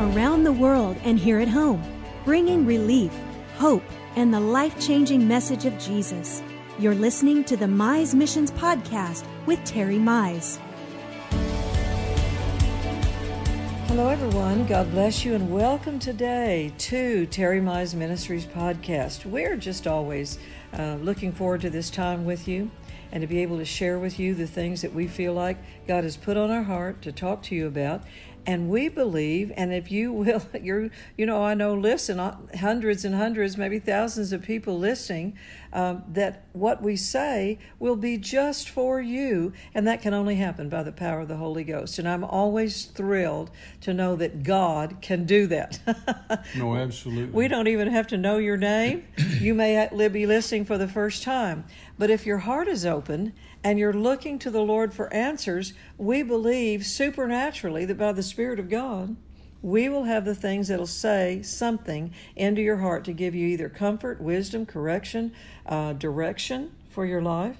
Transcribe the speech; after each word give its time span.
around 0.00 0.44
the 0.44 0.52
world 0.52 0.96
and 1.04 1.18
here 1.18 1.38
at 1.38 1.48
home, 1.48 1.82
bringing 2.24 2.64
relief, 2.64 3.12
hope, 3.56 3.82
and 4.16 4.32
the 4.32 4.40
life 4.40 4.80
changing 4.80 5.28
message 5.28 5.66
of 5.66 5.78
Jesus. 5.78 6.42
You're 6.78 6.94
listening 6.94 7.44
to 7.44 7.56
the 7.56 7.66
Mize 7.66 8.14
Missions 8.14 8.50
Podcast 8.50 9.26
with 9.44 9.62
Terry 9.64 9.98
Mize. 9.98 10.58
Hello, 13.88 14.08
everyone. 14.08 14.64
God 14.66 14.90
bless 14.90 15.22
you, 15.22 15.34
and 15.34 15.50
welcome 15.50 15.98
today 15.98 16.72
to 16.78 17.26
Terry 17.26 17.60
Mize 17.60 17.94
Ministries 17.94 18.46
podcast. 18.46 19.26
We're 19.26 19.56
just 19.56 19.86
always 19.86 20.38
uh, 20.78 20.96
looking 21.02 21.32
forward 21.32 21.60
to 21.60 21.70
this 21.70 21.90
time 21.90 22.24
with 22.24 22.48
you 22.48 22.70
and 23.12 23.20
to 23.20 23.26
be 23.26 23.42
able 23.42 23.58
to 23.58 23.64
share 23.64 23.98
with 23.98 24.18
you 24.18 24.34
the 24.34 24.46
things 24.46 24.82
that 24.82 24.94
we 24.94 25.08
feel 25.08 25.32
like 25.32 25.58
God 25.86 26.04
has 26.04 26.16
put 26.16 26.36
on 26.36 26.50
our 26.50 26.62
heart 26.62 27.02
to 27.02 27.12
talk 27.12 27.42
to 27.44 27.54
you 27.54 27.66
about. 27.66 28.02
And 28.50 28.68
we 28.68 28.88
believe, 28.88 29.52
and 29.56 29.72
if 29.72 29.92
you 29.92 30.10
will, 30.10 30.42
you're, 30.60 30.90
you 31.16 31.24
know, 31.24 31.40
I 31.44 31.54
know, 31.54 31.72
listen, 31.72 32.18
uh, 32.18 32.36
hundreds 32.58 33.04
and 33.04 33.14
hundreds, 33.14 33.56
maybe 33.56 33.78
thousands 33.78 34.32
of 34.32 34.42
people 34.42 34.76
listening, 34.76 35.38
um, 35.72 36.02
that 36.08 36.46
what 36.52 36.82
we 36.82 36.96
say 36.96 37.60
will 37.78 37.94
be 37.94 38.16
just 38.16 38.68
for 38.68 39.00
you. 39.00 39.52
And 39.72 39.86
that 39.86 40.02
can 40.02 40.12
only 40.12 40.34
happen 40.34 40.68
by 40.68 40.82
the 40.82 40.90
power 40.90 41.20
of 41.20 41.28
the 41.28 41.36
Holy 41.36 41.62
Ghost. 41.62 42.00
And 42.00 42.08
I'm 42.08 42.24
always 42.24 42.86
thrilled 42.86 43.52
to 43.82 43.94
know 43.94 44.16
that 44.16 44.42
God 44.42 44.96
can 45.00 45.26
do 45.26 45.46
that. 45.46 45.78
no, 46.56 46.74
absolutely. 46.74 47.32
We 47.32 47.46
don't 47.46 47.68
even 47.68 47.86
have 47.86 48.08
to 48.08 48.16
know 48.16 48.38
your 48.38 48.56
name. 48.56 49.06
you 49.38 49.54
may 49.54 49.88
be 50.08 50.26
listening 50.26 50.64
for 50.64 50.76
the 50.76 50.88
first 50.88 51.22
time. 51.22 51.66
But 52.00 52.10
if 52.10 52.26
your 52.26 52.38
heart 52.38 52.66
is 52.66 52.84
open, 52.84 53.32
and 53.62 53.78
you're 53.78 53.92
looking 53.92 54.38
to 54.38 54.50
the 54.50 54.62
Lord 54.62 54.94
for 54.94 55.12
answers, 55.12 55.74
we 55.98 56.22
believe 56.22 56.86
supernaturally 56.86 57.84
that 57.84 57.98
by 57.98 58.12
the 58.12 58.22
Spirit 58.22 58.58
of 58.58 58.70
God, 58.70 59.16
we 59.62 59.88
will 59.88 60.04
have 60.04 60.24
the 60.24 60.34
things 60.34 60.68
that'll 60.68 60.86
say 60.86 61.42
something 61.42 62.12
into 62.34 62.62
your 62.62 62.78
heart 62.78 63.04
to 63.04 63.12
give 63.12 63.34
you 63.34 63.46
either 63.48 63.68
comfort, 63.68 64.20
wisdom, 64.20 64.64
correction, 64.64 65.32
uh, 65.66 65.92
direction 65.92 66.70
for 66.88 67.04
your 67.04 67.20
life. 67.20 67.58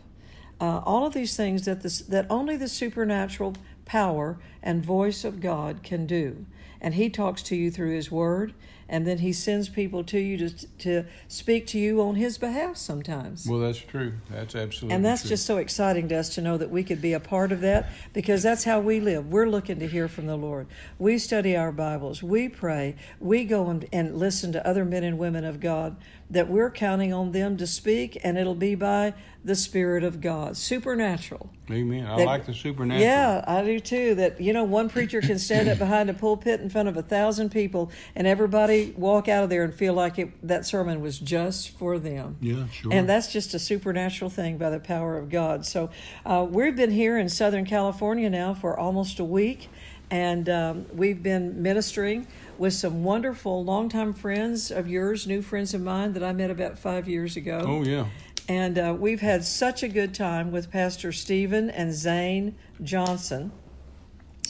Uh, 0.61 0.81
all 0.85 1.07
of 1.07 1.13
these 1.13 1.37
things 1.37 1.65
that 1.65 1.83
this, 1.83 2.01
that 2.01 2.27
only 2.31 2.57
the 2.57 2.69
supernatural 2.69 3.55
power 3.85 4.39
and 4.63 4.85
voice 4.85 5.25
of 5.25 5.41
God 5.41 5.83
can 5.83 6.07
do. 6.07 6.47
And 6.81 6.95
He 6.95 7.11
talks 7.11 7.43
to 7.45 7.57
you 7.57 7.71
through 7.71 7.95
His 7.95 8.11
Word 8.11 8.55
and 8.91 9.07
then 9.07 9.19
he 9.19 9.33
sends 9.33 9.69
people 9.69 10.03
to 10.05 10.19
you 10.19 10.37
to 10.37 10.67
to 10.79 11.05
speak 11.29 11.67
to 11.69 11.79
you 11.79 12.03
on 12.03 12.17
his 12.17 12.37
behalf 12.37 12.77
sometimes. 12.77 13.47
Well, 13.47 13.61
that's 13.61 13.79
true. 13.79 14.15
That's 14.29 14.55
absolutely 14.57 14.97
And 14.97 15.05
that's 15.05 15.23
true. 15.23 15.29
just 15.31 15.47
so 15.47 15.57
exciting 15.59 16.09
to 16.09 16.17
us 16.19 16.35
to 16.35 16.43
know 16.43 16.59
that 16.59 16.71
we 16.71 16.83
could 16.83 17.01
be 17.01 17.13
a 17.13 17.21
part 17.21 17.53
of 17.53 17.61
that 17.63 17.89
because 18.13 18.43
that's 18.43 18.65
how 18.65 18.81
we 18.81 18.99
live. 19.01 19.29
We're 19.31 19.49
looking 19.49 19.79
to 19.79 19.87
hear 19.87 20.09
from 20.09 20.27
the 20.27 20.37
Lord. 20.37 20.67
We 20.99 21.17
study 21.19 21.57
our 21.57 21.73
Bibles. 21.73 22.23
We 22.23 22.49
pray. 22.49 22.97
We 23.21 23.45
go 23.45 23.69
and, 23.71 23.87
and 23.93 24.19
listen 24.19 24.53
to 24.53 24.67
other 24.67 24.85
men 24.85 25.05
and 25.05 25.19
women 25.19 25.45
of 25.45 25.61
God 25.61 25.97
that 26.29 26.49
we're 26.49 26.71
counting 26.71 27.13
on 27.13 27.33
them 27.33 27.57
to 27.57 27.67
speak, 27.67 28.17
and 28.23 28.39
it'll 28.39 28.55
be 28.55 28.75
by 28.77 29.15
the 29.45 29.57
Spirit 29.57 30.05
of 30.05 30.21
God, 30.21 30.57
supernatural. 30.57 31.51
Amen. 31.71 32.07
I 32.07 32.19
That- 32.19 32.27
like 32.27 32.47
the 32.47 32.55
supernatural. 32.55 33.03
Yeah, 33.05 33.45
I 33.49 33.65
do 33.65 33.81
too. 33.81 34.15
That 34.15 34.41
you 34.41 34.53
know, 34.53 34.63
one 34.65 34.89
preacher 34.89 35.21
can 35.21 35.39
stand 35.41 35.69
up 35.69 35.79
behind 35.79 36.09
a 36.09 36.15
pulpit 36.15 36.61
in 36.61 36.69
front 36.71 36.89
of 36.89 36.97
a 36.97 37.03
thousand 37.03 37.51
people, 37.51 37.91
and 38.15 38.27
everybody 38.29 38.80
walk 38.87 39.29
out 39.29 39.45
of 39.45 39.51
there 39.51 39.63
and 39.65 39.75
feel 39.75 39.95
like 39.95 40.19
it, 40.19 40.31
that 40.47 40.67
sermon 40.67 41.01
was 41.01 41.19
just 41.19 41.71
for 41.71 41.99
them. 41.99 42.37
Yeah, 42.41 42.69
sure. 42.69 42.93
And 42.93 43.09
that's 43.09 43.33
just 43.33 43.55
a 43.55 43.59
supernatural 43.59 44.31
thing 44.31 44.59
by 44.59 44.71
the 44.71 44.81
power 44.81 45.17
of 45.17 45.29
God. 45.29 45.67
So 45.67 45.91
uh, 46.27 46.47
we've 46.49 46.77
been 46.77 46.91
here 46.91 47.19
in 47.19 47.29
Southern 47.29 47.65
California 47.65 48.29
now 48.31 48.55
for 48.55 48.79
almost 48.79 49.19
a 49.19 49.25
week, 49.25 49.69
and 50.11 50.49
um, 50.49 50.87
we've 50.93 51.23
been 51.23 51.63
ministering 51.63 52.27
with 52.59 52.75
some 52.75 53.05
wonderful 53.05 53.65
longtime 53.65 54.13
friends 54.13 54.71
of 54.71 54.87
yours, 54.89 55.27
new 55.27 55.41
friends 55.41 55.73
of 55.73 55.81
mine 55.81 56.13
that 56.13 56.23
I 56.23 56.33
met 56.33 56.51
about 56.51 56.79
five 56.79 57.09
years 57.09 57.37
ago. 57.37 57.65
Oh 57.67 57.83
yeah. 57.83 58.07
And 58.49 58.79
uh, 58.79 58.97
we've 58.99 59.21
had 59.21 59.45
such 59.45 59.83
a 59.83 59.89
good 59.89 60.13
time 60.13 60.51
with 60.51 60.73
Pastor 60.73 61.13
Stephen 61.13 61.71
and 61.71 61.93
Zane 61.93 62.57
Johnson. 62.83 63.53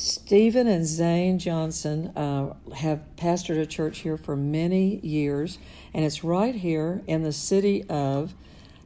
Stephen 0.01 0.67
and 0.67 0.87
Zane 0.87 1.39
Johnson 1.39 2.07
uh, 2.17 2.55
have 2.75 3.03
pastored 3.17 3.61
a 3.61 3.67
church 3.67 3.99
here 3.99 4.17
for 4.17 4.35
many 4.35 4.97
years, 5.01 5.59
and 5.93 6.07
it's 6.07 6.25
right 6.25 6.55
here 6.55 7.03
in 7.07 7.23
the 7.23 7.33
city 7.33 7.85
of 7.85 8.33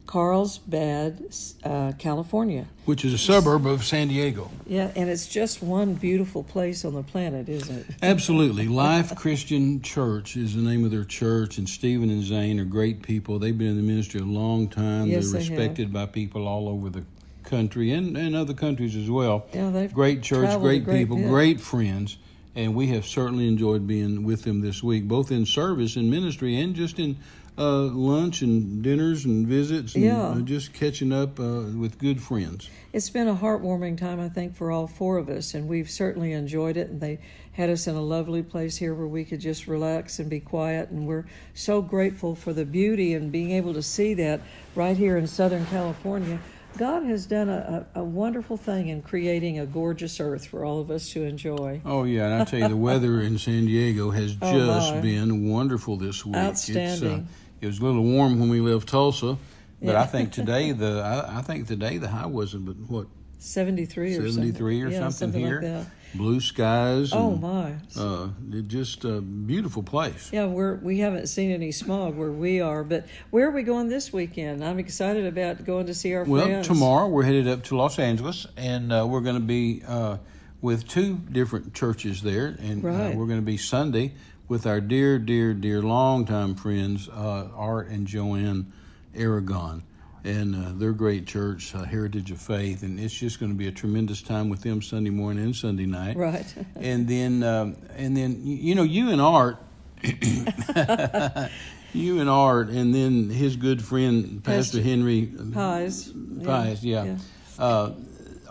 Carlsbad, 0.07 1.33
uh, 1.63 1.93
California. 1.97 2.65
Which 2.83 3.05
is 3.05 3.13
a 3.13 3.17
suburb 3.17 3.65
of 3.65 3.85
San 3.85 4.09
Diego. 4.09 4.51
Yeah, 4.67 4.91
and 4.93 5.09
it's 5.09 5.25
just 5.25 5.63
one 5.63 5.93
beautiful 5.93 6.43
place 6.43 6.83
on 6.83 6.93
the 6.93 7.03
planet, 7.03 7.47
isn't 7.47 7.77
it? 7.77 7.85
Absolutely. 8.03 8.67
Life 8.67 9.15
Christian 9.15 9.81
Church 9.81 10.35
is 10.35 10.53
the 10.53 10.61
name 10.61 10.83
of 10.83 10.91
their 10.91 11.05
church, 11.05 11.57
and 11.57 11.67
Stephen 11.67 12.09
and 12.09 12.23
Zane 12.23 12.59
are 12.59 12.65
great 12.65 13.01
people. 13.01 13.39
They've 13.39 13.57
been 13.57 13.67
in 13.67 13.77
the 13.77 13.83
ministry 13.83 14.19
a 14.19 14.25
long 14.25 14.67
time. 14.67 15.07
Yes, 15.07 15.31
They're 15.31 15.41
they 15.41 15.49
respected 15.49 15.93
by 15.93 16.07
people 16.07 16.45
all 16.45 16.67
over 16.67 16.89
the 16.89 17.05
country 17.45 17.91
and, 17.91 18.17
and 18.17 18.35
other 18.35 18.53
countries 18.53 18.95
as 18.95 19.09
well. 19.09 19.45
Yeah, 19.53 19.69
they've 19.69 19.93
great 19.93 20.21
church, 20.21 20.59
great, 20.59 20.83
great 20.83 20.99
people, 20.99 21.17
bit. 21.17 21.29
great 21.29 21.61
friends. 21.61 22.17
And 22.57 22.73
we 22.73 22.87
have 22.87 23.05
certainly 23.05 23.49
enjoyed 23.49 23.85
being 23.85 24.23
with 24.23 24.43
them 24.43 24.61
this 24.61 24.81
week, 24.81 25.07
both 25.09 25.29
in 25.29 25.45
service 25.45 25.97
and 25.97 26.09
ministry 26.09 26.57
and 26.61 26.73
just 26.73 26.99
in 26.99 27.17
uh, 27.57 27.83
lunch 27.83 28.41
and 28.41 28.81
dinners 28.81 29.25
and 29.25 29.45
visits 29.45 29.95
and 29.95 30.03
Yeah. 30.05 30.21
uh, 30.21 30.39
just 30.39 30.73
catching 30.73 31.11
up 31.11 31.37
uh, 31.39 31.63
with 31.77 31.97
good 31.99 32.21
friends. 32.21 32.69
It's 32.93 33.09
been 33.09 33.27
a 33.27 33.35
heartwarming 33.35 33.97
time, 33.97 34.21
I 34.21 34.29
think, 34.29 34.55
for 34.55 34.71
all 34.71 34.87
four 34.87 35.17
of 35.17 35.27
us, 35.29 35.53
and 35.53 35.67
we've 35.67 35.89
certainly 35.89 36.31
enjoyed 36.31 36.77
it. 36.77 36.89
And 36.89 37.01
they 37.01 37.19
had 37.53 37.69
us 37.69 37.87
in 37.87 37.95
a 37.95 38.01
lovely 38.01 38.41
place 38.43 38.77
here 38.77 38.93
where 38.93 39.07
we 39.07 39.25
could 39.25 39.39
just 39.41 39.67
relax 39.67 40.19
and 40.19 40.29
be 40.29 40.39
quiet. 40.39 40.89
And 40.91 41.05
we're 41.07 41.25
so 41.53 41.81
grateful 41.81 42.35
for 42.35 42.53
the 42.53 42.65
beauty 42.65 43.13
and 43.13 43.31
being 43.33 43.51
able 43.51 43.73
to 43.73 43.81
see 43.83 44.13
that 44.15 44.39
right 44.75 44.95
here 44.95 45.17
in 45.17 45.27
Southern 45.27 45.65
California. 45.65 46.39
God 46.77 47.03
has 47.03 47.25
done 47.25 47.49
a, 47.49 47.85
a, 47.95 48.01
a 48.01 48.03
wonderful 48.03 48.57
thing 48.57 48.89
in 48.89 49.01
creating 49.01 49.59
a 49.59 49.65
gorgeous 49.65 50.19
earth 50.19 50.45
for 50.47 50.65
all 50.65 50.79
of 50.79 50.91
us 50.91 51.09
to 51.11 51.23
enjoy. 51.23 51.81
Oh 51.85 52.03
yeah, 52.03 52.25
and 52.25 52.41
I 52.41 52.45
tell 52.45 52.59
you, 52.59 52.67
the 52.67 52.75
weather 52.75 53.21
in 53.27 53.37
San 53.37 53.65
Diego 53.65 54.11
has 54.11 54.35
Oh, 54.41 54.51
just 54.53 54.93
my. 54.95 55.01
been 55.01 55.49
wonderful 55.49 55.95
this 55.97 56.25
week. 56.25 56.35
It's, 56.35 56.69
uh, 56.69 56.79
Outstanding. 56.79 57.27
it 57.61 57.67
was 57.67 57.79
a 57.79 57.83
little 57.85 58.03
warm 58.03 58.39
when 58.39 58.49
we 58.49 58.59
left 58.59 58.89
Tulsa, 58.89 59.37
but 59.81 59.91
Yeah. 59.93 60.01
I 60.01 60.05
think 60.05 60.31
today 60.31 60.71
the 60.71 61.01
I, 61.29 61.39
I 61.39 61.41
think 61.41 61.67
today 61.67 61.97
the 61.97 62.09
high 62.09 62.25
wasn't 62.27 62.65
but 62.65 62.75
what 62.89 63.07
73 63.45 64.17
or 64.17 64.31
seventy 64.31 64.51
three 64.51 64.81
or 64.81 64.91
something. 64.91 65.01
Yeah, 65.01 65.09
something, 65.09 65.41
here. 65.41 65.61
like. 65.61 65.87
Blue 66.15 66.39
skies. 66.39 67.11
Oh, 67.13 67.33
and, 67.33 67.41
my. 67.41 67.73
Uh, 67.95 68.29
just 68.67 69.03
a 69.03 69.21
beautiful 69.21 69.83
place. 69.83 70.29
Yeah, 70.31 70.45
we're 70.45 70.75
we 70.75 70.99
haven't 70.99 71.27
seen 71.27 71.51
any 71.51 71.71
smog 71.71 72.15
where 72.15 72.31
we 72.31 72.61
are, 72.61 72.83
but 72.83 73.05
where 73.31 73.47
are 73.47 73.51
we 73.51 73.63
going 73.63 73.89
this 73.89 74.13
weekend? 74.13 74.63
I'm 74.63 74.79
excited 74.79 75.25
about 75.25 75.65
going 75.65 75.87
to 75.87 75.93
see 75.93 76.13
our 76.13 76.23
Well, 76.23 76.45
friends. 76.45 76.69
Well, 76.69 76.75
tomorrow 76.75 77.07
we're 77.09 77.23
headed 77.23 77.47
up 77.47 77.63
to 77.65 77.75
Los 77.75 77.99
Angeles, 77.99 78.47
and 78.55 78.93
uh, 78.93 79.05
we're 79.07 79.21
going 79.21 79.35
to 79.35 79.41
be 79.41 79.83
uh, 79.85 80.17
with 80.61 80.87
two 80.87 81.15
different 81.31 81.73
churches 81.73 82.21
there, 82.21 82.55
and 82.59 82.83
Right. 82.83 83.13
uh, 83.13 83.17
we're 83.17 83.27
going 83.27 83.39
to 83.41 83.45
be 83.45 83.57
Sunday 83.57 84.13
with 84.47 84.65
our 84.65 84.79
dear, 84.79 85.19
dear, 85.19 85.53
dear 85.53 85.81
longtime 85.81 86.55
friends 86.55 87.09
uh, 87.09 87.49
Art 87.55 87.87
and 87.89 88.07
Joanne 88.07 88.71
Aragon, 89.15 89.83
and 90.25 90.55
uh, 90.55 90.71
their 90.73 90.91
great 90.91 91.27
church, 91.27 91.73
uh, 91.75 91.83
Heritage 91.83 92.31
of 92.31 92.41
Faith, 92.41 92.83
and 92.83 92.99
it's 92.99 93.13
just 93.13 93.39
going 93.39 93.51
to 93.51 93.57
be 93.57 93.67
a 93.67 93.71
tremendous 93.71 94.21
time 94.21 94.49
with 94.49 94.61
them 94.61 94.81
Sunday 94.81 95.11
morning 95.11 95.43
and 95.43 95.55
Sunday 95.55 95.85
night. 95.85 96.17
Right. 96.17 96.53
and 96.75 97.07
then, 97.07 97.43
um, 97.43 97.77
and 97.95 98.17
then 98.17 98.41
you 98.43 98.75
know, 98.75 98.83
you 98.83 99.11
and 99.11 99.21
Art. 99.21 99.57
You 101.95 102.19
and 102.19 102.29
Art, 102.29 102.67
and 102.67 102.93
then 102.93 103.29
his 103.29 103.55
good 103.55 103.81
friend 103.81 104.43
Pastor, 104.43 104.79
Pastor 104.79 104.81
Henry 104.81 105.27
Pies. 105.53 106.11
Pies, 106.43 106.83
yeah. 106.83 107.05
yeah. 107.05 107.17
Uh, 107.57 107.93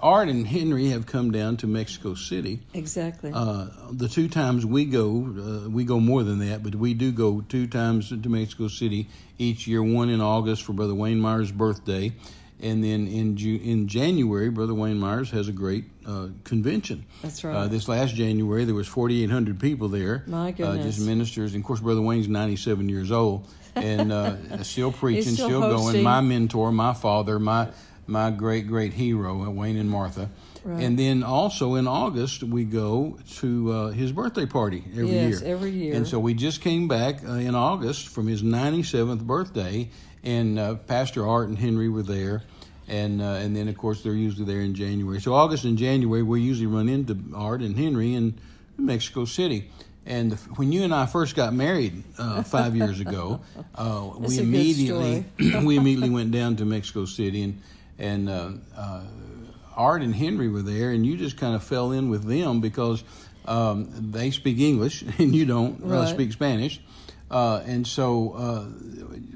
Art 0.04 0.28
and 0.28 0.47
Henry 0.47 0.88
have 0.91 1.06
come 1.06 1.31
down 1.31 1.56
to 1.56 1.66
Mexico 1.66 2.15
City. 2.15 2.60
Exactly. 2.74 3.33
Uh, 3.34 3.68
the 3.91 4.06
two 4.06 4.28
times 4.28 4.66
we 4.66 4.84
go, 4.84 5.65
uh, 5.65 5.71
we 5.71 5.84
go 5.84 5.98
more 5.98 6.22
than 6.22 6.41
that, 6.41 6.62
but 6.62 6.74
we 6.74 6.92
do 6.92 7.10
go 7.10 7.41
two 7.41 7.66
times 7.66 8.10
to 8.10 8.28
Mexico 8.28 8.68
City 8.68 9.09
each 9.39 9.66
year. 9.66 9.83
One 9.83 10.10
in 10.10 10.21
August 10.21 10.62
for 10.65 10.74
Brother 10.74 10.95
Wayne 10.95 11.18
Myers' 11.21 11.51
birthday, 11.51 12.12
and 12.60 12.84
then 12.84 13.06
in 13.06 13.39
Ju- 13.39 13.59
in 13.65 13.89
January, 13.89 14.51
Brother 14.51 14.74
Wayne 14.74 14.98
Myers 14.98 15.30
has 15.30 15.48
a 15.48 15.53
great 15.53 15.84
uh, 16.04 16.27
convention. 16.45 17.06
That's 17.22 17.42
Uh, 17.42 17.48
right. 17.48 17.71
this 17.71 17.89
last 17.89 18.15
January, 18.15 18.66
there 18.66 18.74
was 18.74 18.86
4,800 18.86 19.59
people 19.59 19.89
there. 19.89 20.22
My 20.27 20.48
Uh, 20.48 20.51
goodness. 20.51 20.97
just 20.97 21.06
ministers, 21.06 21.54
and 21.54 21.62
of 21.62 21.66
course, 21.66 21.80
Brother 21.80 22.03
Wayne's 22.03 22.28
97 22.28 22.91
years 22.91 23.10
old 23.10 23.48
and 23.74 24.12
uh, 24.12 24.62
still 24.65 24.92
preaching, 24.92 25.33
still 25.33 25.48
still, 25.48 25.60
going. 25.62 26.03
My 26.03 26.21
mentor, 26.21 26.71
my 26.72 26.92
father, 26.92 27.39
my 27.39 27.68
my 28.06 28.30
great 28.30 28.66
great 28.66 28.92
hero, 28.92 29.45
uh, 29.45 29.51
Wayne 29.51 29.77
and 29.77 29.91
Martha. 29.91 30.30
Right. 30.65 30.83
And 30.83 30.98
then 30.98 31.22
also 31.22 31.74
in 31.74 31.86
August 31.86 32.42
we 32.42 32.65
go 32.65 33.18
to 33.36 33.72
uh, 33.72 33.89
his 33.91 34.12
birthday 34.12 34.47
party 34.47 34.83
every 34.92 35.09
Yes, 35.10 35.41
year. 35.42 35.54
every 35.54 35.71
year. 35.71 35.95
And 35.95 36.06
so 36.09 36.18
we 36.18 36.33
just 36.34 36.62
came 36.62 36.89
back 36.89 37.22
uh, 37.22 37.33
in 37.33 37.54
August 37.54 38.09
from 38.09 38.27
his 38.27 38.42
97th 38.42 39.21
birthday, 39.21 39.91
and 40.22 40.59
uh, 40.59 40.74
Pastor 40.77 41.27
Art 41.27 41.48
and 41.48 41.59
Henry 41.59 41.89
were 41.89 42.03
there. 42.03 42.42
And 42.89 43.22
uh, 43.22 43.41
and 43.42 43.56
then 43.56 43.68
of 43.68 43.77
course 43.78 44.03
they're 44.03 44.12
usually 44.12 44.45
there 44.45 44.60
in 44.60 44.74
January. 44.74 45.21
So 45.21 45.33
August 45.34 45.65
and 45.65 45.78
January 45.78 46.22
we 46.22 46.41
usually 46.42 46.66
run 46.66 46.89
into 46.89 47.16
Art 47.34 47.60
and 47.62 47.77
Henry 47.77 48.15
in 48.15 48.39
Mexico 48.77 49.24
City. 49.24 49.71
And 50.06 50.34
when 50.56 50.71
you 50.71 50.83
and 50.83 50.95
I 50.95 51.06
first 51.06 51.34
got 51.34 51.54
married 51.54 52.04
uh, 52.18 52.42
five 52.42 52.77
years 52.77 53.01
ago, 53.01 53.41
uh, 53.74 54.10
we 54.18 54.21
That's 54.21 54.34
a 54.34 54.36
good 54.41 54.48
immediately 54.48 55.24
we 55.65 55.77
immediately 55.78 56.10
went 56.10 56.30
down 56.30 56.56
to 56.56 56.66
Mexico 56.66 57.06
City, 57.06 57.42
and 57.42 57.62
and 57.98 58.28
uh, 58.28 58.50
uh, 58.76 59.00
Art 59.76 60.02
and 60.02 60.14
Henry 60.14 60.48
were 60.48 60.62
there, 60.62 60.91
and 60.91 61.04
you 61.06 61.16
just 61.16 61.36
kind 61.36 61.54
of 61.54 61.62
fell 61.64 61.92
in 61.92 62.10
with 62.10 62.24
them 62.24 62.60
because 62.60 63.02
um, 63.46 63.88
they 64.12 64.30
speak 64.30 64.58
English 64.58 65.02
and 65.18 65.34
you 65.34 65.44
don't 65.44 65.82
uh, 65.84 65.86
Right. 65.86 66.08
speak 66.08 66.32
Spanish, 66.32 66.80
uh, 67.30 67.62
and 67.66 67.86
so 67.86 68.32
uh, 68.32 68.60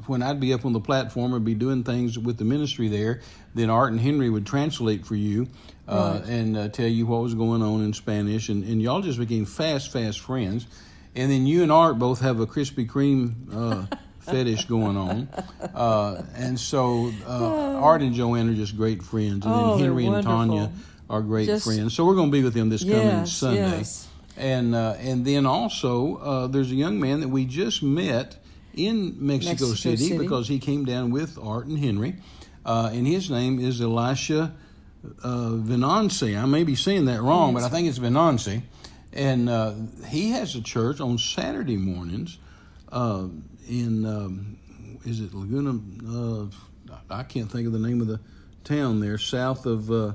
when 0.06 0.22
I'd 0.22 0.40
be 0.40 0.52
up 0.52 0.64
on 0.64 0.72
the 0.72 0.80
platform 0.80 1.34
or 1.34 1.38
be 1.40 1.54
doing 1.54 1.84
things 1.84 2.18
with 2.18 2.38
the 2.38 2.44
ministry 2.44 2.88
there, 2.88 3.20
then 3.54 3.70
Art 3.70 3.90
and 3.92 4.00
Henry 4.00 4.30
would 4.30 4.46
translate 4.46 5.04
for 5.06 5.16
you 5.16 5.48
uh, 5.88 6.20
Right. 6.20 6.28
and 6.30 6.56
uh, 6.56 6.68
tell 6.68 6.86
you 6.86 7.06
what 7.06 7.22
was 7.22 7.34
going 7.34 7.62
on 7.62 7.82
in 7.82 7.92
Spanish, 7.92 8.48
and, 8.48 8.62
and 8.64 8.80
y'all 8.80 9.00
just 9.02 9.18
became 9.18 9.44
fast, 9.44 9.90
fast 9.92 10.20
friends. 10.20 10.66
And 11.16 11.32
then 11.32 11.46
you 11.46 11.62
and 11.64 11.72
Art 11.72 11.98
both 11.98 12.20
have 12.20 12.38
a 12.38 12.46
Krispy 12.46 12.86
Kreme 12.88 13.32
uh, 13.52 13.86
fetish 14.30 14.64
going 14.66 14.96
on, 14.96 15.28
uh, 15.74 16.22
and 16.36 16.58
so 16.58 17.10
uh, 17.26 17.78
Art 17.80 18.02
and 18.02 18.14
Joanne 18.14 18.48
are 18.48 18.54
just 18.54 18.76
great 18.76 19.02
friends, 19.02 19.44
and 19.44 19.54
Oh, 19.54 19.70
then 19.76 19.80
Henry 19.86 20.06
and 20.06 20.22
Tanya 20.22 20.70
are 21.10 21.22
great 21.22 21.46
Just- 21.46 21.64
friends. 21.64 21.94
So 21.94 22.04
we're 22.04 22.14
going 22.14 22.28
to 22.30 22.32
be 22.36 22.42
with 22.44 22.54
them 22.54 22.68
this 22.68 22.82
coming 22.82 22.98
Yes, 22.98 23.32
Sunday. 23.32 23.60
yes. 23.78 24.08
And 24.36 24.74
uh, 24.74 24.94
and 25.00 25.24
then 25.24 25.46
also 25.46 26.16
uh, 26.18 26.46
there's 26.46 26.70
a 26.70 26.74
young 26.76 27.00
man 27.00 27.20
that 27.20 27.28
we 27.28 27.44
just 27.44 27.82
met 27.82 28.36
in 28.74 29.16
Mexico, 29.18 29.50
Mexico 29.50 29.74
City, 29.74 29.96
City. 29.96 30.18
because 30.18 30.46
he 30.46 30.60
came 30.60 30.84
down 30.84 31.10
with 31.10 31.36
Art 31.42 31.66
and 31.66 31.78
Henry, 31.78 32.16
uh, 32.64 32.90
and 32.92 33.04
his 33.06 33.30
name 33.30 33.58
is 33.58 33.80
Elisha 33.80 34.54
uh, 35.24 35.28
Venanci. 35.56 36.40
I 36.40 36.44
may 36.46 36.62
be 36.62 36.76
saying 36.76 37.06
that 37.06 37.20
wrong, 37.20 37.52
but 37.54 37.64
I 37.64 37.68
think 37.68 37.88
it's 37.88 37.98
Venanci. 37.98 38.62
And 39.12 39.48
uh, 39.48 39.72
he 40.06 40.30
has 40.30 40.54
a 40.54 40.60
church 40.62 41.00
on 41.00 41.18
Saturday 41.18 41.76
mornings 41.76 42.38
uh, 42.92 43.26
in 43.68 44.04
um, 44.04 44.58
is 45.04 45.20
it 45.20 45.34
Laguna? 45.34 45.80
Uh, 46.06 46.46
I 47.10 47.22
can't 47.22 47.50
think 47.50 47.66
of 47.66 47.72
the 47.72 47.78
name 47.78 48.00
of 48.00 48.06
the 48.06 48.20
town 48.64 49.00
there, 49.00 49.18
south 49.18 49.66
of 49.66 49.90
uh, 49.90 50.12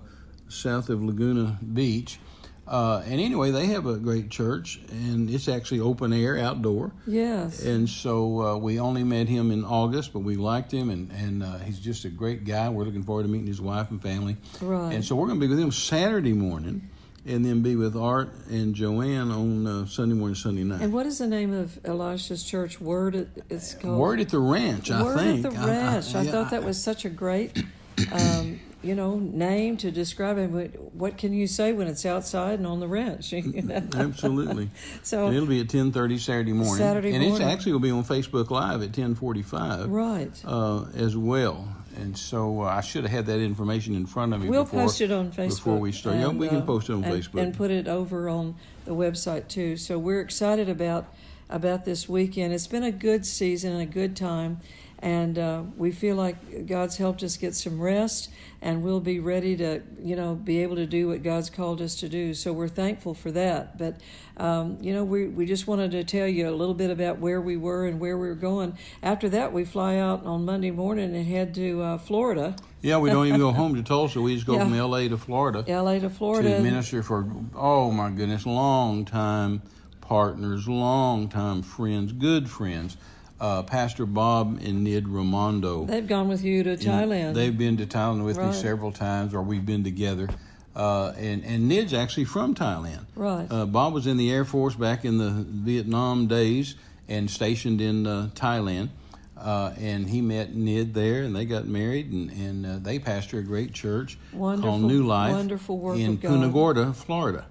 south 0.50 0.90
of 0.90 1.04
Laguna 1.04 1.58
Beach. 1.74 2.20
Uh, 2.66 3.04
and 3.06 3.20
anyway, 3.20 3.52
they 3.52 3.66
have 3.68 3.86
a 3.86 3.98
great 3.98 4.30
church, 4.30 4.80
and 4.90 5.30
it's 5.30 5.50
actually 5.50 5.82
open 5.82 6.14
air, 6.14 6.38
outdoor. 6.38 6.94
Yes. 7.06 7.62
And 7.62 7.90
so 7.90 8.42
uh, 8.42 8.58
we 8.58 8.80
only 8.80 9.04
met 9.04 9.28
him 9.28 9.52
in 9.52 9.66
August, 9.66 10.14
but 10.14 10.20
we 10.20 10.38
liked 10.38 10.72
him, 10.72 10.90
and, 10.90 11.12
and 11.12 11.44
uh, 11.44 11.58
he's 11.58 11.78
just 11.78 12.06
a 12.06 12.10
great 12.10 12.46
guy. 12.46 12.70
We're 12.70 12.86
looking 12.86 13.04
forward 13.04 13.24
to 13.24 13.30
meeting 13.30 13.48
his 13.48 13.60
wife 13.60 13.92
and 13.92 14.02
family. 14.02 14.38
Right. 14.62 14.94
And 14.94 15.04
so 15.04 15.16
we're 15.16 15.28
going 15.28 15.42
to 15.42 15.46
be 15.46 15.50
with 15.50 15.60
him 15.60 15.74
Saturday 15.74 16.32
morning, 16.32 16.90
and 17.26 17.46
then 17.46 17.62
be 17.62 17.76
with 17.76 17.96
Art 17.96 18.30
and 18.50 18.76
Joanne 18.76 19.32
on 19.32 19.66
uh, 19.68 19.86
Sunday 19.86 20.16
morning, 20.16 20.36
Sunday 20.36 20.64
night. 20.64 20.82
And 20.82 20.92
what 20.94 21.06
is 21.06 21.20
the 21.20 21.28
name 21.28 21.54
of 21.54 21.80
Elisha's 21.86 22.44
church? 22.44 22.82
Word 22.82 23.16
it, 23.16 23.30
it's 23.50 23.74
called. 23.76 23.98
Word 23.98 24.20
at 24.20 24.30
the 24.30 24.40
Ranch, 24.40 24.92
I 24.92 25.04
Word 25.04 25.18
think. 25.18 25.46
at 25.46 25.52
the 25.54 25.58
I- 25.60 25.64
I- 25.64 25.68
Ranch. 25.68 26.16
I, 26.16 26.26
thought 26.26 26.52
that 26.52 26.64
was 26.64 26.82
such 26.82 27.06
a 27.06 27.10
great, 27.10 27.64
um, 28.12 28.60
you 28.84 28.96
know, 28.96 29.18
name 29.18 29.78
to 29.78 29.92
describe 29.92 30.38
it. 30.38 30.50
What, 30.50 30.94
what 30.94 31.18
can 31.18 31.34
you 31.34 31.48
say 31.48 31.74
when 31.74 31.88
it's 31.88 32.06
outside 32.06 32.60
and 32.60 32.68
on 32.68 32.80
the 32.80 32.88
ranch? 32.88 33.34
You 33.44 33.62
know? 33.62 33.82
Absolutely. 33.96 34.70
So- 35.04 35.28
and 35.28 35.36
it'll 35.36 35.48
be 35.48 35.60
at 35.60 35.70
ten 35.70 35.92
thirty 35.92 36.18
Saturday 36.18 36.54
morning. 36.54 36.76
Saturday 36.76 37.14
and 37.14 37.24
it's 37.24 37.32
morning. 37.32 37.48
actually 37.48 37.74
will 37.74 37.80
be 37.80 37.92
on 37.92 38.04
Facebook 38.04 38.50
Live 38.50 38.82
at 38.82 38.94
ten 38.94 39.16
forty 39.16 39.42
five. 39.42 39.90
Right. 39.90 40.32
Uh, 40.46 40.86
as 40.96 41.16
well. 41.18 41.68
And 41.96 42.18
so 42.18 42.62
uh, 42.62 42.66
I 42.66 42.82
should 42.82 43.04
have 43.04 43.12
had 43.12 43.26
that 43.28 43.40
information 43.40 43.96
in 43.96 44.06
front 44.06 44.34
of 44.34 44.42
me. 44.42 44.50
We'll 44.50 44.64
before, 44.64 44.82
post 44.84 45.02
it 45.02 45.12
on 45.12 45.32
Facebook 45.32 45.58
before 45.58 45.78
we 45.78 45.92
start. 45.92 46.16
yeah, 46.16 46.30
and, 46.30 46.40
we 46.40 46.48
can 46.48 46.58
uh, 46.58 46.66
post 46.66 46.90
it 46.90 46.94
on 46.94 47.04
and, 47.04 47.14
Facebook. 47.14 47.42
and 47.42 47.56
put 47.56 47.72
it 47.72 47.88
over 47.88 48.30
on 48.30 48.56
the 48.86 48.96
website 48.96 49.48
too. 49.48 49.78
So 49.78 50.00
we're 50.00 50.22
excited 50.22 50.70
about 50.70 51.06
about 51.50 51.86
this 51.86 52.10
weekend. 52.10 52.54
It's 52.54 52.68
been 52.68 52.84
a 52.84 52.92
good 52.92 53.26
season 53.26 53.74
and 53.74 53.82
a 53.82 53.86
good 53.86 54.16
time, 54.16 54.60
and 55.04 55.38
uh, 55.38 55.64
we 55.76 55.92
feel 55.92 56.16
like 56.16 56.66
God's 56.66 56.96
helped 56.96 57.24
us 57.24 57.36
get 57.36 57.54
some 57.56 57.82
rest, 57.82 58.30
and 58.62 58.82
we'll 58.82 59.02
be 59.02 59.20
ready 59.20 59.58
to 59.58 59.82
you 60.02 60.16
know 60.16 60.34
be 60.34 60.64
able 60.64 60.78
to 60.78 60.86
do 60.86 61.10
what 61.10 61.24
God's 61.24 61.50
called 61.50 61.82
us 61.82 61.96
to 61.98 62.08
do. 62.08 62.34
So 62.34 62.54
we're 62.54 62.70
thankful 62.70 63.14
for 63.14 63.30
that. 63.32 63.78
But 63.78 63.98
um, 64.38 64.78
you 64.80 64.94
know 64.94 65.04
we 65.04 65.28
we 65.28 65.46
just 65.46 65.68
wanted 65.68 65.92
to 65.92 66.06
tell 66.06 66.28
you 66.28 66.50
a 66.50 66.56
little 66.56 66.74
bit 66.74 66.90
about 66.90 67.20
where 67.20 67.42
we 67.42 67.58
were 67.58 67.86
and 67.86 68.00
where 68.00 68.18
we 68.18 68.30
were 68.30 68.34
going. 68.34 68.78
After 69.04 69.28
that, 69.30 69.52
we 69.52 69.66
fly 69.66 69.98
out 69.98 70.26
on 70.26 70.46
Monday 70.46 70.72
morning 70.72 71.14
and 71.14 71.28
head 71.28 71.54
to 71.56 71.82
uh, 71.82 71.98
Florida, 71.98 72.56
yeah, 72.82 72.98
we 72.98 73.10
don't 73.10 73.28
even 73.28 73.40
go 73.42 73.52
home 73.62 73.76
to 73.76 73.84
Tulsa. 73.84 74.22
We 74.22 74.36
just 74.36 74.48
go 74.48 74.56
Yeah. 74.56 74.64
from 74.64 74.74
L.A. 74.74 75.10
to 75.10 75.18
Florida 75.18 75.66
L.A. 75.68 76.00
to 76.00 76.10
Florida. 76.10 76.56
to 76.58 76.62
minister 76.64 77.04
for. 77.04 77.28
Oh 77.56 77.92
my 77.92 78.10
goodness, 78.10 78.46
long 78.46 79.04
time 79.04 79.62
partners, 80.00 80.68
long 80.68 81.28
time 81.28 81.62
friends, 81.62 82.14
good 82.14 82.50
friends. 82.50 82.96
Uh, 83.44 83.62
Pastor 83.62 84.06
Bob 84.06 84.62
and 84.64 84.86
Nid 84.86 85.04
Ramondo. 85.04 85.86
They've 85.86 86.08
gone 86.08 86.30
with 86.30 86.46
you 86.46 86.64
to 86.64 86.72
And 86.72 86.80
Thailand. 86.80 87.34
They've 87.34 87.58
been 87.58 87.76
to 87.76 87.86
Thailand 87.86 88.24
with 88.24 88.38
me 88.38 88.54
several 88.54 88.94
times, 88.94 89.34
or 89.34 89.42
we've 89.42 89.66
been 89.66 89.84
together. 89.84 90.30
Uh, 90.74 91.14
and 91.18 91.44
and 91.44 91.68
Nid's 91.68 91.94
actually 91.94 92.24
from 92.24 92.56
Thailand. 92.56 93.06
Right. 93.18 93.46
Uh, 93.52 93.66
Bob 93.66 93.94
was 93.94 94.08
in 94.08 94.16
the 94.16 94.32
Air 94.32 94.46
Force 94.46 94.76
back 94.76 95.04
in 95.04 95.18
the 95.18 95.30
Vietnam 95.30 96.28
days 96.28 96.76
and 97.10 97.30
stationed 97.30 97.82
in 97.82 98.08
uh, 98.08 98.30
Thailand. 98.34 98.90
Uh, 99.38 99.74
and 99.78 100.10
he 100.10 100.22
met 100.22 100.56
Nid 100.56 100.94
there, 100.94 101.24
and 101.24 101.36
they 101.36 101.44
got 101.44 101.68
married, 101.68 102.14
and, 102.14 102.30
and 102.32 102.66
uh, 102.66 102.78
they 102.80 102.98
pastor 102.98 103.40
a 103.40 103.44
great 103.44 103.74
church 103.74 104.18
Wonderful- 104.32 104.70
called 104.70 104.84
New 104.84 105.04
Life 105.04 105.34
wonderful 105.34 105.78
work 105.80 105.98
in 105.98 106.12
of 106.12 106.22
God. 106.22 106.30
Punta 106.30 106.48
Gorda, 106.48 106.94
Florida. 106.94 107.46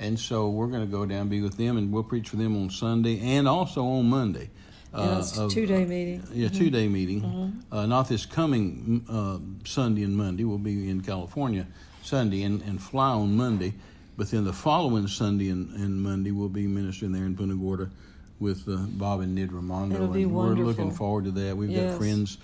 And 0.00 0.18
so 0.18 0.48
we're 0.48 0.66
going 0.66 0.84
to 0.84 0.90
go 0.90 1.06
down 1.06 1.22
and 1.22 1.30
be 1.30 1.40
with 1.40 1.56
them, 1.56 1.76
and 1.76 1.92
we'll 1.92 2.02
preach 2.02 2.28
for 2.28 2.36
them 2.36 2.56
on 2.60 2.70
Sunday 2.70 3.20
and 3.20 3.46
also 3.46 3.84
on 3.84 4.08
Monday. 4.08 4.50
Yeah, 4.96 5.18
it's 5.18 5.36
a 5.38 5.44
of- 5.44 5.52
two 5.52 5.66
day 5.66 5.84
meeting. 5.84 6.22
yeah, 6.32 6.48
two 6.48 6.70
day 6.70 6.88
meeting. 6.88 7.62
Uh, 7.70 7.86
not 7.86 8.08
this 8.08 8.26
coming 8.26 9.04
uh, 9.10 9.38
Sunday 9.68 10.02
and 10.02 10.16
Monday. 10.16 10.44
We'll 10.44 10.58
be 10.58 10.88
in 10.88 11.00
California 11.02 11.66
Sunday 12.02 12.42
and, 12.42 12.62
and 12.62 12.80
fly 12.82 13.10
on 13.10 13.36
Monday. 13.36 13.74
But 14.16 14.30
then 14.30 14.44
the 14.44 14.52
following 14.52 15.06
Sunday 15.06 15.50
and, 15.50 15.72
and 15.76 16.02
Monday, 16.02 16.30
we'll 16.32 16.48
be 16.48 16.66
ministering 16.66 17.12
there 17.12 17.24
in 17.24 17.36
Punta 17.36 17.54
Gorda 17.54 17.90
with 18.40 18.68
uh, 18.68 18.76
Bob 18.76 19.20
and 19.20 19.34
Nid 19.34 19.50
Ramondo. 19.50 19.94
It'll 19.94 20.08
be 20.08 20.22
and 20.24 20.32
we're 20.34 20.54
looking 20.54 20.90
forward 20.90 21.24
to 21.26 21.30
that. 21.32 21.56
We've 21.56 21.70
Yes. 21.70 21.92
got 21.92 21.98
friends. 21.98 22.38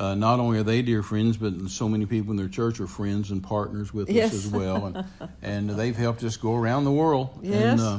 Uh, 0.00 0.14
not 0.14 0.38
only 0.38 0.58
are 0.58 0.62
they 0.62 0.80
dear 0.80 1.02
friends, 1.02 1.36
but 1.36 1.52
so 1.68 1.88
many 1.88 2.06
people 2.06 2.30
in 2.30 2.36
their 2.36 2.48
church 2.48 2.78
are 2.80 2.86
friends 2.86 3.30
and 3.32 3.42
partners 3.42 3.92
with 3.92 4.08
Yes. 4.08 4.32
us 4.32 4.46
as 4.46 4.50
well. 4.52 4.86
And, 4.86 5.04
and 5.42 5.70
they've 5.70 5.96
helped 5.96 6.22
us 6.22 6.36
go 6.36 6.54
around 6.54 6.84
the 6.84 6.92
world. 6.92 7.30
Yes. 7.42 7.72
And, 7.72 7.80
uh, 7.80 7.98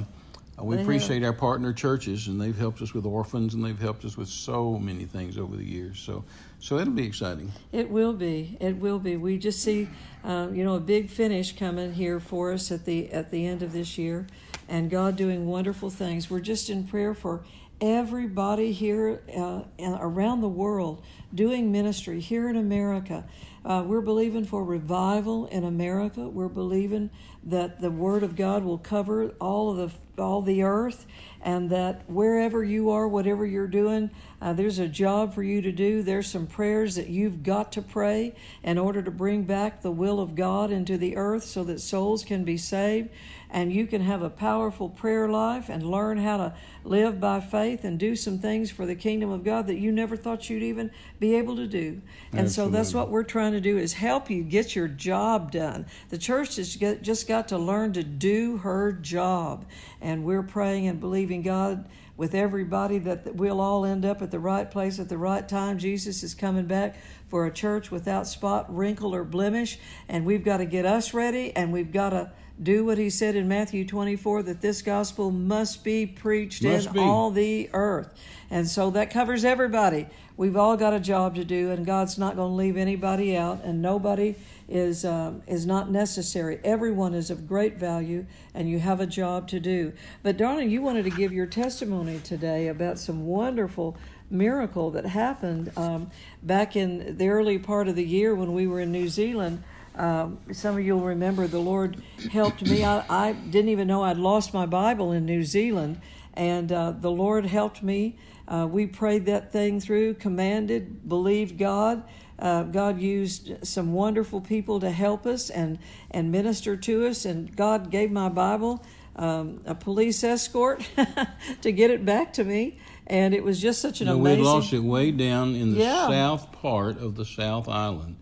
we 0.61 0.75
They 0.75 0.81
have. 0.81 0.89
appreciate 0.89 1.23
our 1.23 1.33
partner 1.33 1.73
churches, 1.73 2.27
and 2.27 2.39
they've 2.39 2.57
helped 2.57 2.81
us 2.81 2.93
with 2.93 3.05
orphans, 3.05 3.53
and 3.53 3.63
they've 3.63 3.79
helped 3.79 4.05
us 4.05 4.17
with 4.17 4.27
so 4.27 4.77
many 4.77 5.05
things 5.05 5.37
over 5.37 5.55
the 5.55 5.65
years. 5.65 5.99
So, 5.99 6.23
so 6.59 6.77
it'll 6.77 6.93
be 6.93 7.05
exciting. 7.05 7.51
It 7.71 7.89
will 7.89 8.13
be. 8.13 8.57
It 8.59 8.77
will 8.77 8.99
be. 8.99 9.17
We 9.17 9.37
just 9.37 9.61
see, 9.61 9.87
uh, 10.23 10.49
you 10.51 10.63
know, 10.63 10.75
a 10.75 10.79
big 10.79 11.09
finish 11.09 11.55
coming 11.55 11.93
here 11.93 12.19
for 12.19 12.51
us 12.51 12.71
at 12.71 12.85
the 12.85 13.11
at 13.11 13.31
the 13.31 13.45
end 13.45 13.63
of 13.63 13.71
this 13.71 13.97
year, 13.97 14.27
and 14.67 14.89
God 14.89 15.15
doing 15.15 15.45
wonderful 15.47 15.89
things. 15.89 16.29
We're 16.29 16.39
just 16.39 16.69
in 16.69 16.85
prayer 16.87 17.13
for 17.13 17.43
everybody 17.81 18.71
here 18.71 19.21
uh, 19.35 19.61
and 19.77 19.97
around 20.01 20.41
the 20.41 20.49
world 20.49 21.01
doing 21.33 21.71
ministry 21.71 22.19
here 22.19 22.49
in 22.49 22.57
America. 22.57 23.23
Uh, 23.63 23.83
we're 23.85 24.01
believing 24.01 24.45
for 24.45 24.63
revival 24.63 25.45
in 25.47 25.63
America. 25.63 26.27
We're 26.27 26.47
believing 26.47 27.09
that 27.43 27.79
the 27.79 27.91
Word 27.91 28.23
of 28.23 28.35
God 28.35 28.63
will 28.63 28.77
cover 28.77 29.29
all 29.39 29.71
of 29.71 29.77
the 29.77 29.91
all 30.17 30.41
the 30.41 30.63
earth, 30.63 31.05
and 31.41 31.69
that 31.69 32.03
wherever 32.09 32.63
you 32.63 32.89
are, 32.89 33.07
whatever 33.07 33.45
you're 33.45 33.67
doing, 33.67 34.11
uh, 34.41 34.53
there's 34.53 34.79
a 34.79 34.87
job 34.87 35.33
for 35.33 35.43
you 35.43 35.61
to 35.61 35.71
do. 35.71 36.03
There's 36.03 36.27
some 36.27 36.47
prayers 36.47 36.95
that 36.95 37.07
you've 37.07 37.43
got 37.43 37.71
to 37.73 37.81
pray 37.81 38.35
in 38.63 38.77
order 38.77 39.01
to 39.01 39.11
bring 39.11 39.43
back 39.43 39.81
the 39.81 39.91
will 39.91 40.19
of 40.19 40.35
God 40.35 40.71
into 40.71 40.97
the 40.97 41.15
earth, 41.15 41.43
so 41.43 41.63
that 41.65 41.79
souls 41.79 42.25
can 42.25 42.43
be 42.43 42.57
saved, 42.57 43.09
and 43.49 43.71
you 43.71 43.87
can 43.87 44.01
have 44.01 44.21
a 44.21 44.29
powerful 44.29 44.89
prayer 44.89 45.29
life 45.29 45.69
and 45.69 45.89
learn 45.89 46.17
how 46.17 46.37
to 46.37 46.53
live 46.83 47.19
by 47.19 47.39
faith 47.39 47.83
and 47.83 47.99
do 47.99 48.15
some 48.15 48.39
things 48.39 48.69
for 48.71 48.85
the 48.85 48.95
kingdom 48.95 49.29
of 49.29 49.43
God 49.43 49.67
that 49.67 49.77
you 49.77 49.91
never 49.91 50.15
thought 50.15 50.49
you'd 50.49 50.63
even 50.63 50.91
be 51.19 51.35
able 51.35 51.55
to 51.55 51.67
do. 51.67 52.01
And 52.31 52.51
so 52.51 52.69
that's 52.69 52.93
what 52.93 53.09
we're 53.09 53.23
trying 53.23 53.53
to 53.53 53.61
do 53.61 53.77
is 53.77 53.93
help 53.93 54.29
you 54.29 54.43
get 54.43 54.75
your 54.75 54.87
job 54.87 55.51
done. 55.51 55.85
The 56.09 56.17
church 56.17 56.57
has 56.57 56.75
just 56.75 57.27
got 57.27 57.47
to 57.49 57.57
learn 57.57 57.93
to 57.93 58.03
do 58.03 58.57
her 58.57 58.91
job, 58.91 59.65
and 60.01 60.08
we're 60.23 60.43
praying 60.43 60.87
and 60.87 60.99
believing 60.99 61.41
God 61.41 61.87
with 62.17 62.35
everybody 62.35 62.97
that 62.99 63.23
that 63.23 63.35
we'll 63.35 63.61
all 63.61 63.85
end 63.85 64.03
up 64.05 64.21
at 64.21 64.31
the 64.31 64.39
right 64.39 64.69
place 64.69 64.99
at 64.99 65.07
the 65.07 65.17
right 65.17 65.47
time. 65.47 65.77
Jesus 65.77 66.21
is 66.23 66.33
coming 66.33 66.65
back 66.65 66.97
for 67.29 67.45
a 67.45 67.51
church 67.51 67.91
without 67.91 68.27
spot, 68.27 68.75
wrinkle, 68.75 69.15
or 69.15 69.23
blemish, 69.23 69.79
and 70.09 70.25
we've 70.25 70.43
got 70.43 70.57
to 70.57 70.65
get 70.65 70.85
us 70.85 71.13
ready, 71.13 71.55
and 71.55 71.71
we've 71.71 71.91
got 71.91 72.09
to 72.09 72.31
do 72.61 72.83
what 72.83 72.97
he 72.97 73.09
said 73.09 73.35
in 73.35 73.47
Matthew 73.47 73.85
24 73.85 74.43
that 74.43 74.61
this 74.61 74.81
gospel 74.81 75.31
must 75.31 75.83
be 75.83 76.05
preached 76.05 76.61
Must 76.63 76.87
in 76.87 76.93
be. 76.93 76.99
all 76.99 77.31
the 77.31 77.69
earth. 77.71 78.13
And 78.49 78.67
so 78.67 78.89
that 78.91 79.11
covers 79.11 79.45
everybody. 79.45 80.07
We've 80.35 80.57
all 80.57 80.75
got 80.75 80.93
a 80.93 80.99
job 80.99 81.35
to 81.35 81.45
do, 81.45 81.71
and 81.71 81.85
God's 81.85 82.17
not 82.17 82.35
going 82.35 82.51
to 82.51 82.55
leave 82.55 82.75
anybody 82.75 83.37
out, 83.37 83.63
and 83.63 83.81
nobody 83.81 84.35
is 84.69 85.03
um, 85.03 85.41
is 85.47 85.65
not 85.65 85.91
necessary. 85.91 86.59
Everyone 86.63 87.13
is 87.13 87.29
of 87.29 87.47
great 87.47 87.77
value, 87.77 88.25
and 88.53 88.69
you 88.69 88.79
have 88.79 89.01
a 89.01 89.07
job 89.07 89.47
to 89.49 89.59
do. 89.59 89.93
But 90.23 90.37
darling, 90.37 90.69
you 90.69 90.81
wanted 90.81 91.03
to 91.05 91.09
give 91.09 91.33
your 91.33 91.47
testimony 91.47 92.19
today 92.19 92.67
about 92.67 92.99
some 92.99 93.25
wonderful 93.25 93.97
miracle 94.29 94.91
that 94.91 95.05
happened 95.05 95.71
um, 95.75 96.11
back 96.43 96.75
in 96.75 97.17
the 97.17 97.29
early 97.29 97.57
part 97.57 97.87
of 97.87 97.95
the 97.95 98.05
year 98.05 98.35
when 98.35 98.53
we 98.53 98.67
were 98.67 98.79
in 98.79 98.91
New 98.91 99.09
Zealand. 99.09 99.63
Um, 99.95 100.37
some 100.53 100.77
of 100.77 100.85
you'll 100.85 101.01
remember 101.01 101.47
the 101.47 101.59
Lord 101.59 102.01
helped 102.31 102.61
me. 102.61 102.85
I, 102.85 103.03
I, 103.09 103.31
didn't 103.33 103.69
even 103.69 103.87
know 103.87 104.03
I'd 104.03 104.17
lost 104.17 104.53
my 104.53 104.65
Bible 104.65 105.11
in 105.11 105.25
New 105.25 105.43
Zealand, 105.43 105.99
and 106.35 106.71
uh, 106.71 106.91
the 106.91 107.11
Lord 107.11 107.45
helped 107.45 107.81
me. 107.81 108.15
Uh, 108.47 108.67
we 108.69 108.85
prayed 108.85 109.25
that 109.25 109.51
thing 109.51 109.79
through, 109.79 110.13
commanded, 110.13 111.09
believed 111.09 111.57
God. 111.57 112.03
Uh, 112.39 112.63
God 112.63 112.99
used 112.99 113.67
some 113.67 113.93
wonderful 113.93 114.39
people 114.41 114.79
to 114.79 114.89
help 114.91 115.25
us 115.25 115.49
and, 115.49 115.77
and 116.11 116.31
minister 116.31 116.77
to 116.77 117.07
us, 117.07 117.25
and 117.25 117.53
God 117.55 117.91
gave 117.91 118.11
my 118.11 118.29
Bible 118.29 118.83
um, 119.17 119.61
a 119.65 119.75
police 119.75 120.23
escort 120.23 120.87
to 121.61 121.71
get 121.71 121.91
it 121.91 122.05
back 122.05 122.33
to 122.33 122.43
me. 122.43 122.79
And 123.07 123.33
it 123.33 123.43
was 123.43 123.59
just 123.59 123.81
such 123.81 124.01
an 124.01 124.07
no, 124.07 124.19
amazing. 124.19 124.39
We 124.39 124.45
lost 124.45 124.73
it 124.73 124.79
way 124.83 125.11
down 125.11 125.55
in 125.55 125.73
the 125.73 125.79
Yeah. 125.79 126.07
south 126.07 126.51
part 126.53 126.97
of 126.99 127.15
the 127.15 127.25
South 127.25 127.67
Island. 127.67 128.15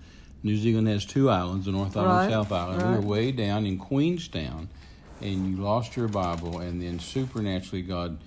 New 0.44 0.56
Zealand 0.56 0.88
has 0.88 1.06
two 1.06 1.30
islands, 1.30 1.66
the 1.66 1.72
North 1.72 1.96
Island 1.98 2.12
Right, 2.12 2.24
and 2.24 2.32
South 2.34 2.52
Island. 2.52 2.78
We 2.78 2.84
right. 2.90 3.02
were 3.04 3.08
way 3.08 3.32
down 3.32 3.66
in 3.66 3.78
Queenstown, 3.78 4.70
and 5.22 5.50
you 5.58 5.58
lost 5.58 5.96
your 5.96 6.08
Bible, 6.08 6.60
and 6.60 6.82
then 6.82 7.00
supernaturally 7.00 7.82
God 7.82 8.18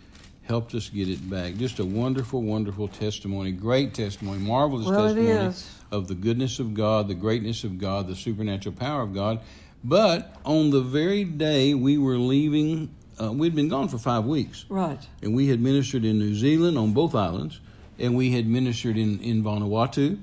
helped 0.43 0.75
us 0.75 0.89
get 0.91 1.09
it 1.09 1.29
back. 1.31 1.57
Just 1.57 1.79
a 1.79 1.85
wonderful, 1.85 2.43
wonderful 2.43 2.89
testimony, 2.89 3.53
great 3.53 3.95
testimony, 3.95 4.39
marvelous 4.39 4.87
Well, 4.87 5.07
it 5.07 5.15
testimony 5.15 5.47
is. 5.47 5.80
Of 5.91 6.09
the 6.09 6.15
goodness 6.15 6.59
of 6.59 6.75
God, 6.75 7.09
the 7.09 7.15
greatness 7.15 7.65
of 7.65 7.79
God, 7.79 8.07
the 8.07 8.17
supernatural 8.17 8.75
power 8.75 9.03
of 9.03 9.15
God. 9.15 9.41
But 9.83 10.35
on 10.45 10.71
the 10.71 10.81
very 10.83 11.25
day 11.25 11.75
we 11.75 11.99
were 11.99 12.19
leaving, 12.19 12.91
uh, 13.21 13.33
we'd 13.33 13.55
been 13.55 13.69
gone 13.69 13.89
for 13.89 13.99
five 13.99 14.25
weeks 14.25 14.65
Right. 14.69 15.01
and 15.23 15.35
we 15.35 15.49
had 15.49 15.61
ministered 15.61 16.05
in 16.05 16.19
New 16.19 16.35
Zealand 16.35 16.77
on 16.79 16.93
both 16.93 17.15
islands, 17.15 17.61
and 17.99 18.17
we 18.17 18.31
had 18.33 18.47
ministered 18.47 18.97
in 18.97 19.19
in 19.21 19.43
Vanuatu, 19.43 20.19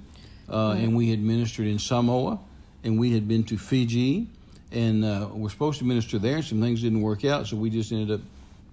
uh, 0.50 0.71
and 0.77 0.95
we 0.95 1.09
had 1.09 1.21
ministered 1.21 1.67
in 1.67 1.79
Samoa, 1.79 2.39
and 2.83 3.00
we 3.00 3.12
had 3.13 3.27
been 3.27 3.43
to 3.45 3.57
Fiji, 3.57 4.27
and 4.71 5.03
uh, 5.03 5.27
we're 5.33 5.50
supposed 5.50 5.79
to 5.79 5.86
minister 5.86 6.17
there. 6.19 6.41
Some 6.41 6.62
things 6.62 6.81
didn't 6.81 7.01
work 7.01 7.25
out, 7.25 7.47
so 7.47 7.57
we 7.57 7.69
just 7.69 7.91
ended 7.91 8.12
up 8.12 8.21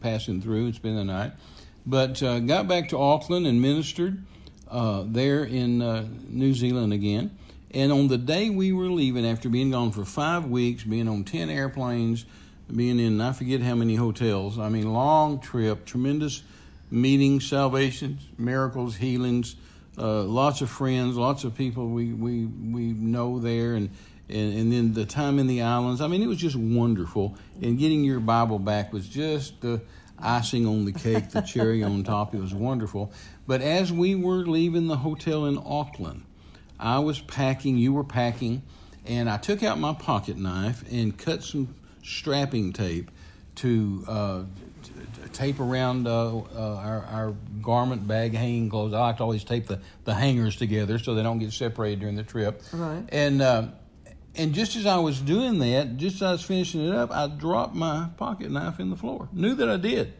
passing 0.01 0.41
through 0.43 0.67
and 0.67 0.75
spending 0.75 1.07
the 1.07 1.13
night. 1.13 1.33
But 1.87 2.23
uh, 2.23 2.39
got 2.41 2.69
back 2.69 2.91
to 2.91 2.99
Auckland 2.99 3.47
and 3.47 3.61
ministered 3.61 4.23
uh, 4.69 5.05
there 5.07 5.45
in 5.45 5.83
uh, 5.83 6.07
New 6.29 6.55
Zealand 6.55 6.93
again. 6.93 7.37
And 7.73 7.91
on 7.91 8.09
the 8.09 8.19
day 8.19 8.51
we 8.51 8.73
were 8.73 8.89
leaving, 8.89 9.27
after 9.27 9.49
being 9.49 9.73
gone 9.73 9.91
for 9.91 10.05
five 10.05 10.47
weeks, 10.47 10.85
being 10.85 11.09
on 11.09 11.25
10 11.25 11.51
airplanes, 11.51 12.25
being 12.75 12.99
in 12.99 13.21
I 13.21 13.33
forget 13.33 13.61
how 13.61 13.75
many 13.75 13.97
hotels, 13.97 14.59
I 14.59 14.69
mean, 14.69 14.93
long 14.93 15.41
trip, 15.41 15.85
tremendous 15.85 16.43
meetings, 16.91 17.47
salvations, 17.47 18.23
miracles, 18.39 18.97
healings, 18.97 19.57
uh, 19.99 20.23
lots 20.23 20.61
of 20.61 20.71
friends, 20.71 21.17
lots 21.17 21.45
of 21.45 21.55
people 21.55 21.89
we, 21.89 22.13
we, 22.13 22.47
we 22.47 22.93
know 22.93 23.39
there, 23.39 23.75
and, 23.75 23.91
and, 24.29 24.55
and 24.55 24.73
then 24.73 24.93
the 24.93 25.05
time 25.05 25.39
in 25.39 25.47
the 25.47 25.63
islands. 25.63 26.01
I 26.01 26.07
mean, 26.07 26.23
it 26.23 26.27
was 26.27 26.39
just 26.39 26.57
wonderful. 26.57 27.37
And 27.61 27.79
getting 27.79 28.05
your 28.05 28.21
Bible 28.21 28.59
back 28.59 28.93
was 28.93 29.09
just 29.09 29.61
the 29.61 29.83
icing 30.19 30.67
on 30.67 30.85
the 30.85 30.93
cake, 30.93 31.31
the 31.31 31.41
cherry 31.43 31.83
on 31.83 32.03
top. 32.05 32.35
It 32.35 32.41
was 32.41 32.55
wonderful. 32.55 33.13
But 33.47 33.61
as 33.61 33.93
we 33.93 34.15
were 34.15 34.47
leaving 34.47 34.87
the 34.87 34.97
hotel 34.97 35.47
in 35.47 35.59
Auckland, 35.59 36.25
I 36.79 36.99
was 36.99 37.21
packing, 37.21 37.77
you 37.77 37.93
were 37.93 38.05
packing, 38.05 38.63
and 39.07 39.29
I 39.29 39.37
took 39.37 39.63
out 39.63 39.79
my 39.79 39.95
pocket 39.95 40.37
knife 40.37 40.85
and 40.91 41.17
cut 41.17 41.43
some 41.43 41.75
strapping 42.03 42.73
tape 42.73 43.11
to 43.57 44.05
uh, 44.09 44.43
t- 44.83 44.91
t- 44.93 45.29
tape 45.33 45.61
around 45.61 46.07
uh, 46.07 46.39
uh, 46.39 46.43
our, 46.77 47.05
our 47.05 47.35
garment 47.63 48.09
bag 48.09 48.35
hanging 48.35 48.69
clothes. 48.69 48.95
I 48.95 49.01
like 49.01 49.19
to 49.19 49.23
always 49.23 49.45
tape 49.45 49.67
the, 49.67 49.81
the 50.05 50.15
hangers 50.15 50.57
together 50.57 50.99
so 50.99 51.15
they 51.15 51.23
don't 51.23 51.39
get 51.39 51.53
separated 51.53 52.01
during 52.01 52.17
the 52.17 52.23
trip. 52.23 52.63
Right. 52.73 53.05
And 53.11 53.43
uh, 53.43 53.69
and 54.37 54.53
just 54.53 54.75
as 54.75 54.85
I 54.87 54.99
was 54.99 55.21
doing 55.21 55.61
that, 55.61 55.97
just 55.97 56.17
as 56.17 56.23
I 56.23 56.33
was 56.33 56.43
finishing 56.43 56.87
it 56.87 56.95
up, 56.95 57.13
I 57.13 57.29
dropped 57.29 57.75
my 57.75 58.09
pocket 58.17 58.51
knife 58.51 58.81
in 58.81 58.91
the 58.91 58.97
floor. 58.97 59.29
Knew 59.33 59.55
that 59.55 59.69
I 59.69 59.77
did. 59.77 60.15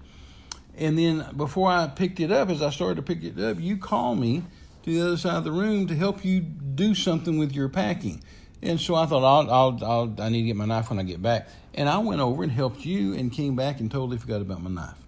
And 0.77 0.99
then 0.99 1.27
before 1.37 1.71
I 1.71 1.87
picked 1.87 2.21
it 2.21 2.33
up, 2.33 2.49
as 2.51 2.61
I 2.61 2.71
started 2.71 2.97
to 2.97 3.03
pick 3.03 3.23
it 3.23 3.39
up, 3.39 3.61
you 3.61 3.77
called 3.77 4.19
me 4.19 4.43
to 4.83 4.91
the 4.91 5.01
other 5.07 5.17
side 5.17 5.37
of 5.37 5.45
the 5.45 5.53
room 5.53 5.87
to 5.87 5.95
help 5.95 6.25
you 6.25 6.41
do 6.41 6.95
something 6.95 7.39
with 7.39 7.53
your 7.53 7.69
packing. 7.69 8.23
And 8.61 8.81
so 8.81 8.95
I 8.95 9.07
thought 9.07 9.23
I'll, 9.23 9.51
I'll, 9.51 9.85
I'll 9.85 10.15
I 10.19 10.29
need 10.31 10.43
to 10.43 10.47
get 10.47 10.57
my 10.57 10.65
knife 10.65 10.91
when 10.91 10.99
I 10.99 11.03
get 11.03 11.23
back. 11.23 11.49
And 11.75 11.89
I 11.89 11.99
went 11.99 12.21
over 12.21 12.43
and 12.43 12.51
helped 12.51 12.85
you, 12.85 13.15
and 13.15 13.31
came 13.31 13.57
back 13.57 13.81
and 13.81 13.91
totally 13.91 14.17
forgot 14.17 14.41
about 14.41 14.63
my 14.63 14.71
knife. 14.71 14.99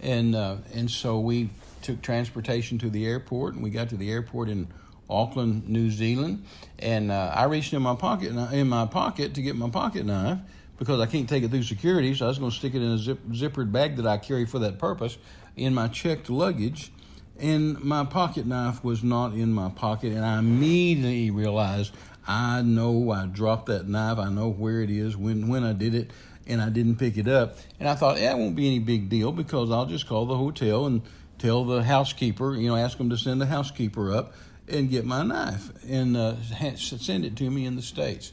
And 0.00 0.34
uh, 0.34 0.56
and 0.74 0.90
so 0.90 1.20
we 1.20 1.50
took 1.82 2.02
transportation 2.02 2.78
to 2.78 2.90
the 2.90 3.06
airport, 3.06 3.54
and 3.54 3.62
we 3.62 3.70
got 3.70 3.88
to 3.90 3.96
the 3.96 4.10
airport 4.10 4.48
in 4.48 4.68
Auckland, 5.08 5.68
New 5.68 5.90
Zealand. 5.90 6.44
And 6.78 7.10
uh, 7.10 7.32
I 7.34 7.44
reached 7.44 7.72
in 7.72 7.82
my 7.82 7.94
pocket 7.94 8.32
in 8.52 8.68
my 8.68 8.86
pocket 8.86 9.34
to 9.34 9.42
get 9.42 9.56
my 9.56 9.70
pocket 9.70 10.04
knife 10.04 10.38
because 10.78 11.00
I 11.00 11.06
can't 11.06 11.28
take 11.28 11.42
it 11.42 11.50
through 11.50 11.64
security. 11.64 12.14
So 12.14 12.26
I 12.26 12.28
was 12.28 12.38
going 12.38 12.50
to 12.50 12.56
stick 12.56 12.74
it 12.74 12.82
in 12.82 12.92
a 12.92 12.98
zip, 12.98 13.18
zippered 13.30 13.72
bag 13.72 13.96
that 13.96 14.06
I 14.06 14.16
carry 14.16 14.46
for 14.46 14.58
that 14.60 14.78
purpose 14.78 15.18
in 15.56 15.74
my 15.74 15.88
checked 15.88 16.30
luggage. 16.30 16.92
And 17.38 17.80
my 17.80 18.04
pocket 18.04 18.46
knife 18.46 18.82
was 18.82 19.04
not 19.04 19.32
in 19.32 19.52
my 19.52 19.68
pocket, 19.68 20.12
and 20.12 20.24
I 20.24 20.38
immediately 20.38 21.30
realized 21.30 21.94
I 22.26 22.62
know 22.62 23.12
I 23.12 23.26
dropped 23.26 23.66
that 23.66 23.86
knife. 23.86 24.18
I 24.18 24.28
know 24.28 24.48
where 24.50 24.80
it 24.80 24.90
is 24.90 25.16
when 25.16 25.46
when 25.46 25.62
I 25.62 25.72
did 25.72 25.94
it, 25.94 26.10
and 26.48 26.60
I 26.60 26.68
didn't 26.68 26.96
pick 26.96 27.16
it 27.16 27.28
up. 27.28 27.56
And 27.78 27.88
I 27.88 27.94
thought, 27.94 28.18
it 28.18 28.36
won't 28.36 28.56
be 28.56 28.66
any 28.66 28.80
big 28.80 29.08
deal 29.08 29.30
because 29.30 29.70
I'll 29.70 29.86
just 29.86 30.08
call 30.08 30.26
the 30.26 30.36
hotel 30.36 30.86
and 30.86 31.02
tell 31.38 31.64
the 31.64 31.84
housekeeper, 31.84 32.54
you 32.54 32.68
know, 32.68 32.76
ask 32.76 32.98
them 32.98 33.10
to 33.10 33.16
send 33.16 33.40
the 33.40 33.46
housekeeper 33.46 34.12
up 34.12 34.32
and 34.66 34.90
get 34.90 35.04
my 35.04 35.22
knife 35.22 35.70
and 35.88 36.16
uh, 36.16 36.34
send 36.76 37.24
it 37.24 37.36
to 37.36 37.50
me 37.50 37.66
in 37.66 37.76
the 37.76 37.82
States. 37.82 38.32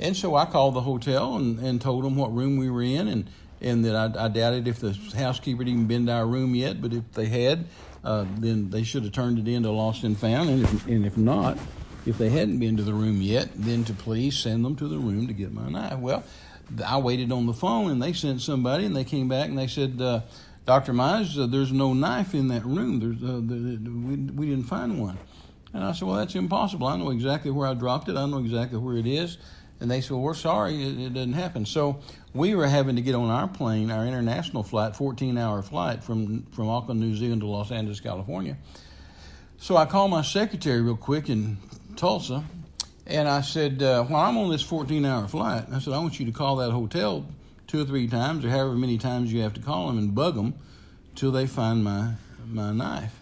And 0.00 0.16
so 0.16 0.34
I 0.36 0.44
called 0.44 0.74
the 0.74 0.80
hotel 0.82 1.36
and, 1.36 1.58
and 1.58 1.80
told 1.80 2.04
them 2.04 2.16
what 2.16 2.34
room 2.34 2.56
we 2.56 2.70
were 2.70 2.82
in 2.82 3.08
and, 3.08 3.30
and 3.60 3.84
that 3.84 3.96
I, 3.96 4.26
I 4.26 4.28
doubted 4.28 4.68
if 4.68 4.78
the 4.78 4.92
housekeeper 5.16 5.62
had 5.62 5.68
even 5.68 5.86
been 5.86 6.06
to 6.06 6.12
our 6.12 6.26
room 6.26 6.54
yet, 6.54 6.80
but 6.80 6.92
if 6.92 7.12
they 7.12 7.26
had, 7.26 7.66
uh, 8.04 8.24
then 8.38 8.70
they 8.70 8.84
should 8.84 9.02
have 9.02 9.12
turned 9.12 9.38
it 9.38 9.48
into 9.48 9.70
lost 9.70 10.04
and 10.04 10.16
found. 10.16 10.50
And 10.50 10.62
if, 10.62 10.86
and 10.86 11.04
if 11.04 11.16
not, 11.16 11.58
if 12.06 12.16
they 12.16 12.30
hadn't 12.30 12.58
been 12.58 12.76
to 12.76 12.82
the 12.82 12.94
room 12.94 13.20
yet, 13.20 13.50
then 13.54 13.84
to 13.84 13.92
please 13.92 14.38
send 14.38 14.64
them 14.64 14.76
to 14.76 14.86
the 14.86 14.98
room 14.98 15.26
to 15.26 15.32
get 15.32 15.52
my 15.52 15.68
knife. 15.68 15.98
Well, 15.98 16.22
I 16.86 16.98
waited 16.98 17.32
on 17.32 17.46
the 17.46 17.52
phone 17.52 17.90
and 17.90 18.00
they 18.00 18.12
sent 18.12 18.40
somebody 18.40 18.84
and 18.84 18.94
they 18.94 19.04
came 19.04 19.28
back 19.28 19.48
and 19.48 19.58
they 19.58 19.66
said, 19.66 20.00
uh, 20.00 20.20
Dr. 20.64 20.92
Mize, 20.92 21.38
uh, 21.38 21.46
there's 21.46 21.72
no 21.72 21.94
knife 21.94 22.34
in 22.34 22.48
that 22.48 22.64
room. 22.64 23.00
There's, 23.00 23.22
uh, 23.22 23.40
the, 23.42 23.78
we, 23.90 24.16
we 24.16 24.46
didn't 24.50 24.66
find 24.66 25.00
one. 25.00 25.18
And 25.72 25.84
I 25.84 25.92
said, 25.92 26.08
well, 26.08 26.16
that's 26.16 26.34
impossible. 26.34 26.86
I 26.86 26.96
know 26.96 27.10
exactly 27.10 27.50
where 27.50 27.66
I 27.66 27.74
dropped 27.74 28.08
it. 28.08 28.16
I 28.16 28.26
know 28.26 28.38
exactly 28.38 28.78
where 28.78 28.96
it 28.96 29.06
is. 29.06 29.38
And 29.80 29.90
they 29.90 30.00
said, 30.00 30.12
well, 30.12 30.22
we're 30.22 30.34
sorry, 30.34 30.82
it, 30.82 30.98
it 30.98 31.14
didn't 31.14 31.34
happen. 31.34 31.64
So 31.64 32.00
we 32.34 32.54
were 32.54 32.66
having 32.66 32.96
to 32.96 33.02
get 33.02 33.14
on 33.14 33.30
our 33.30 33.46
plane, 33.46 33.90
our 33.90 34.04
international 34.04 34.62
flight, 34.62 34.94
14-hour 34.94 35.62
flight 35.62 36.02
from, 36.02 36.42
from 36.52 36.68
Auckland, 36.68 37.00
New 37.00 37.14
Zealand 37.14 37.42
to 37.42 37.46
Los 37.46 37.70
Angeles, 37.70 38.00
California. 38.00 38.56
So 39.58 39.76
I 39.76 39.86
called 39.86 40.10
my 40.10 40.22
secretary 40.22 40.80
real 40.80 40.96
quick 40.96 41.28
in 41.28 41.58
Tulsa, 41.96 42.44
and 43.06 43.28
I 43.28 43.40
said, 43.40 43.82
uh, 43.82 44.04
while 44.04 44.28
I'm 44.28 44.36
on 44.36 44.50
this 44.50 44.64
14-hour 44.64 45.28
flight, 45.28 45.64
I 45.72 45.78
said, 45.78 45.94
I 45.94 45.98
want 45.98 46.18
you 46.18 46.26
to 46.26 46.32
call 46.32 46.56
that 46.56 46.70
hotel 46.70 47.26
two 47.68 47.82
or 47.82 47.84
three 47.84 48.08
times, 48.08 48.44
or 48.44 48.50
however 48.50 48.74
many 48.74 48.98
times 48.98 49.32
you 49.32 49.42
have 49.42 49.54
to 49.54 49.60
call 49.60 49.86
them, 49.86 49.98
and 49.98 50.14
bug 50.14 50.34
them 50.34 50.54
till 51.14 51.30
they 51.30 51.46
find 51.46 51.84
my 51.84 52.14
my 52.46 52.72
knife. 52.72 53.14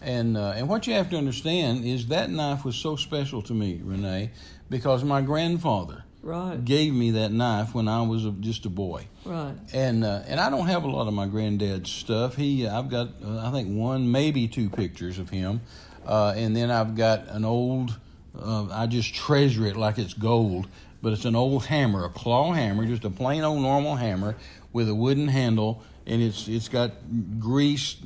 And 0.00 0.36
uh, 0.36 0.54
and 0.56 0.68
what 0.68 0.86
you 0.86 0.94
have 0.94 1.10
to 1.10 1.16
understand 1.16 1.84
is 1.84 2.08
that 2.08 2.30
knife 2.30 2.64
was 2.64 2.74
so 2.74 2.96
special 2.96 3.42
to 3.42 3.54
me, 3.54 3.80
Renee, 3.84 4.30
because 4.72 5.04
my 5.04 5.20
grandfather 5.20 6.02
Right. 6.22 6.64
gave 6.64 6.94
me 6.94 7.10
that 7.12 7.30
knife 7.32 7.74
when 7.74 7.88
I 7.88 8.02
was 8.02 8.24
a, 8.24 8.30
just 8.30 8.64
a 8.64 8.68
boy. 8.70 9.06
Right. 9.24 9.54
And 9.72 10.02
uh, 10.04 10.22
and 10.28 10.40
I 10.40 10.50
don't 10.50 10.66
have 10.68 10.84
a 10.84 10.88
lot 10.88 11.06
of 11.08 11.14
my 11.14 11.26
granddad's 11.26 11.90
stuff. 11.90 12.36
He 12.36 12.66
I've 12.66 12.88
got 12.88 13.08
uh, 13.24 13.46
I 13.46 13.50
think 13.50 13.68
one 13.76 14.10
maybe 14.10 14.46
two 14.48 14.70
pictures 14.70 15.18
of 15.18 15.30
him, 15.30 15.60
uh, 16.06 16.32
and 16.36 16.56
then 16.56 16.70
I've 16.70 16.96
got 16.96 17.28
an 17.28 17.44
old. 17.44 17.98
Uh, 18.40 18.66
I 18.72 18.86
just 18.86 19.14
treasure 19.14 19.66
it 19.66 19.76
like 19.76 19.98
it's 19.98 20.14
gold, 20.14 20.66
but 21.02 21.12
it's 21.12 21.24
an 21.26 21.34
old 21.36 21.66
hammer, 21.66 22.04
a 22.04 22.08
claw 22.08 22.52
hammer, 22.52 22.86
just 22.86 23.04
a 23.04 23.10
plain 23.10 23.42
old 23.42 23.60
normal 23.60 23.96
hammer 23.96 24.36
with 24.72 24.88
a 24.88 24.94
wooden 24.94 25.28
handle, 25.28 25.82
and 26.06 26.22
it's 26.22 26.48
it's 26.48 26.68
got 26.68 26.92
grease 27.38 27.96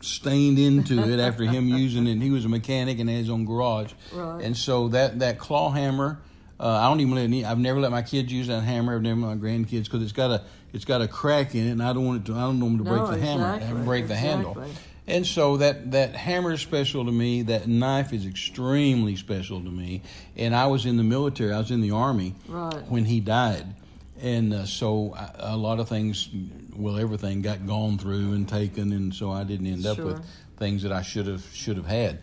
stained 0.00 0.58
into 0.58 1.00
it 1.10 1.18
after 1.20 1.44
him 1.44 1.68
using 1.84 2.06
it. 2.06 2.12
And 2.12 2.22
he 2.22 2.30
was 2.30 2.44
a 2.44 2.48
mechanic 2.48 2.98
and 2.98 3.08
had 3.08 3.18
his 3.18 3.30
own 3.30 3.44
garage, 3.44 3.92
Right. 4.12 4.42
and 4.44 4.56
so 4.56 4.88
that 4.88 5.18
that 5.20 5.38
claw 5.38 5.70
hammer. 5.70 6.20
Uh, 6.60 6.66
I 6.70 6.88
don't 6.88 6.98
even 6.98 7.14
let 7.14 7.22
any, 7.22 7.44
I've 7.44 7.60
never 7.60 7.78
let 7.78 7.92
my 7.92 8.02
kids 8.02 8.32
use 8.32 8.48
that 8.48 8.62
hammer. 8.64 8.96
I've 8.96 9.02
never 9.02 9.20
let 9.20 9.36
my 9.36 9.48
grandkids 9.48 9.84
because 9.84 10.02
it's 10.02 10.10
got 10.12 10.32
a 10.32 10.42
it's 10.72 10.84
got 10.84 11.00
a 11.00 11.06
crack 11.06 11.54
in 11.54 11.68
it, 11.68 11.70
and 11.70 11.80
I 11.82 11.92
don't 11.92 12.04
want 12.04 12.22
it 12.22 12.32
to. 12.32 12.34
I 12.36 12.40
don't 12.42 12.58
want 12.60 12.78
them 12.78 12.84
to 12.84 12.90
break 12.90 13.02
No, 13.02 13.10
the 13.12 13.18
hammer 13.24 13.54
exactly, 13.54 13.76
and 13.76 13.84
break 13.84 14.08
the 14.08 14.16
handle. 14.16 14.50
exactly. 14.52 14.74
And 15.06 15.26
so 15.26 15.56
that, 15.58 15.92
that 15.92 16.14
hammer 16.16 16.52
is 16.52 16.60
special 16.60 17.06
to 17.06 17.10
me. 17.12 17.40
That 17.42 17.66
knife 17.66 18.12
is 18.12 18.26
extremely 18.26 19.16
special 19.16 19.58
to 19.62 19.70
me. 19.70 20.02
And 20.36 20.54
I 20.54 20.66
was 20.66 20.84
in 20.84 20.98
the 20.98 21.02
military. 21.02 21.50
I 21.54 21.56
was 21.58 21.70
in 21.70 21.80
the 21.80 21.92
army 21.92 22.34
Right. 22.46 22.74
when 22.90 23.04
he 23.06 23.20
died, 23.20 23.64
and 24.20 24.52
uh, 24.52 24.66
so 24.66 25.14
I, 25.16 25.30
a 25.52 25.56
lot 25.56 25.78
of 25.80 25.88
things, 25.88 26.28
well, 26.78 26.96
everything 26.98 27.42
got 27.42 27.66
gone 27.66 27.98
through 27.98 28.32
and 28.32 28.48
taken, 28.48 28.92
and 28.92 29.14
so 29.14 29.30
I 29.30 29.44
didn't 29.44 29.66
end 29.66 29.84
up 29.86 29.98
with 29.98 30.24
things 30.56 30.82
that 30.82 30.92
I 30.92 31.02
should 31.02 31.26
have 31.26 31.44
should 31.52 31.76
have 31.76 31.86
had. 31.86 32.20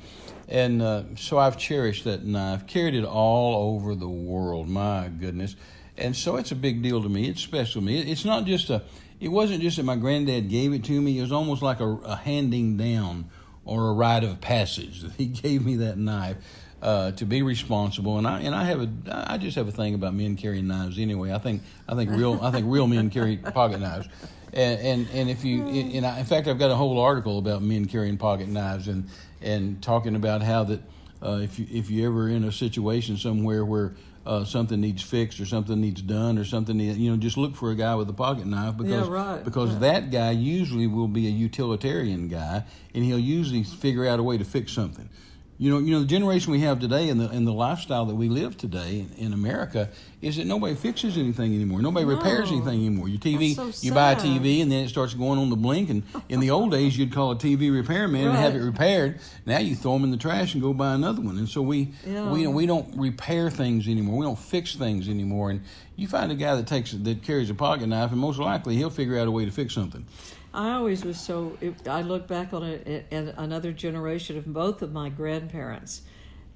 And 0.47 0.81
uh, 0.81 1.03
so 1.15 1.37
I've 1.37 1.57
cherished 1.57 2.03
that 2.05 2.23
knife, 2.23 2.67
carried 2.67 2.93
it 2.95 3.03
all 3.05 3.75
over 3.75 3.95
the 3.95 4.07
world. 4.09 4.67
My 4.69 5.09
goodness, 5.09 5.55
and 5.97 6.15
so 6.15 6.35
it's 6.37 6.51
a 6.51 6.55
big 6.55 6.81
deal 6.81 7.01
to 7.01 7.09
me. 7.09 7.27
It's 7.27 7.41
special 7.41 7.81
to 7.81 7.85
me. 7.85 7.99
It- 7.99 8.07
It's 8.09 8.25
not 8.25 8.45
just 8.45 8.69
a. 8.69 8.83
It 9.19 9.29
wasn't 9.29 9.61
just 9.61 9.77
that 9.77 9.83
my 9.83 9.95
granddad 9.95 10.49
gave 10.49 10.73
it 10.73 10.83
to 10.85 11.01
me. 11.01 11.17
It 11.17 11.21
was 11.21 11.31
almost 11.31 11.61
like 11.61 11.79
a, 11.79 11.87
a 11.87 12.15
handing 12.17 12.75
down 12.77 13.29
or 13.63 13.89
a 13.89 13.93
rite 13.93 14.23
of 14.25 14.41
passage 14.41 15.01
that 15.01 15.13
he 15.13 15.25
gave 15.43 15.65
me 15.65 15.77
that 15.77 15.97
knife 15.97 16.35
uh, 16.81 17.11
to 17.11 17.25
be 17.25 17.41
responsible. 17.41 18.17
And 18.17 18.27
I 18.27 18.41
and 18.41 18.53
I 18.53 18.65
have 18.65 18.81
a 18.81 18.89
I 19.31 19.37
just 19.37 19.55
have 19.55 19.67
a 19.67 19.71
thing 19.71 19.95
about 19.95 20.13
men 20.13 20.35
carrying 20.35 20.67
knives 20.67 20.99
anyway. 20.99 21.31
I 21.31 21.39
think 21.39 21.61
I 21.87 21.95
think 21.95 22.11
real 22.11 22.39
I 22.43 22.51
think 22.51 22.65
real 22.69 22.85
men 22.87 23.09
carry 23.09 23.37
pocket 23.37 23.79
knives. 23.79 24.07
And, 24.55 24.79
and 24.79 25.09
and 25.13 25.29
if 25.29 25.43
you 25.43 25.63
and 25.65 26.05
I, 26.05 26.19
in 26.19 26.25
fact 26.25 26.47
I've 26.47 26.57
got 26.57 26.71
a 26.71 26.75
whole 26.75 26.99
article 26.99 27.37
about 27.39 27.61
men 27.61 27.85
carrying 27.85 28.17
pocket 28.17 28.47
knives 28.47 28.87
and 28.87 29.09
and 29.41 29.81
talking 29.83 30.15
about 30.15 30.41
how 30.41 30.63
that 30.63 30.81
uh, 31.21 31.39
if 31.43 31.59
you 31.59 31.67
if 31.69 31.91
you 31.91 32.07
ever 32.07 32.29
in 32.29 32.45
a 32.45 32.51
situation 32.51 33.17
somewhere 33.17 33.65
where 33.65 33.95
uh, 34.25 34.45
something 34.45 34.79
needs 34.79 35.03
fixed 35.03 35.39
or 35.41 35.45
something 35.45 35.79
needs 35.81 36.01
done 36.01 36.37
or 36.37 36.45
something 36.45 36.79
you 36.79 37.11
know 37.11 37.17
just 37.17 37.37
look 37.37 37.55
for 37.55 37.69
a 37.71 37.75
guy 37.75 37.95
with 37.95 38.09
a 38.09 38.13
pocket 38.13 38.45
knife 38.47 38.77
because 38.77 39.07
Yeah, 39.07 39.13
right. 39.13 39.43
because 39.43 39.77
that 39.79 40.09
guy 40.09 40.31
usually 40.31 40.87
will 40.87 41.09
be 41.09 41.27
a 41.27 41.31
utilitarian 41.31 42.27
guy 42.29 42.63
and 42.93 43.03
he'll 43.03 43.19
usually 43.19 43.63
figure 43.63 44.07
out 44.07 44.19
a 44.19 44.23
way 44.23 44.37
to 44.37 44.45
fix 44.45 44.71
something. 44.71 45.09
You 45.57 45.71
know, 45.71 45.79
you 45.79 45.91
know 45.93 46.01
the 46.01 46.05
generation 46.05 46.51
we 46.51 46.59
have 46.61 46.81
today 46.81 47.07
and 47.07 47.17
the 47.17 47.29
and 47.29 47.47
the 47.47 47.53
lifestyle 47.53 48.05
that 48.07 48.15
we 48.15 48.27
live 48.27 48.57
today 48.57 48.99
in, 49.17 49.27
in 49.27 49.33
America 49.33 49.87
is 50.21 50.35
that 50.35 50.45
nobody 50.45 50.75
fixes 50.75 51.17
anything 51.17 51.55
anymore. 51.55 51.81
Nobody 51.81 52.05
repairs 52.05 52.51
anything 52.51 52.85
anymore. 52.85 53.07
Your 53.07 53.19
TV, 53.19 53.55
so 53.55 53.71
you 53.85 53.93
buy 53.93 54.11
a. 54.11 54.15
TV 54.17 54.61
and 54.61 54.69
then 54.69 54.83
it 54.83 54.89
starts 54.89 55.13
going 55.13 55.39
on 55.39 55.49
the 55.49 55.55
blink. 55.55 55.89
And 55.89 56.03
in 56.27 56.41
the 56.41 56.49
old 56.51 56.71
days, 56.71 56.97
you'd 56.97 57.13
call 57.13 57.31
a 57.31 57.35
TV 57.37 57.73
repairman 57.73 58.27
and 58.27 58.35
have 58.35 58.53
it 58.53 58.59
repaired. 58.59 59.19
Now 59.45 59.59
you 59.59 59.75
throw 59.75 59.93
them 59.93 60.03
in 60.03 60.11
the 60.11 60.17
trash 60.17 60.55
and 60.55 60.61
go 60.61 60.73
buy 60.73 60.93
another 60.93 61.21
one. 61.21 61.37
And 61.37 61.47
so 61.47 61.61
we 61.61 61.93
Yeah. 62.05 62.29
we 62.29 62.47
we 62.47 62.65
don't 62.65 62.93
repair 62.97 63.49
things 63.49 63.87
anymore. 63.87 64.17
We 64.17 64.25
don't 64.25 64.37
fix 64.39 64.75
things 64.75 65.07
anymore. 65.07 65.51
And 65.51 65.61
you 65.95 66.09
find 66.09 66.33
a 66.33 66.35
guy 66.35 66.55
that 66.55 66.67
takes 66.67 66.91
that 66.91 67.23
carries 67.23 67.49
a 67.49 67.53
pocket 67.53 67.87
knife, 67.87 68.11
and 68.11 68.19
most 68.19 68.39
likely 68.39 68.75
he'll 68.75 68.89
figure 68.89 69.17
out 69.17 69.29
a 69.29 69.31
way 69.31 69.45
to 69.45 69.51
fix 69.51 69.73
something. 69.73 70.05
I 70.55 70.71
always 70.73 71.03
was 71.03 71.19
so. 71.19 71.57
It, 71.61 71.87
I 71.87 72.01
look 72.01 72.27
back 72.27 72.53
on 72.53 72.63
it, 72.63 73.05
and 73.11 73.33
another 73.37 73.71
generation 73.71 74.37
of 74.37 74.45
both 74.51 74.81
of 74.81 74.91
my 74.93 75.09
grandparents 75.09 76.01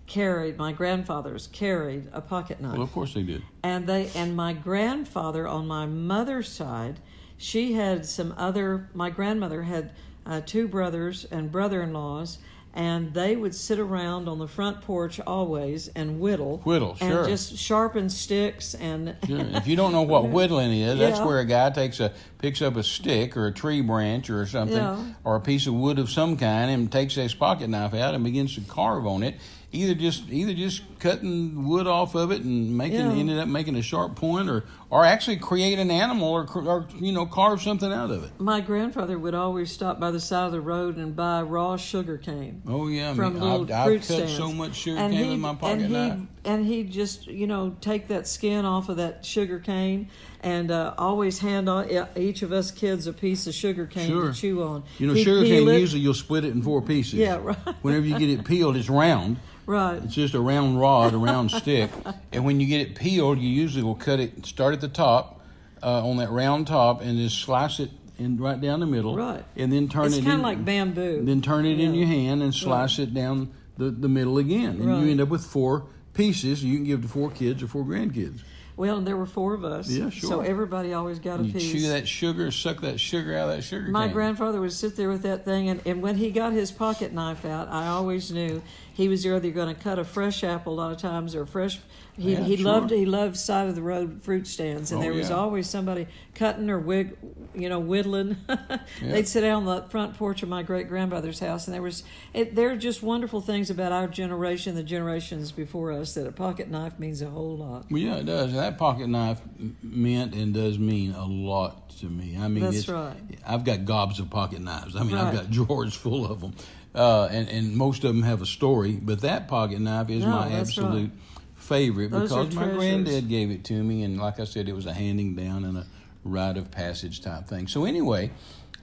carried. 0.07 0.57
My 0.57 0.71
grandfathers 0.71 1.47
carried 1.51 2.07
a 2.13 2.21
pocket 2.21 2.61
knife, 2.61 2.73
Well, 2.73 2.81
of 2.83 2.91
course 2.93 3.13
they 3.13 3.23
did. 3.23 3.43
and 3.63 3.85
they 3.85 4.09
and 4.15 4.35
my 4.35 4.53
grandfather 4.53 5.47
on 5.47 5.67
my 5.67 5.85
mother's 5.85 6.49
side, 6.49 6.99
she 7.37 7.73
had 7.73 8.05
some 8.05 8.33
other. 8.37 8.89
My 8.93 9.09
grandmother 9.09 9.63
had 9.63 9.91
uh, 10.25 10.41
two 10.45 10.67
brothers 10.67 11.25
and 11.25 11.51
brother-in-laws. 11.51 12.39
And 12.75 13.13
they 13.13 13.35
would 13.35 13.55
sit 13.55 13.79
around 13.79 14.29
on 14.29 14.37
the 14.37 14.47
front 14.47 14.81
porch 14.81 15.19
always 15.19 15.87
and 15.89 16.19
whittle, 16.19 16.59
Whittle, 16.63 16.95
and 17.01 17.11
sure. 17.11 17.25
just 17.25 17.57
sharpen 17.57 18.09
sticks 18.09 18.75
and 18.75 19.15
Sure. 19.27 19.39
If 19.39 19.67
you 19.67 19.75
don't 19.75 19.91
know 19.91 20.03
what 20.03 20.27
whittling 20.29 20.71
is, 20.71 20.99
that's 20.99 21.17
Yeah. 21.19 21.25
where 21.25 21.39
a 21.39 21.45
guy 21.45 21.71
takes 21.71 21.99
a 21.99 22.13
picks 22.37 22.61
up 22.61 22.75
a 22.75 22.83
stick 22.83 23.35
or 23.35 23.47
a 23.47 23.51
tree 23.51 23.81
branch 23.81 24.29
or 24.29 24.45
something 24.45 24.77
Yeah. 24.77 25.03
or 25.23 25.35
a 25.35 25.41
piece 25.41 25.65
of 25.67 25.73
wood 25.73 25.97
of 25.99 26.09
some 26.11 26.37
kind 26.37 26.69
and 26.71 26.91
takes 26.91 27.15
his 27.15 27.33
pocket 27.33 27.69
knife 27.69 27.93
out 27.95 28.13
and 28.13 28.23
begins 28.23 28.53
to 28.55 28.61
carve 28.61 29.05
on 29.07 29.23
it. 29.23 29.35
Either 29.71 29.93
just 29.93 30.27
either 30.31 30.53
just 30.55 30.81
cutting 30.97 31.67
wood 31.67 31.85
off 31.85 32.15
of 32.15 32.31
it 32.31 32.41
and 32.41 32.75
making 32.75 32.99
Yeah. 33.01 33.11
ended 33.11 33.37
up 33.37 33.47
making 33.47 33.75
a 33.75 33.83
sharp 33.83 34.15
point 34.15 34.49
or 34.49 34.65
or 34.89 35.05
actually 35.05 35.37
create 35.37 35.77
an 35.77 35.91
animal 35.91 36.27
or, 36.27 36.47
or 36.67 36.87
you 36.99 37.11
know 37.11 37.27
carve 37.27 37.61
something 37.61 37.93
out 37.93 38.09
of 38.09 38.23
it. 38.23 38.31
My 38.39 38.61
grandfather 38.61 39.19
would 39.19 39.35
always 39.35 39.71
stop 39.71 39.99
by 39.99 40.09
the 40.09 40.19
side 40.19 40.47
of 40.47 40.51
the 40.53 40.59
road 40.61 40.97
and 40.97 41.15
buy 41.15 41.43
raw 41.43 41.77
sugar 41.77 42.17
cane. 42.17 42.63
Oh 42.67 42.87
yeah, 42.87 43.11
I 43.11 43.13
from 43.13 43.35
mean, 43.35 43.43
little 43.43 43.63
I've, 43.65 43.71
I've 43.71 43.85
fruit 43.85 43.97
cut 43.99 44.05
stands. 44.05 44.37
so 44.37 44.51
much 44.51 44.73
sugar 44.73 44.97
and 44.97 45.13
cane 45.13 45.25
he'd- 45.25 45.37
my 45.37 45.53
pocket 45.53 45.81
and. 45.91 45.95
He'd, 45.95 46.27
and 46.45 46.65
he'd 46.65 46.89
just, 46.89 47.27
you 47.27 47.45
know, 47.45 47.75
take 47.81 48.07
that 48.07 48.25
skin 48.27 48.65
off 48.65 48.89
of 48.89 48.97
that 48.97 49.23
sugar 49.23 49.59
cane 49.59 50.09
and 50.41 50.71
uh, 50.71 50.93
always 50.97 51.39
hand 51.39 51.67
on, 51.69 51.87
each 52.15 52.41
of 52.41 52.51
us 52.51 52.71
kids 52.71 53.07
a 53.07 53.13
piece 53.13 53.45
of 53.47 53.53
sugar 53.53 53.85
cane 53.85 54.07
Sure. 54.09 54.31
to 54.31 54.33
chew 54.33 54.63
on. 54.63 54.83
You 54.97 55.07
know, 55.07 55.13
He'd 55.13 55.23
sugar 55.23 55.43
cane 55.45 55.67
it- 55.67 55.79
usually 55.79 56.01
you'll 56.01 56.13
split 56.13 56.45
it 56.45 56.51
in 56.51 56.61
four 56.61 56.81
pieces. 56.81 57.15
Yeah, 57.15 57.39
right. 57.41 57.57
Whenever 57.81 58.05
you 58.05 58.17
get 58.17 58.29
it 58.29 58.45
peeled, 58.45 58.75
it's 58.77 58.89
round. 58.89 59.37
Right. 59.65 60.01
It's 60.03 60.15
just 60.15 60.33
a 60.33 60.39
round 60.39 60.79
rod, 60.79 61.13
a 61.13 61.17
round 61.17 61.51
stick, 61.61 61.91
and 62.31 62.43
when 62.45 62.59
you 62.59 62.67
get 62.67 62.81
it 62.81 62.95
peeled, 62.95 63.37
you 63.39 63.49
usually 63.49 63.83
will 63.83 63.95
cut 63.95 64.19
it. 64.19 64.45
Start 64.45 64.73
at 64.73 64.81
the 64.81 64.87
top, 64.87 65.41
uh, 65.83 66.07
on 66.07 66.17
that 66.17 66.29
round 66.31 66.67
top, 66.67 67.01
and 67.01 67.17
just 67.17 67.37
slice 67.39 67.79
it 67.79 67.91
in 68.17 68.37
right 68.37 68.59
down 68.59 68.79
the 68.79 68.85
middle. 68.87 69.15
Right. 69.15 69.43
And 69.55 69.71
then 69.71 69.87
turn 69.87 70.05
It's 70.07 70.17
it. 70.17 70.21
kind 70.23 70.33
in, 70.33 70.39
of 70.39 70.43
like 70.45 70.65
bamboo. 70.65 71.23
Then 71.23 71.41
turn 71.41 71.65
it 71.65 71.79
in 71.79 71.93
your 71.93 72.07
hand 72.07 72.41
and 72.41 72.53
slice 72.53 72.97
it 72.99 73.13
down 73.13 73.51
the, 73.77 73.91
the 73.91 74.09
middle 74.09 74.37
again, 74.39 74.71
and 74.79 74.85
Right. 74.89 75.03
you 75.03 75.11
end 75.11 75.21
up 75.21 75.29
with 75.29 75.43
four 75.45 75.85
pieces. 76.13 76.63
You 76.63 76.75
can 76.75 76.85
give 76.85 77.01
to 77.03 77.07
four 77.07 77.29
kids 77.29 77.61
or 77.63 77.67
four 77.67 77.83
grandkids. 77.85 78.41
Well, 78.79 78.99
and 78.99 79.05
there 79.05 79.17
were 79.17 79.25
four 79.25 79.55
of 79.55 79.65
us. 79.65 79.89
Yeah, 79.89 80.09
sure. 80.09 80.29
So 80.29 80.39
everybody 80.39 80.93
always 80.93 81.19
got 81.19 81.41
a 81.41 81.43
You 81.43 81.51
piece. 81.51 81.69
chew 81.69 81.87
that 81.89 82.07
sugar, 82.07 82.49
suck 82.49 82.79
that 82.79 82.97
sugar 82.97 83.35
out 83.35 83.49
of 83.49 83.57
that 83.57 83.61
sugar 83.63 83.91
My 83.91 84.05
cane. 84.05 84.13
grandfather 84.13 84.61
would 84.61 84.71
sit 84.71 84.95
there 84.95 85.09
with 85.09 85.23
that 85.23 85.43
thing, 85.43 85.67
and, 85.67 85.81
and 85.85 86.01
when 86.01 86.15
he 86.15 86.31
got 86.31 86.53
his 86.53 86.71
pocket 86.71 87.11
knife 87.11 87.43
out, 87.43 87.67
I 87.67 87.87
always 87.87 88.31
knew 88.31 88.61
he 88.99 89.07
was 89.07 89.25
either 89.25 89.49
going 89.51 89.73
to 89.73 89.81
cut 89.81 89.97
a 89.97 90.03
fresh 90.03 90.43
apple 90.43 90.73
a 90.73 90.75
lot 90.75 90.91
of 90.91 90.97
times 90.97 91.33
or 91.33 91.45
fresh. 91.45 91.79
He, 92.17 92.33
Yeah, 92.33 92.43
he 92.43 92.57
sure. 92.57 92.65
loved 92.65 92.91
he 92.91 93.05
loved 93.05 93.37
side 93.37 93.69
of 93.69 93.75
the 93.75 93.81
road 93.81 94.21
fruit 94.23 94.45
stands, 94.45 94.91
and 94.91 94.99
Oh, 94.99 95.01
there 95.01 95.13
was 95.13 95.29
yeah. 95.29 95.37
always 95.37 95.69
somebody 95.69 96.05
cutting 96.35 96.69
or 96.69 96.77
wig, 96.79 97.15
you 97.55 97.69
know, 97.69 97.79
whittling. 97.79 98.35
They'd 99.01 99.25
sit 99.25 99.45
out 99.45 99.53
on 99.55 99.65
the 99.65 99.83
front 99.83 100.17
porch 100.17 100.43
of 100.43 100.49
my 100.49 100.63
great 100.63 100.89
grandmother's 100.89 101.39
house, 101.39 101.65
and 101.65 101.73
there 101.73 101.81
was 101.81 102.03
it, 102.33 102.55
there 102.55 102.71
are 102.71 102.75
just 102.75 103.01
wonderful 103.01 103.39
things 103.39 103.69
about 103.69 103.93
our 103.93 104.09
generation, 104.09 104.75
the 104.75 104.83
generations 104.83 105.53
before 105.53 105.93
us, 105.93 106.13
that 106.15 106.27
a 106.27 106.33
pocket 106.33 106.69
knife 106.69 106.99
means 106.99 107.21
a 107.21 107.29
whole 107.29 107.55
lot. 107.55 107.85
Well, 107.89 108.01
yeah, 108.01 108.15
it 108.17 108.25
does. 108.25 108.51
That 108.51 108.77
pocket 108.77 109.07
knife 109.07 109.39
meant 109.81 110.35
and 110.35 110.53
does 110.53 110.77
mean 110.77 111.13
a 111.13 111.25
lot 111.25 111.89
to 111.99 112.07
me. 112.07 112.37
I 112.37 112.49
mean, 112.49 112.65
That's 112.65 112.79
it's, 112.79 112.89
right. 112.89 113.15
I've 113.47 113.63
got 113.63 113.85
gobs 113.85 114.19
of 114.19 114.29
pocket 114.29 114.59
knives. 114.59 114.97
I 114.97 115.03
mean, 115.03 115.15
I've 115.15 115.33
got 115.33 115.49
drawers 115.49 115.93
full 115.93 116.29
of 116.29 116.41
them, 116.41 116.53
uh, 116.95 117.25
and 117.31 117.47
and 117.49 117.75
most 117.75 118.03
of 118.03 118.13
them 118.13 118.23
have 118.23 118.41
a 118.41 118.45
story. 118.45 118.93
But 118.93 119.21
that 119.21 119.47
pocket 119.47 119.79
knife 119.79 120.09
is 120.09 120.23
No, 120.23 120.31
my 120.31 120.51
absolute 120.51 121.11
right. 121.11 121.19
favorite 121.55 122.11
Those 122.11 122.29
because 122.29 122.55
my 122.55 122.67
granddad 122.67 123.29
gave 123.29 123.51
it 123.51 123.63
to 123.65 123.83
me, 123.83 124.03
and 124.03 124.19
like 124.19 124.39
I 124.39 124.45
said, 124.45 124.67
it 124.69 124.73
was 124.73 124.85
a 124.85 124.93
handing 124.93 125.35
down 125.35 125.63
and 125.65 125.77
a 125.77 125.85
rite 126.23 126.57
of 126.57 126.71
passage 126.71 127.21
type 127.21 127.47
thing. 127.47 127.67
So 127.67 127.85
anyway, 127.85 128.31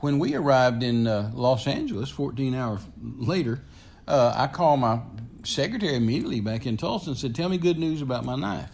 when 0.01 0.19
we 0.19 0.35
arrived 0.35 0.83
in 0.83 1.07
uh, 1.07 1.31
Los 1.35 1.67
Angeles, 1.67 2.11
14 2.11 2.55
hours 2.55 2.81
later, 3.01 3.61
uh, 4.07 4.33
I 4.37 4.47
called 4.47 4.81
my 4.81 5.01
secretary 5.45 5.95
immediately 5.95 6.41
back 6.41 6.67
in 6.67 6.77
Tulsa 6.77 7.11
and 7.11 7.19
said, 7.19 7.35
"Tell 7.35 7.49
me 7.49 7.59
good 7.59 7.79
news 7.79 8.03
about 8.03 8.25
my 8.25 8.37
knife." 8.37 8.71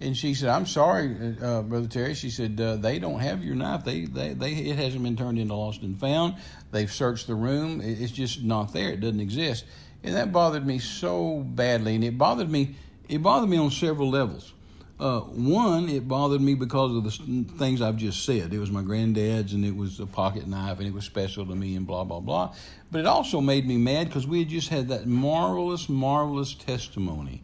And 0.00 0.16
she 0.16 0.34
said, 0.34 0.48
"I'm 0.48 0.66
sorry, 0.66 1.36
uh, 1.40 1.62
brother 1.62 1.86
Terry." 1.86 2.14
She 2.14 2.30
said, 2.30 2.60
uh, 2.60 2.76
"They 2.76 2.98
don't 2.98 3.20
have 3.20 3.44
your 3.44 3.54
knife. 3.54 3.84
They, 3.84 4.06
they, 4.06 4.34
they, 4.34 4.52
it 4.52 4.76
hasn't 4.76 5.02
been 5.02 5.16
turned 5.16 5.38
into 5.38 5.54
lost 5.54 5.82
and 5.82 5.98
found. 5.98 6.34
They've 6.72 6.92
searched 6.92 7.26
the 7.26 7.34
room. 7.34 7.80
It's 7.80 8.12
just 8.12 8.42
not 8.42 8.72
there. 8.72 8.90
It 8.90 9.00
doesn't 9.00 9.20
exist." 9.20 9.64
And 10.02 10.14
that 10.16 10.32
bothered 10.32 10.66
me 10.66 10.78
so 10.78 11.38
badly, 11.40 11.94
and 11.94 12.04
it 12.04 12.18
bothered 12.18 12.50
me. 12.50 12.76
It 13.08 13.22
bothered 13.22 13.48
me 13.48 13.56
on 13.56 13.70
several 13.70 14.10
levels. 14.10 14.52
Uh, 14.98 15.20
one, 15.20 15.88
it 15.88 16.06
bothered 16.06 16.40
me 16.40 16.54
because 16.54 16.94
of 16.94 17.04
the 17.04 17.44
things 17.58 17.82
I've 17.82 17.96
just 17.96 18.24
said. 18.24 18.52
It 18.52 18.58
was 18.58 18.70
my 18.70 18.82
granddad's, 18.82 19.52
and 19.52 19.64
it 19.64 19.74
was 19.74 19.98
a 19.98 20.06
pocket 20.06 20.46
knife, 20.46 20.78
and 20.78 20.86
it 20.86 20.94
was 20.94 21.04
special 21.04 21.44
to 21.46 21.54
me, 21.54 21.74
and 21.76 21.86
blah 21.86 22.04
blah 22.04 22.20
blah. 22.20 22.54
But 22.90 23.00
it 23.00 23.06
also 23.06 23.40
made 23.40 23.66
me 23.66 23.76
mad 23.76 24.08
because 24.08 24.26
we 24.26 24.40
had 24.40 24.48
just 24.48 24.68
had 24.68 24.88
that 24.88 25.06
marvelous, 25.06 25.88
marvelous 25.88 26.54
testimony 26.54 27.42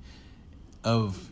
of 0.85 1.29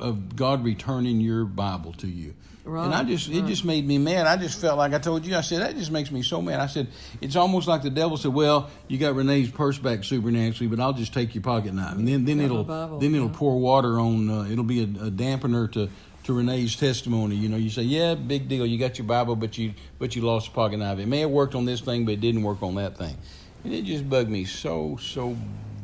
of 0.00 0.36
God 0.36 0.64
returning 0.64 1.20
your 1.20 1.44
Bible 1.44 1.92
to 1.94 2.06
you. 2.06 2.34
And 2.64 2.92
I 2.92 2.98
Right, 2.98 3.06
just 3.06 3.28
it 3.28 3.46
just 3.46 3.64
made 3.64 3.86
me 3.86 3.96
mad. 3.96 4.26
I 4.26 4.36
just 4.36 4.60
felt 4.60 4.76
like 4.76 4.92
I 4.92 4.98
told 4.98 5.24
you. 5.24 5.36
I 5.36 5.40
said 5.40 5.62
that 5.62 5.76
just 5.76 5.92
makes 5.92 6.10
me 6.10 6.22
so 6.22 6.42
mad. 6.42 6.58
I 6.58 6.66
said 6.66 6.88
it's 7.20 7.36
almost 7.36 7.68
like 7.68 7.82
the 7.82 7.90
devil 7.90 8.16
said, 8.16 8.34
"Well, 8.34 8.70
you 8.88 8.98
got 8.98 9.14
Renee's 9.14 9.50
purse 9.50 9.78
back 9.78 10.02
supernaturally, 10.02 10.66
but 10.66 10.80
I'll 10.80 10.92
just 10.92 11.14
take 11.14 11.32
your 11.34 11.42
pocket 11.42 11.74
knife." 11.74 11.94
And 11.94 12.08
then 12.08 12.24
then 12.24 12.40
it'll 12.40 12.64
Bible, 12.64 12.98
then 12.98 13.14
it'll 13.14 13.28
yeah. 13.28 13.34
pour 13.36 13.60
water 13.60 14.00
on. 14.00 14.28
Uh, 14.28 14.48
it'll 14.50 14.64
be 14.64 14.80
a, 14.80 15.06
a 15.06 15.10
dampener 15.10 15.70
to 15.72 15.88
to 16.24 16.32
Renee's 16.32 16.74
testimony. 16.74 17.36
You 17.36 17.48
know, 17.48 17.56
you 17.56 17.70
say, 17.70 17.82
"Yeah, 17.82 18.16
big 18.16 18.48
deal. 18.48 18.66
You 18.66 18.78
got 18.78 18.98
your 18.98 19.06
Bible, 19.06 19.36
but 19.36 19.56
you 19.56 19.74
but 20.00 20.16
you 20.16 20.22
lost 20.22 20.46
the 20.46 20.54
pocket 20.54 20.78
knife. 20.78 20.98
It 20.98 21.06
may 21.06 21.20
have 21.20 21.30
worked 21.30 21.54
on 21.54 21.66
this 21.66 21.80
thing, 21.80 22.04
but 22.04 22.14
it 22.14 22.20
didn't 22.20 22.42
work 22.42 22.64
on 22.64 22.74
that 22.76 22.98
thing." 22.98 23.16
And 23.62 23.72
it 23.72 23.84
just 23.84 24.08
bugged 24.10 24.30
me 24.30 24.44
so 24.44 24.98
so 25.00 25.36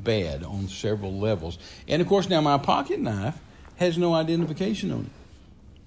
bad 0.05 0.43
on 0.45 0.69
several 0.69 1.19
levels. 1.19 1.59
And 1.89 2.01
of 2.03 2.09
course, 2.09 2.29
now 2.29 2.41
my 2.41 2.59
pocket 2.59 3.01
knife 3.01 3.39
has 3.77 3.99
no 3.99 4.15
identification 4.15 4.91
on 4.93 5.01
it. 5.01 5.11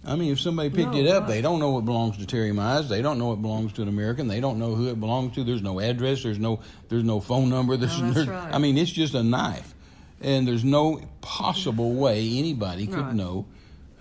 I 0.08 0.16
mean, 0.16 0.32
if 0.32 0.40
somebody 0.40 0.70
picked 0.70 0.92
No, 0.92 0.98
it 1.00 1.08
up, 1.08 1.24
right. 1.24 1.30
they 1.30 1.42
don't 1.42 1.60
know 1.60 1.80
it 1.80 1.86
belongs 1.86 2.18
to 2.18 2.28
Terry 2.28 2.52
Mize. 2.52 2.88
They 2.90 3.02
don't 3.02 3.18
know 3.18 3.34
it 3.34 3.42
belongs 3.42 3.74
to 3.74 3.82
an 3.82 3.88
American. 3.88 4.28
They 4.28 4.40
don't 4.40 4.60
know 4.60 4.76
who 4.76 4.88
it 4.90 5.00
belongs 5.00 5.34
to. 5.36 5.44
There's 5.44 5.64
no 5.64 5.80
address. 5.80 6.22
There's 6.22 6.38
no 6.38 6.60
there's 6.90 7.04
no 7.04 7.20
phone 7.20 7.50
number. 7.50 7.76
There's, 7.76 7.98
No, 8.00 8.12
that's 8.12 8.26
there's- 8.28 8.30
right. 8.30 8.54
I 8.54 8.60
mean, 8.60 8.78
it's 8.78 8.92
just 8.92 9.16
a 9.16 9.24
knife, 9.24 9.74
and 10.22 10.48
there's 10.48 10.64
no 10.64 11.02
possible 11.22 11.94
way 11.94 12.38
anybody 12.38 12.86
could 12.86 13.00
Right. 13.00 13.16
know 13.16 13.46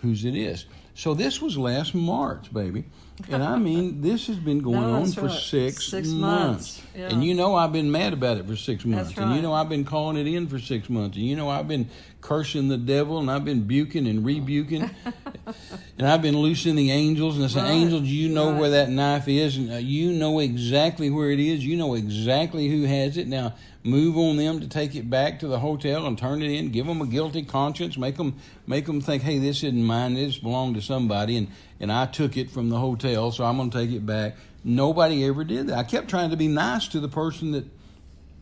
whose 0.02 0.26
it 0.26 0.34
is. 0.36 0.66
So 0.96 1.12
this 1.12 1.42
was 1.42 1.58
last 1.58 1.92
March, 1.94 2.52
baby, 2.52 2.84
and 3.28 3.42
I 3.42 3.56
mean, 3.58 4.00
this 4.00 4.28
has 4.28 4.36
been 4.36 4.60
going 4.60 4.80
No, 4.80 4.94
on 4.94 5.10
for 5.10 5.22
right. 5.22 5.40
six, 5.40 5.88
Six 5.88 6.08
months, 6.08 6.78
months, 6.80 6.82
yeah. 6.96 7.08
and 7.08 7.24
you 7.24 7.34
know 7.34 7.56
I've 7.56 7.72
been 7.72 7.90
mad 7.90 8.12
about 8.12 8.36
it 8.38 8.46
for 8.46 8.54
six 8.56 8.84
months, 8.84 9.16
and 9.16 9.34
you 9.34 9.42
know 9.42 9.52
I've 9.52 9.68
been 9.68 9.84
calling 9.84 10.16
it 10.16 10.26
in 10.32 10.46
for 10.46 10.60
six 10.60 10.88
months, 10.88 11.16
and 11.16 11.26
you 11.26 11.34
know 11.34 11.48
I've 11.50 11.66
been 11.66 11.88
cursing 12.20 12.68
the 12.68 12.76
devil, 12.76 13.18
and 13.18 13.28
I've 13.28 13.44
been 13.44 13.64
buking 13.66 14.08
and 14.08 14.24
rebuking. 14.24 14.88
And 15.96 16.08
I've 16.08 16.22
been 16.22 16.36
loosing 16.36 16.74
the 16.74 16.90
angels, 16.90 17.36
and 17.36 17.44
I 17.44 17.48
said, 17.48 17.62
Right, 17.62 17.70
Angels, 17.70 18.02
you 18.02 18.28
know 18.28 18.50
right. 18.50 18.60
where 18.60 18.70
that 18.70 18.90
knife 18.90 19.28
is, 19.28 19.56
and 19.56 19.72
uh, 19.72 19.76
you 19.76 20.12
know 20.12 20.40
exactly 20.40 21.08
where 21.08 21.30
it 21.30 21.38
is. 21.38 21.64
You 21.64 21.76
know 21.76 21.94
exactly 21.94 22.68
who 22.68 22.82
has 22.82 23.16
it. 23.16 23.28
Now, 23.28 23.54
move 23.84 24.18
on 24.18 24.36
them 24.36 24.58
to 24.58 24.66
take 24.66 24.96
it 24.96 25.08
back 25.08 25.38
to 25.38 25.46
the 25.46 25.60
hotel 25.60 26.04
and 26.04 26.18
turn 26.18 26.42
it 26.42 26.50
in. 26.50 26.72
Give 26.72 26.86
them 26.86 27.00
a 27.00 27.06
guilty 27.06 27.42
conscience. 27.42 27.96
Make 27.96 28.16
them 28.16 28.36
make 28.66 28.86
them 28.86 29.00
think, 29.00 29.22
hey, 29.22 29.38
this 29.38 29.62
isn't 29.62 29.84
mine. 29.84 30.14
This 30.14 30.36
belonged 30.36 30.74
to 30.74 30.82
somebody, 30.82 31.36
and 31.36 31.46
and 31.78 31.92
I 31.92 32.06
took 32.06 32.36
it 32.36 32.50
from 32.50 32.70
the 32.70 32.78
hotel, 32.78 33.30
so 33.30 33.44
I'm 33.44 33.56
going 33.56 33.70
to 33.70 33.78
take 33.78 33.92
it 33.92 34.04
back. 34.04 34.36
Nobody 34.64 35.24
ever 35.24 35.44
did 35.44 35.68
that. 35.68 35.78
I 35.78 35.84
kept 35.84 36.08
trying 36.08 36.30
to 36.30 36.36
be 36.36 36.48
nice 36.48 36.88
to 36.88 36.98
the 36.98 37.08
person 37.08 37.52
that 37.52 37.66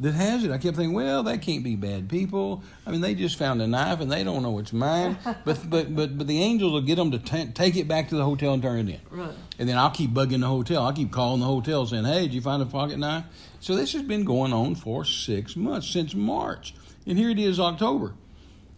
that 0.00 0.14
has 0.14 0.42
it. 0.44 0.50
I 0.50 0.58
kept 0.58 0.76
thinking, 0.76 0.94
well, 0.94 1.22
that 1.22 1.42
can't 1.42 1.62
be 1.62 1.76
bad 1.76 2.08
people. 2.08 2.62
I 2.86 2.90
mean, 2.90 3.00
they 3.00 3.14
just 3.14 3.38
found 3.38 3.62
a 3.62 3.66
knife 3.66 4.00
and 4.00 4.10
they 4.10 4.24
don't 4.24 4.42
know 4.42 4.58
it's 4.58 4.72
mine. 4.72 5.16
but 5.44 5.70
but 5.70 5.94
but 5.94 6.18
but 6.18 6.26
the 6.26 6.40
angels 6.40 6.72
will 6.72 6.80
get 6.80 6.96
them 6.96 7.10
to 7.12 7.18
ta 7.18 7.46
take 7.54 7.76
it 7.76 7.86
back 7.86 8.08
to 8.08 8.16
the 8.16 8.24
hotel 8.24 8.52
and 8.52 8.62
turn 8.62 8.88
it 8.88 8.94
in. 8.94 9.00
Right. 9.10 9.32
And 9.58 9.68
then 9.68 9.78
I'll 9.78 9.90
keep 9.90 10.10
bugging 10.10 10.40
the 10.40 10.48
hotel. 10.48 10.84
I'll 10.84 10.92
keep 10.92 11.12
calling 11.12 11.40
the 11.40 11.46
hotel 11.46 11.86
saying, 11.86 12.04
hey, 12.04 12.22
did 12.22 12.34
you 12.34 12.40
find 12.40 12.62
a 12.62 12.66
pocket 12.66 12.98
knife? 12.98 13.24
So 13.60 13.76
this 13.76 13.92
has 13.92 14.02
been 14.02 14.24
going 14.24 14.52
on 14.52 14.74
for 14.74 15.04
six 15.04 15.54
months 15.54 15.88
since 15.88 16.14
March, 16.14 16.74
and 17.06 17.16
here 17.16 17.30
it 17.30 17.38
is 17.38 17.60
October. 17.60 18.14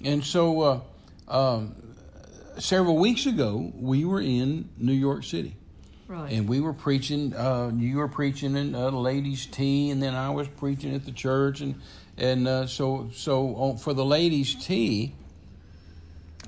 And 0.03 0.23
so 0.23 0.61
uh, 0.61 0.81
um, 1.29 1.75
several 2.59 2.99
weeks 2.99 3.25
ago, 3.25 3.73
we 3.75 4.05
were 4.05 4.21
in 4.21 4.69
New 4.77 4.93
York 4.93 5.25
City 5.25 5.57
Right. 6.07 6.33
and 6.33 6.49
we 6.49 6.61
were 6.61 6.75
preaching. 6.75 7.35
Uh, 7.35 7.73
you 7.75 7.97
were 7.97 8.09
preaching 8.09 8.57
in 8.57 8.75
uh, 8.75 8.91
ladies' 8.91 9.47
tea, 9.47 9.91
and 9.91 10.03
then 10.03 10.15
I 10.15 10.31
was 10.31 10.49
preaching 10.49 10.95
at 10.95 11.07
the 11.07 11.13
church, 11.13 11.61
and 11.61 11.81
and 12.19 12.47
uh, 12.47 12.67
so 12.67 13.09
so 13.15 13.55
on, 13.57 13.79
for 13.79 13.95
the 13.95 14.05
ladies' 14.05 14.55
tea, 14.55 15.15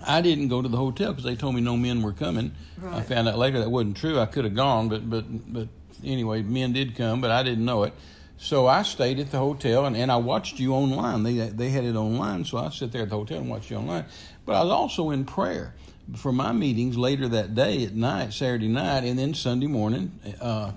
I 0.06 0.20
didn't 0.20 0.48
go 0.48 0.60
to 0.60 0.68
the 0.68 0.76
hotel 0.76 1.12
because 1.12 1.24
they 1.24 1.36
told 1.36 1.54
me 1.54 1.62
no 1.62 1.76
men 1.76 2.02
were 2.02 2.12
coming. 2.12 2.52
I 2.86 3.00
found 3.00 3.28
out 3.28 3.38
later 3.38 3.58
that 3.60 3.70
wasn't 3.70 3.96
true. 3.96 4.20
I 4.20 4.26
could 4.26 4.44
have 4.44 4.54
gone, 4.54 4.88
but 4.88 5.08
but 5.08 5.24
but 5.52 5.68
anyway, 6.04 6.42
men 6.42 6.72
did 6.72 6.94
come, 6.94 7.20
but 7.20 7.30
I 7.30 7.42
didn't 7.42 7.64
know 7.64 7.84
it. 7.84 7.94
So 8.38 8.66
I 8.66 8.82
stayed 8.82 9.18
at 9.18 9.30
the 9.30 9.38
hotel, 9.38 9.86
and, 9.86 9.96
and 9.96 10.12
I 10.12 10.16
watched 10.16 10.58
you 10.58 10.74
online. 10.74 11.22
They 11.22 11.34
they 11.48 11.70
had 11.70 11.84
it 11.84 11.96
online, 11.96 12.44
so 12.44 12.58
I 12.58 12.68
sit 12.68 12.92
there 12.92 13.02
at 13.02 13.08
the 13.08 13.16
hotel 13.16 13.38
and 13.38 13.48
watched 13.48 13.70
you 13.70 13.78
online. 13.78 14.04
But 14.44 14.56
I 14.56 14.62
was 14.62 14.70
also 14.70 15.10
in 15.10 15.24
prayer 15.24 15.74
for 16.14 16.32
my 16.32 16.52
meetings 16.52 16.96
later 16.96 17.28
that 17.28 17.54
day 17.54 17.84
at 17.84 17.94
night, 17.94 18.32
Saturday 18.32 18.68
night, 18.68 19.04
and 19.04 19.18
then 19.18 19.34
Sunday 19.34 19.66
morning, 19.66 20.12
uh, 20.40 20.72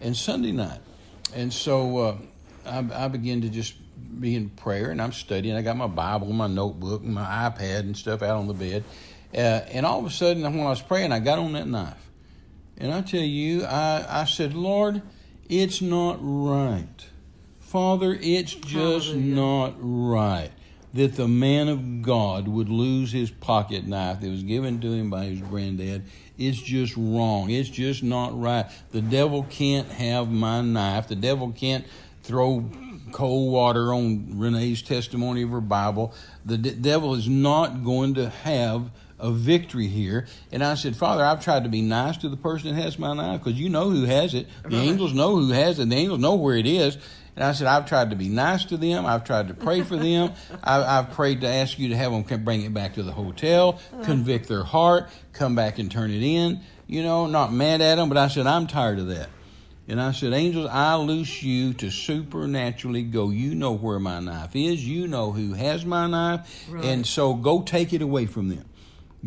and 0.00 0.16
Sunday 0.16 0.52
night. 0.52 0.80
And 1.34 1.52
so 1.52 1.98
uh, 1.98 2.16
I, 2.66 3.04
I 3.04 3.08
began 3.08 3.42
to 3.42 3.48
just 3.48 3.74
be 4.20 4.34
in 4.34 4.50
prayer, 4.50 4.90
and 4.90 5.00
I'm 5.00 5.12
studying. 5.12 5.56
I 5.56 5.62
got 5.62 5.76
my 5.76 5.86
Bible, 5.86 6.32
my 6.32 6.48
notebook, 6.48 7.02
and 7.02 7.14
my 7.14 7.24
iPad 7.24 7.80
and 7.80 7.96
stuff 7.96 8.22
out 8.22 8.36
on 8.36 8.48
the 8.48 8.54
bed. 8.54 8.84
Uh, 9.34 9.64
and 9.70 9.86
all 9.86 10.00
of 10.00 10.06
a 10.06 10.10
sudden, 10.10 10.42
when 10.42 10.60
I 10.60 10.70
was 10.70 10.82
praying, 10.82 11.12
I 11.12 11.20
got 11.20 11.38
on 11.38 11.52
that 11.52 11.68
knife. 11.68 12.10
And 12.76 12.92
I 12.92 13.00
tell 13.02 13.20
you, 13.20 13.64
I, 13.64 14.22
I 14.22 14.24
said, 14.24 14.54
Lord, 14.54 15.02
it's 15.48 15.80
not 15.80 16.18
right. 16.20 17.06
Father, 17.60 18.18
it's 18.20 18.54
just 18.54 19.08
Hallelujah. 19.08 19.34
not 19.34 19.74
right 19.78 20.50
that 20.94 21.16
the 21.16 21.28
man 21.28 21.68
of 21.68 22.02
God 22.02 22.48
would 22.48 22.68
lose 22.68 23.12
his 23.12 23.30
pocket 23.30 23.86
knife 23.86 24.20
that 24.20 24.30
was 24.30 24.42
given 24.42 24.80
to 24.80 24.92
him 24.92 25.10
by 25.10 25.24
his 25.24 25.40
granddad. 25.40 26.04
It's 26.38 26.60
just 26.60 26.96
wrong. 26.96 27.50
It's 27.50 27.68
just 27.68 28.02
not 28.02 28.38
right. 28.38 28.66
The 28.90 29.00
devil 29.00 29.44
can't 29.44 29.88
have 29.88 30.30
my 30.30 30.60
knife. 30.60 31.08
The 31.08 31.16
devil 31.16 31.52
can't 31.52 31.84
throw 32.22 32.70
cold 33.12 33.52
water 33.52 33.92
on 33.92 34.38
Renee's 34.38 34.82
testimony 34.82 35.42
of 35.42 35.50
her 35.50 35.60
Bible. 35.60 36.14
The 36.44 36.58
de- 36.58 36.74
devil 36.74 37.14
is 37.14 37.28
not 37.28 37.84
going 37.84 38.14
to 38.14 38.30
have 38.30 38.90
a 39.18 39.30
victory 39.30 39.86
here. 39.86 40.26
And 40.50 40.64
I 40.64 40.74
said, 40.74 40.96
Father, 40.96 41.24
I've 41.24 41.42
tried 41.42 41.62
to 41.62 41.70
be 41.70 41.80
nice 41.80 42.16
to 42.18 42.28
the 42.28 42.36
person 42.36 42.74
that 42.74 42.82
has 42.82 42.98
my 42.98 43.14
knife 43.14 43.42
because 43.44 43.58
you 43.58 43.68
know 43.68 43.88
who 43.90 44.04
has 44.04 44.34
it. 44.34 44.48
The 44.68 44.76
angels 44.76 45.14
know 45.14 45.36
who 45.36 45.50
has 45.50 45.78
it. 45.78 45.88
The 45.88 45.94
angels 45.94 46.18
know 46.18 46.34
where 46.34 46.56
it 46.56 46.66
is. 46.66 46.98
And 47.34 47.44
I 47.44 47.52
said, 47.52 47.66
I've 47.66 47.86
tried 47.86 48.10
to 48.10 48.16
be 48.16 48.28
nice 48.28 48.66
to 48.66 48.76
them. 48.76 49.06
I've 49.06 49.24
tried 49.24 49.48
to 49.48 49.54
pray 49.54 49.82
for 49.82 49.96
them. 49.96 50.32
I, 50.64 50.98
I've 50.98 51.12
prayed 51.12 51.40
to 51.42 51.48
ask 51.48 51.78
you 51.78 51.88
to 51.88 51.96
have 51.96 52.12
them 52.12 52.44
bring 52.44 52.62
it 52.62 52.74
back 52.74 52.94
to 52.94 53.02
the 53.02 53.12
hotel, 53.12 53.80
uh-huh. 53.92 54.04
convict 54.04 54.48
their 54.48 54.64
heart, 54.64 55.08
come 55.32 55.54
back 55.54 55.78
and 55.78 55.90
turn 55.90 56.10
it 56.10 56.22
in. 56.22 56.60
You 56.86 57.02
know, 57.02 57.26
not 57.26 57.52
mad 57.52 57.80
at 57.80 57.94
them, 57.94 58.08
but 58.08 58.18
I 58.18 58.28
said, 58.28 58.46
I'm 58.46 58.66
tired 58.66 58.98
of 58.98 59.08
that. 59.08 59.30
And 59.88 60.00
I 60.00 60.12
said, 60.12 60.32
Angels, 60.32 60.68
I 60.70 60.94
loose 60.96 61.42
you 61.42 61.72
to 61.74 61.90
supernaturally 61.90 63.02
go. 63.02 63.30
You 63.30 63.54
know 63.54 63.72
where 63.72 63.98
my 63.98 64.20
knife 64.20 64.54
is. 64.54 64.86
You 64.86 65.08
know 65.08 65.32
who 65.32 65.54
has 65.54 65.84
my 65.84 66.06
knife. 66.06 66.66
Right. 66.68 66.84
And 66.84 67.06
so 67.06 67.34
go 67.34 67.62
take 67.62 67.92
it 67.92 68.02
away 68.02 68.26
from 68.26 68.48
them. 68.48 68.64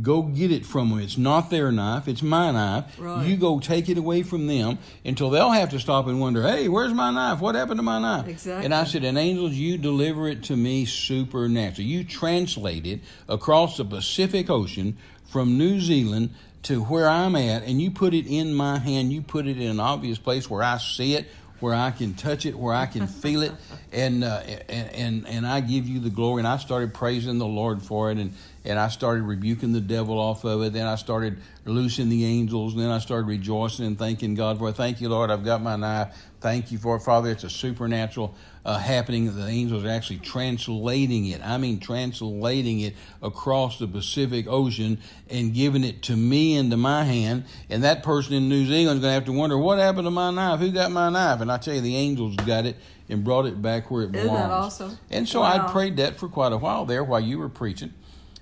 Go 0.02 0.24
get 0.24 0.52
it 0.52 0.66
from 0.66 0.90
them. 0.90 1.00
It's 1.00 1.18
not 1.18 1.50
their 1.50 1.72
knife, 1.72 2.08
it's 2.08 2.22
my 2.22 2.52
knife. 2.52 3.00
Right. 3.00 3.26
You 3.26 3.38
go 3.38 3.60
take 3.60 3.88
it 3.88 3.98
away 3.98 4.24
from 4.24 4.48
them 4.48 4.78
until 5.06 5.30
they'll 5.30 5.52
have 5.52 5.70
to 5.70 5.80
stop 5.80 6.08
and 6.08 6.20
wonder, 6.20 6.44
hey, 6.44 6.68
where's 6.68 6.94
my 6.94 7.12
knife? 7.12 7.40
What 7.40 7.56
happened 7.56 7.80
to 7.80 7.84
my 7.84 8.00
knife? 8.00 8.28
Exactly. 8.28 8.66
And 8.66 8.74
I 8.74 8.84
said, 8.84 9.06
and 9.06 9.18
angels, 9.18 9.54
you 9.54 9.78
deliver 9.78 10.28
it 10.28 10.44
to 10.44 10.58
me 10.58 10.86
supernaturally. 10.86 11.90
You 11.90 12.04
translate 12.04 12.86
it 12.86 13.00
across 13.30 13.78
the 13.78 13.86
Pacific 13.86 14.50
Ocean 14.50 14.98
from 15.26 15.58
New 15.58 15.80
Zealand 15.80 16.32
to 16.64 16.84
where 16.84 17.08
I'm 17.08 17.36
at, 17.36 17.64
and 17.64 17.82
you 17.82 17.92
put 17.92 18.14
it 18.14 18.26
in 18.26 18.54
my 18.54 18.80
hand. 18.80 19.14
You 19.14 19.22
put 19.22 19.48
it 19.48 19.58
in 19.58 19.70
an 19.70 19.80
obvious 19.80 20.18
place 20.18 20.50
where 20.50 20.64
I 20.64 20.78
see 20.78 21.14
it, 21.14 21.28
where 21.60 21.76
I 21.76 21.92
can 21.92 22.16
touch 22.16 22.46
it, 22.46 22.58
where 22.58 22.74
I 22.74 22.86
can 22.86 23.08
feel 23.08 23.44
it, 23.44 23.54
and 23.92 24.24
uh, 24.24 24.42
and 24.68 24.90
and 24.92 25.28
and 25.28 25.48
I 25.48 25.62
give 25.62 25.88
you 25.88 26.00
the 26.00 26.10
glory. 26.10 26.40
And 26.40 26.48
I 26.48 26.58
started 26.58 26.94
praising 26.94 27.38
the 27.38 27.46
Lord 27.46 27.84
for 27.84 28.12
it, 28.12 28.18
and 28.18 28.34
and 28.66 28.80
I 28.80 28.88
started 28.90 29.24
rebuking 29.24 29.72
the 29.72 29.82
devil 29.82 30.18
off 30.20 30.44
of 30.44 30.62
it. 30.64 30.74
Then 30.74 30.88
I 30.88 30.96
started 30.96 31.38
loosing 31.66 32.10
the 32.10 32.26
angels, 32.26 32.74
and 32.74 32.82
then 32.82 32.90
I 32.90 33.00
started 33.00 33.28
rejoicing 33.28 33.86
and 33.86 33.98
thanking 33.98 34.36
God 34.36 34.58
for 34.58 34.70
it. 34.70 34.74
Thank 34.76 35.02
you, 35.02 35.10
Lord. 35.10 35.32
I've 35.32 35.46
got 35.46 35.62
my 35.62 35.76
knife. 35.76 36.16
Thank 36.42 36.72
you 36.72 36.78
for 36.78 36.96
it, 36.98 37.00
Father. 37.02 37.30
It's 37.32 37.44
a 37.44 37.50
supernatural 37.50 38.36
uh, 38.66 38.78
happening. 38.78 39.36
The 39.36 39.48
angels 39.48 39.84
are 39.84 39.90
actually 39.90 40.20
translating 40.20 41.26
it. 41.28 41.42
I 41.44 41.58
mean, 41.58 41.80
translating 41.80 42.82
it 42.82 42.96
across 43.22 43.80
the 43.80 43.88
Pacific 43.88 44.46
Ocean 44.48 45.00
and 45.30 45.54
giving 45.54 45.84
it 45.84 46.02
to 46.04 46.16
me 46.16 46.56
into 46.56 46.78
my 46.78 47.04
hand. 47.04 47.46
And 47.70 47.84
that 47.84 48.04
person 48.04 48.34
in 48.34 48.50
New 48.50 48.66
Zealand 48.66 48.98
is 48.98 49.02
going 49.02 49.12
to 49.12 49.14
have 49.14 49.26
to 49.26 49.32
wonder, 49.32 49.58
what 49.58 49.80
happened 49.80 50.06
to 50.06 50.12
my 50.12 50.30
knife? 50.32 50.60
Who 50.60 50.72
got 50.72 50.92
my 50.92 51.10
knife? 51.10 51.42
And 51.42 51.52
I 51.52 51.58
tell 51.58 51.74
you, 51.76 51.82
the 51.82 51.96
angels 51.96 52.36
got 52.36 52.66
it 52.66 52.76
and 53.10 53.24
brought 53.24 53.46
it 53.46 53.60
back 53.62 53.90
where 53.90 54.04
it 54.04 54.16
Isn't 54.16 54.28
belongs. 54.28 54.40
that 54.40 54.52
awesome? 54.52 54.98
And 55.10 55.28
so 55.28 55.42
Wow. 55.42 55.66
I'd 55.66 55.72
prayed 55.72 55.98
that 55.98 56.18
for 56.20 56.28
quite 56.28 56.52
a 56.54 56.58
while 56.58 56.86
there 56.86 57.04
while 57.04 57.20
you 57.20 57.38
were 57.40 57.50
preaching. 57.50 57.94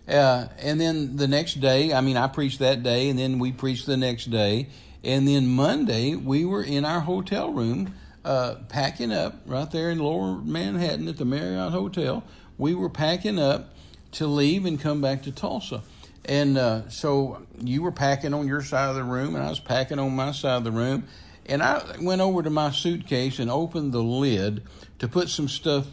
Uh, 0.08 0.48
and 0.60 0.80
then 0.82 1.16
the 1.16 1.28
next 1.28 1.56
day, 1.56 1.94
I 1.94 2.02
mean, 2.02 2.18
I 2.18 2.28
preached 2.28 2.60
that 2.60 2.84
day, 2.84 3.10
and 3.10 3.18
then 3.18 3.40
we 3.40 3.52
preached 3.52 3.86
the 3.86 3.98
next 3.98 4.26
day. 4.26 4.68
And 5.04 5.28
then 5.28 5.48
Monday, 5.48 6.16
we 6.16 6.46
were 6.46 6.64
in 6.64 6.86
our 6.86 7.02
hotel 7.02 7.52
room 7.52 7.94
uh, 8.26 8.56
packing 8.70 9.12
up 9.12 9.36
right 9.46 9.70
there 9.70 9.90
in 9.90 10.00
lower 10.00 10.38
Manhattan 10.38 11.08
at 11.08 11.18
the 11.18 11.26
Marriott 11.26 11.72
Hotel. 11.72 12.24
We 12.58 12.74
were 12.74 12.90
packing 12.90 13.40
up 13.40 13.74
to 14.14 14.28
leave 14.28 14.66
and 14.66 14.80
come 14.80 15.02
back 15.02 15.24
to 15.24 15.32
Tulsa. 15.32 15.82
And 16.26 16.58
uh, 16.58 16.90
so 16.90 17.46
you 17.60 17.82
were 17.82 17.92
packing 17.92 18.34
on 18.34 18.48
your 18.48 18.62
side 18.62 18.90
of 18.90 18.96
the 18.96 19.04
room, 19.04 19.36
and 19.36 19.44
I 19.44 19.50
was 19.50 19.60
packing 19.60 20.00
on 20.00 20.16
my 20.16 20.32
side 20.32 20.58
of 20.58 20.64
the 20.64 20.72
room. 20.72 21.06
And 21.46 21.62
I 21.62 21.98
went 22.00 22.22
over 22.22 22.42
to 22.42 22.50
my 22.50 22.72
suitcase 22.72 23.40
and 23.40 23.52
opened 23.52 23.92
the 23.92 24.04
lid 24.04 24.64
to 25.00 25.08
put 25.10 25.30
some 25.30 25.50
stuff 25.50 25.88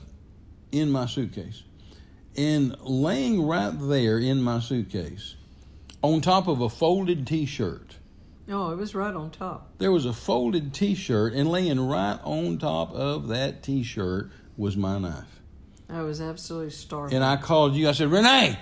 in 0.71 0.91
my 0.91 1.07
suitcase. 1.07 1.65
And 2.41 2.75
laying 2.81 3.43
right 3.47 3.71
there 3.79 4.19
in 4.19 4.41
my 4.41 4.61
suitcase, 4.61 5.35
on 6.01 6.23
top 6.23 6.49
of 6.49 6.63
a 6.63 6.71
folded 6.71 7.27
t 7.27 7.45
shirt, 7.45 7.97
No, 8.47 8.71
it 8.71 8.77
was 8.77 8.95
right 8.95 9.15
on 9.15 9.31
top. 9.31 9.69
there 9.77 9.93
was 9.93 10.07
a 10.07 10.15
folded 10.15 10.73
t 10.73 10.95
shirt, 10.95 11.35
and 11.35 11.51
laying 11.51 11.79
right 11.79 12.19
on 12.25 12.57
top 12.57 12.93
of 12.95 13.29
that 13.29 13.63
t 13.63 13.83
shirt 13.83 14.31
was 14.57 14.75
my 14.75 14.99
knife. 14.99 15.41
I 15.91 16.01
was 16.01 16.23
absolutely 16.23 16.71
starving. 16.71 17.17
And 17.17 17.23
I 17.25 17.37
called 17.37 17.75
you. 17.75 17.87
I 17.91 17.93
said, 17.93 18.11
Renee, 18.11 18.59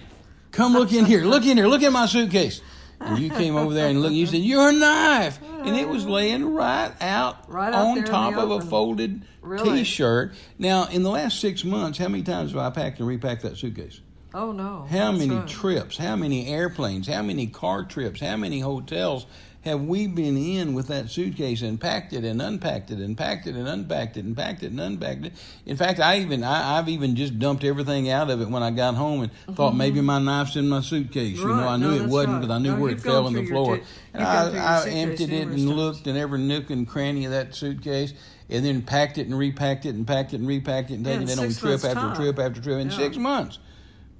come 0.50 0.72
look 0.72 0.92
in 0.92 1.04
here. 1.04 1.24
Look 1.24 1.46
in 1.46 1.56
here. 1.56 1.68
Look 1.68 1.82
at 1.84 1.92
my 1.92 2.06
suitcase. 2.06 2.60
And 3.00 3.18
you 3.18 3.30
came 3.30 3.56
over 3.56 3.72
there 3.72 3.88
and 3.88 4.02
looked. 4.02 4.14
You 4.14 4.26
said, 4.26 4.40
"Your 4.40 4.72
knife," 4.72 5.38
and 5.64 5.76
it 5.76 5.88
was 5.88 6.06
laying 6.06 6.52
right 6.54 6.92
out 7.00 7.50
Right 7.50 7.72
out 7.72 7.86
on 7.86 8.04
top 8.04 8.36
of 8.36 8.50
a 8.50 8.60
folded 8.60 9.22
Really? 9.40 9.78
T-shirt. 9.78 10.34
Now, 10.58 10.86
in 10.86 11.02
the 11.04 11.10
last 11.10 11.40
six 11.40 11.64
months, 11.64 11.98
how 11.98 12.08
many 12.08 12.22
times 12.22 12.52
have 12.52 12.60
I 12.60 12.70
packed 12.70 12.98
and 12.98 13.08
repacked 13.08 13.42
that 13.42 13.56
suitcase? 13.56 14.00
Oh 14.34 14.52
no. 14.52 14.86
How 14.90 15.12
That's 15.12 15.18
many 15.20 15.36
right. 15.36 15.48
trips, 15.48 15.96
how 15.96 16.16
many 16.16 16.48
airplanes, 16.48 17.08
how 17.08 17.22
many 17.22 17.46
car 17.46 17.84
trips, 17.84 18.20
how 18.20 18.36
many 18.36 18.60
hotels 18.60 19.26
have 19.68 19.82
we 19.82 20.06
been 20.08 20.36
in 20.36 20.74
with 20.74 20.88
that 20.88 21.08
suitcase 21.10 21.62
and 21.62 21.80
packed 21.80 22.12
it 22.12 22.24
and 22.24 22.42
unpacked 22.42 22.90
it 22.90 22.98
and 22.98 23.16
packed 23.16 23.46
it 23.46 23.54
and 23.54 23.68
unpacked 23.68 24.16
it 24.16 24.24
and 24.24 24.36
packed 24.36 24.62
it 24.64 24.72
and 24.72 24.80
unpacked 24.80 25.24
it? 25.26 25.32
In 25.66 25.76
fact, 25.76 26.00
I 26.00 26.18
even 26.20 26.42
I, 26.42 26.78
I've 26.78 26.88
even 26.88 27.14
just 27.14 27.38
dumped 27.38 27.62
everything 27.64 28.10
out 28.10 28.30
of 28.30 28.40
it 28.40 28.48
when 28.48 28.62
I 28.62 28.70
got 28.72 28.94
home 28.96 29.22
and 29.46 29.56
thought 29.56 29.76
maybe 29.76 30.00
my 30.00 30.18
knife's 30.18 30.56
in 30.56 30.68
my 30.68 30.80
suitcase. 30.80 31.38
You 31.38 31.46
know, 31.46 31.54
Mm-hmm. 31.54 31.68
I 31.68 31.76
knew 31.76 31.90
No, 31.98 32.04
it 32.04 32.08
wasn't 32.08 32.32
right. 32.34 32.40
because 32.40 32.54
I 32.54 32.58
knew 32.58 32.72
No, 32.76 32.80
where 32.82 32.92
it 32.92 33.00
fell 33.00 33.26
on 33.26 33.32
the 33.34 33.46
floor. 33.46 33.76
ti- 33.76 33.82
and 34.14 34.20
you've 34.20 34.28
gone 34.28 34.50
through 34.50 34.58
your 34.60 34.68
I, 34.68 34.82
I 34.82 34.88
emptied 34.90 35.32
it 35.32 35.42
and 35.42 35.50
times. 35.52 35.64
looked 35.66 36.06
in 36.06 36.16
every 36.16 36.38
nook 36.40 36.70
and 36.70 36.88
cranny 36.88 37.24
of 37.26 37.30
that 37.30 37.54
suitcase 37.54 38.14
and 38.50 38.64
then 38.64 38.82
packed 38.82 39.18
it 39.18 39.26
and 39.26 39.38
repacked 39.38 39.84
it 39.86 39.94
and 39.94 40.06
packed 40.06 40.32
it 40.32 40.40
and 40.40 40.48
repacked 40.48 40.90
it 40.90 40.94
and 40.94 41.06
Yeah, 41.06 41.18
taken 41.18 41.28
in 41.30 41.38
it 41.38 41.42
on 41.44 41.52
trip 41.54 41.74
after 41.84 41.94
time. 41.94 42.16
trip 42.16 42.38
after 42.38 42.60
trip 42.60 42.78
in 42.80 42.90
Yeah. 42.90 42.96
six 42.96 43.16
months 43.16 43.58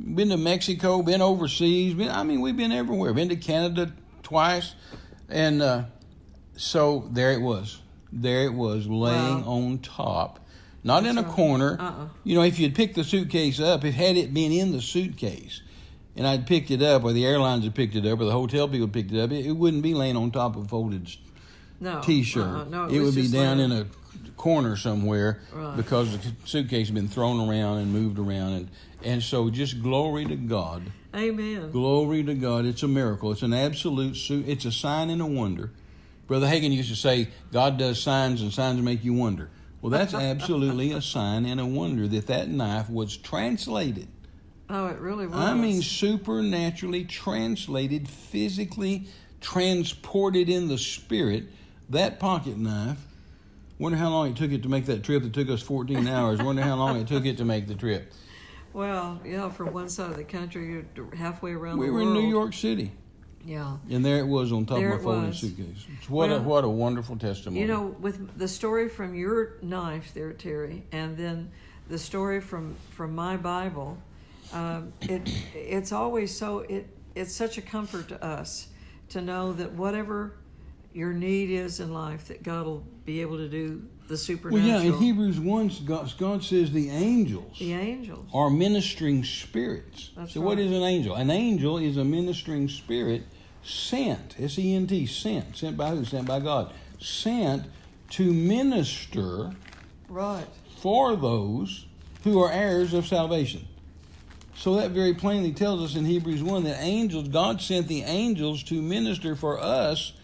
been 0.00 0.28
to 0.28 0.36
Mexico, 0.36 1.02
been 1.02 1.20
overseas. 1.20 1.92
Been, 1.94 2.08
I 2.10 2.22
mean, 2.22 2.40
we've 2.40 2.56
been 2.56 2.70
everywhere. 2.70 3.12
Been 3.12 3.30
to 3.30 3.34
Canada 3.36 3.90
twice, 4.22 4.76
and 5.28 5.62
uh, 5.62 5.84
so 6.56 7.08
there 7.10 7.32
it 7.32 7.40
was. 7.40 7.78
There 8.12 8.44
it 8.44 8.54
was, 8.54 8.86
laying 8.86 9.44
Wow. 9.44 9.50
on 9.52 9.78
top, 9.80 10.40
not 10.82 11.04
in 11.04 11.18
a 11.18 11.22
right. 11.22 11.30
corner. 11.30 11.76
Uh-uh. 11.78 12.08
You 12.24 12.36
know, 12.36 12.42
if 12.42 12.58
you'd 12.58 12.74
picked 12.74 12.94
the 12.94 13.04
suitcase 13.04 13.60
up, 13.60 13.84
if 13.84 13.94
had 13.94 14.16
it 14.16 14.32
been 14.32 14.50
in 14.52 14.72
the 14.72 14.80
suitcase, 14.80 15.60
and 16.16 16.26
I'd 16.26 16.46
picked 16.46 16.70
it 16.70 16.80
up, 16.82 17.04
or 17.04 17.12
the 17.12 17.26
airlines 17.26 17.64
had 17.64 17.74
picked 17.74 17.94
it 17.94 18.06
up, 18.06 18.18
or 18.20 18.24
the 18.24 18.32
hotel 18.32 18.66
people 18.66 18.88
picked 18.88 19.12
it 19.12 19.20
up, 19.20 19.30
it, 19.30 19.44
it 19.46 19.52
wouldn't 19.52 19.82
be 19.82 19.92
laying 19.94 20.16
on 20.16 20.30
top 20.30 20.56
of 20.56 20.64
a 20.64 20.68
folded 20.68 21.08
no. 21.80 22.00
T-shirt. 22.00 22.42
Uh-uh. 22.44 22.64
No, 22.64 22.86
it 22.86 22.98
was 22.98 23.14
would 23.14 23.22
be 23.24 23.28
down 23.30 23.58
laying- 23.58 23.70
in 23.72 23.78
a 23.78 23.86
corner 24.36 24.76
somewhere 24.76 25.40
Right. 25.52 25.76
because 25.76 26.16
the 26.16 26.32
suitcase 26.44 26.86
had 26.88 26.94
been 26.94 27.08
thrown 27.08 27.48
around 27.48 27.78
and 27.78 27.92
moved 27.92 28.18
around, 28.18 28.52
and 28.54 28.68
and 29.04 29.22
so 29.22 29.50
just 29.50 29.82
glory 29.82 30.24
to 30.24 30.34
God, 30.36 30.82
Amen. 31.14 31.70
glory 31.70 32.22
to 32.24 32.34
God. 32.34 32.64
It's 32.64 32.82
a 32.82 32.88
miracle. 32.88 33.32
It's 33.32 33.42
an 33.42 33.54
absolute. 33.54 34.16
Su- 34.16 34.44
it's 34.46 34.64
a 34.64 34.72
sign 34.72 35.10
and 35.10 35.22
a 35.22 35.26
wonder. 35.26 35.72
Brother 36.26 36.46
Hagin 36.46 36.72
used 36.72 36.90
to 36.90 36.96
say, 36.96 37.28
"God 37.50 37.78
does 37.78 38.00
signs, 38.02 38.42
and 38.42 38.52
signs 38.52 38.80
make 38.82 39.02
you 39.04 39.14
wonder." 39.14 39.50
Well, 39.80 39.90
that's 39.90 40.12
absolutely 40.32 40.92
a 40.92 41.00
sign 41.00 41.46
and 41.46 41.60
a 41.60 41.66
wonder 41.66 42.06
that 42.08 42.26
that 42.26 42.48
knife 42.48 42.90
was 42.90 43.16
translated. 43.16 44.08
Oh, 44.70 44.88
it 44.88 44.98
really 44.98 45.26
was. 45.26 45.36
I 45.36 45.54
mean, 45.54 45.80
supernaturally 45.80 47.04
translated, 47.04 48.06
physically 48.08 49.06
transported 49.40 50.48
in 50.48 50.68
the 50.68 50.78
spirit. 50.78 51.44
That 51.88 52.20
pocket 52.20 52.58
knife. 52.58 52.98
Wonder 53.78 53.96
how 53.96 54.10
long 54.10 54.28
it 54.30 54.36
took 54.36 54.50
it 54.50 54.62
to 54.64 54.68
make 54.68 54.86
that 54.86 55.04
trip. 55.04 55.22
It 55.24 55.32
took 55.32 55.48
us 55.48 55.62
14 55.62 56.06
hours. 56.08 56.42
Wonder 56.42 56.62
how 56.62 56.74
long 56.74 57.00
it 57.00 57.06
took 57.06 57.24
it 57.24 57.38
to 57.38 57.44
make 57.44 57.66
the 57.68 57.76
trip. 57.76 58.12
Well, 58.78 59.20
yeah, 59.24 59.48
from 59.50 59.72
one 59.72 59.88
side 59.88 60.12
of 60.12 60.16
the 60.16 60.22
country 60.22 60.84
you're 60.94 61.14
halfway 61.16 61.50
around 61.52 61.78
the 61.78 61.80
world 61.80 61.80
We 61.80 61.90
were 61.90 62.04
world. 62.04 62.16
in 62.16 62.22
New 62.22 62.28
York 62.28 62.54
City, 62.54 62.92
Yeah. 63.44 63.78
and 63.90 64.04
there 64.04 64.18
it 64.20 64.26
was 64.28 64.52
on 64.52 64.66
top 64.66 64.78
There 64.78 64.92
of 64.92 65.00
my 65.00 65.04
folded 65.04 65.26
was. 65.28 65.38
suitcase. 65.38 65.86
What 66.08 66.30
a 66.30 66.38
what 66.38 66.62
a 66.62 66.68
wonderful 66.68 67.16
testimony. 67.16 67.60
You 67.60 67.66
know, 67.66 67.96
with 68.00 68.38
the 68.38 68.46
story 68.46 68.88
from 68.88 69.16
your 69.16 69.56
knife 69.62 70.14
there, 70.14 70.32
Terry, 70.32 70.84
and 70.92 71.16
then 71.16 71.50
the 71.88 71.98
story 71.98 72.40
from 72.40 72.76
from 72.90 73.16
my 73.16 73.36
Bible, 73.36 73.98
um, 74.52 74.92
it 75.00 75.28
it's 75.54 75.90
always 75.90 76.34
so 76.36 76.60
it 76.60 76.86
it's 77.16 77.34
such 77.34 77.58
a 77.58 77.62
comfort 77.62 78.06
to 78.10 78.24
us 78.24 78.68
to 79.08 79.20
know 79.20 79.52
that 79.54 79.72
whatever 79.72 80.34
your 80.92 81.12
need 81.12 81.50
is 81.50 81.80
in 81.80 81.92
life, 81.92 82.28
that 82.28 82.44
God 82.44 82.64
will 82.64 82.84
be 83.04 83.22
able 83.22 83.38
to 83.38 83.48
do 83.48 83.82
the 84.08 84.40
well, 84.44 84.62
yeah. 84.62 84.80
In 84.80 84.94
Hebrews 84.94 85.38
one, 85.38 85.70
God, 85.84 86.12
God 86.18 86.42
says 86.42 86.72
the 86.72 86.88
angels 86.90 87.58
the 87.58 87.74
angels. 87.74 88.26
are 88.32 88.48
ministering 88.50 89.22
spirits. 89.22 90.10
That's 90.16 90.32
so, 90.32 90.40
what 90.40 90.56
right. 90.56 90.66
is 90.66 90.72
an 90.72 90.82
angel? 90.82 91.14
An 91.14 91.30
angel 91.30 91.78
is 91.78 91.96
a 91.96 92.04
ministering 92.04 92.68
spirit 92.68 93.22
sent, 93.62 94.36
S 94.40 94.58
E 94.58 94.74
N 94.74 94.86
T, 94.86 95.06
sent. 95.06 95.56
Sent 95.56 95.76
by 95.76 95.90
who? 95.90 96.04
Sent 96.04 96.26
by 96.26 96.40
God. 96.40 96.72
Sent 96.98 97.66
to 98.10 98.32
minister 98.32 99.52
Right. 100.08 100.46
for 100.78 101.14
those 101.14 101.86
who 102.24 102.40
are 102.40 102.50
heirs 102.50 102.94
of 102.94 103.06
salvation. 103.06 103.66
So 104.54 104.74
that 104.76 104.90
very 104.90 105.14
plainly 105.14 105.52
tells 105.52 105.82
us 105.82 105.96
in 105.96 106.04
Hebrews 106.04 106.42
1 106.42 106.64
that 106.64 106.80
angels, 106.80 107.28
God 107.28 107.60
sent 107.60 107.86
the 107.86 108.02
angels 108.02 108.62
to 108.64 108.82
minister 108.82 109.36
for 109.36 109.60
us 109.60 110.14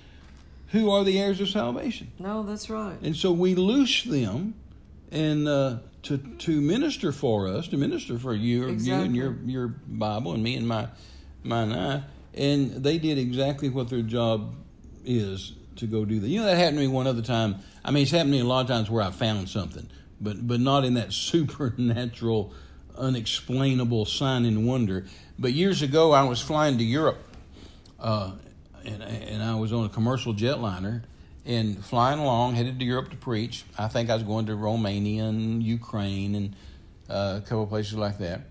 who 0.69 0.91
are 0.91 1.05
the 1.05 1.19
heirs 1.19 1.41
of 1.41 1.49
salvation. 1.49 2.11
No, 2.19 2.43
that's 2.43 2.69
right. 2.69 2.97
And 3.03 3.17
so 3.17 3.33
we 3.33 3.55
loose 3.55 4.03
them 4.03 4.55
and 5.11 5.47
uh, 5.49 5.79
to 6.03 6.19
to 6.19 6.61
minister 6.61 7.13
for 7.13 7.49
us, 7.49 7.69
to 7.69 7.77
minister 7.77 8.19
for 8.19 8.35
you, 8.35 8.71
you 8.71 8.95
and 8.95 9.17
your 9.17 9.37
your 9.45 9.69
Bible, 9.69 10.33
and 10.33 10.43
me 10.43 10.57
and 10.57 10.67
my 10.67 10.89
my 11.43 11.65
knife. 11.65 12.05
And 12.35 12.83
they 12.83 12.99
did 12.99 13.17
exactly 13.17 13.69
what 13.69 13.89
their 13.89 14.03
job 14.03 14.55
is 15.05 15.53
to 15.77 15.87
go 15.87 16.05
do 16.05 16.19
that. 16.19 16.29
You 16.29 16.41
know 16.41 16.47
that 16.47 16.57
happened 16.57 16.79
to 16.79 16.83
me 16.83 16.89
one 16.89 17.07
other 17.07 17.23
time. 17.23 17.57
I 17.85 17.91
mean, 17.91 18.03
it's 18.03 18.11
happened 18.11 18.33
to 18.33 18.39
me 18.39 18.41
a 18.41 18.45
lot 18.45 18.63
of 18.63 18.67
times 18.67 18.91
where 18.91 19.03
I 19.03 19.11
found 19.11 19.49
something, 19.49 19.89
but 20.21 20.47
but 20.47 20.61
not 20.61 20.85
in 20.85 20.95
that 20.95 21.13
supernatural, 21.13 22.53
unexplainable 22.99 24.05
sign 24.07 24.45
and 24.45 24.67
wonder. 24.67 25.07
But 25.39 25.53
years 25.53 25.83
ago, 25.83 26.13
I 26.13 26.25
was 26.25 26.41
flying 26.41 26.79
to 26.79 26.85
Europe 26.85 27.19
uh, 28.01 28.33
and, 28.85 29.03
and 29.03 29.43
I 29.43 29.55
was 29.55 29.73
on 29.73 29.85
a 29.85 29.89
commercial 29.89 30.35
jetliner 30.35 31.03
and 31.45 31.85
flying 31.85 32.19
along, 32.19 32.55
headed 32.55 32.79
to 32.79 32.85
Europe 32.85 33.11
to 33.11 33.17
preach. 33.17 33.65
I 33.79 33.89
think 33.89 34.11
I 34.11 34.15
was 34.15 34.23
going 34.23 34.47
to 34.47 34.55
Romania 34.55 35.25
and 35.25 35.63
Ukraine 35.63 36.35
and 36.35 36.57
uh, 37.09 37.41
a 37.43 37.47
couple 37.47 37.67
places 37.67 37.95
like 37.95 38.19
that. 38.19 38.43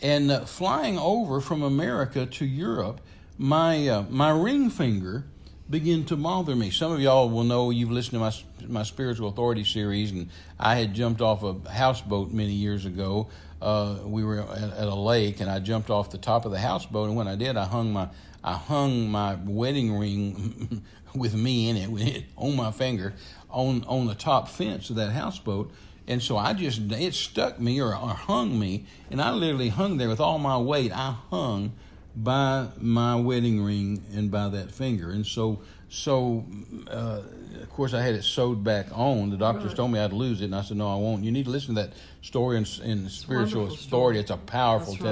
And 0.00 0.30
uh, 0.30 0.44
flying 0.44 0.98
over 0.98 1.40
from 1.40 1.62
America 1.62 2.26
to 2.26 2.44
Europe, 2.44 3.00
my 3.38 3.88
uh, 3.88 4.02
my 4.08 4.30
ring 4.30 4.70
finger 4.70 5.24
began 5.68 6.04
to 6.04 6.16
bother 6.16 6.54
me. 6.54 6.70
Some 6.70 6.92
of 6.92 7.00
y'all 7.00 7.28
will 7.28 7.44
know 7.44 7.70
you've 7.70 7.90
listened 7.90 8.12
to 8.12 8.18
my 8.18 8.32
my 8.68 8.82
spiritual 8.82 9.28
authority 9.28 9.64
series, 9.64 10.12
and 10.12 10.28
I 10.58 10.76
had 10.76 10.94
jumped 10.94 11.20
off 11.20 11.42
a 11.42 11.68
houseboat 11.70 12.32
many 12.32 12.52
years 12.52 12.84
ago. 12.84 13.28
Uh, 13.60 13.96
we 14.04 14.22
were 14.22 14.40
at, 14.40 14.72
at 14.72 14.86
a 14.86 14.94
lake, 14.94 15.40
and 15.40 15.50
I 15.50 15.58
jumped 15.60 15.88
off 15.88 16.10
the 16.10 16.18
top 16.18 16.44
of 16.44 16.52
the 16.52 16.58
houseboat, 16.58 17.08
and 17.08 17.16
when 17.16 17.26
I 17.26 17.36
did, 17.36 17.56
I 17.56 17.64
hung 17.64 17.92
my 17.92 18.08
I 18.46 18.54
hung 18.54 19.10
my 19.10 19.34
wedding 19.44 19.98
ring 19.98 20.82
with 21.14 21.34
me 21.34 21.68
in 21.68 21.76
it, 21.76 21.90
with 21.90 22.06
it 22.06 22.24
on 22.36 22.54
my 22.56 22.70
finger 22.70 23.12
on 23.50 23.84
on 23.84 24.06
the 24.06 24.14
top 24.14 24.48
fence 24.48 24.88
of 24.88 24.96
that 24.96 25.10
houseboat. 25.12 25.72
And 26.08 26.22
so 26.22 26.36
I 26.36 26.52
just 26.52 26.80
it 26.92 27.14
stuck 27.14 27.58
me 27.58 27.80
or, 27.80 27.88
or 27.88 28.14
hung 28.14 28.56
me, 28.58 28.84
and 29.10 29.20
I 29.20 29.32
literally 29.32 29.70
hung 29.70 29.96
there 29.96 30.08
with 30.08 30.20
all 30.20 30.38
my 30.38 30.56
weight. 30.56 30.92
I 30.92 31.16
hung 31.30 31.72
by 32.14 32.68
my 32.78 33.16
wedding 33.16 33.60
ring 33.62 34.04
and 34.14 34.30
by 34.30 34.48
that 34.50 34.70
finger, 34.70 35.10
and 35.10 35.26
so 35.26 35.60
so 35.88 36.44
uh, 36.88 37.22
of 37.60 37.70
course 37.70 37.92
I 37.92 38.02
had 38.02 38.14
it 38.14 38.22
sewed 38.22 38.62
back 38.62 38.86
on. 38.92 39.30
The 39.30 39.36
doctors 39.36 39.66
Right. 39.66 39.76
told 39.76 39.90
me 39.90 39.98
I'd 39.98 40.12
lose 40.12 40.40
it, 40.40 40.46
and 40.46 40.54
I 40.54 40.62
said 40.62 40.76
no, 40.76 40.86
I 40.88 40.96
won't. 40.96 41.24
You 41.24 41.32
need 41.32 41.46
to 41.46 41.50
listen 41.50 41.74
to 41.74 41.82
that 41.82 41.92
story 42.22 42.56
in, 42.56 42.66
in 42.84 43.08
spiritual 43.08 43.64
authority. 43.64 43.82
story. 43.82 44.18
It's 44.20 44.30
a 44.30 44.36
powerful 44.36 44.92
That's 44.94 45.02
right. 45.02 45.10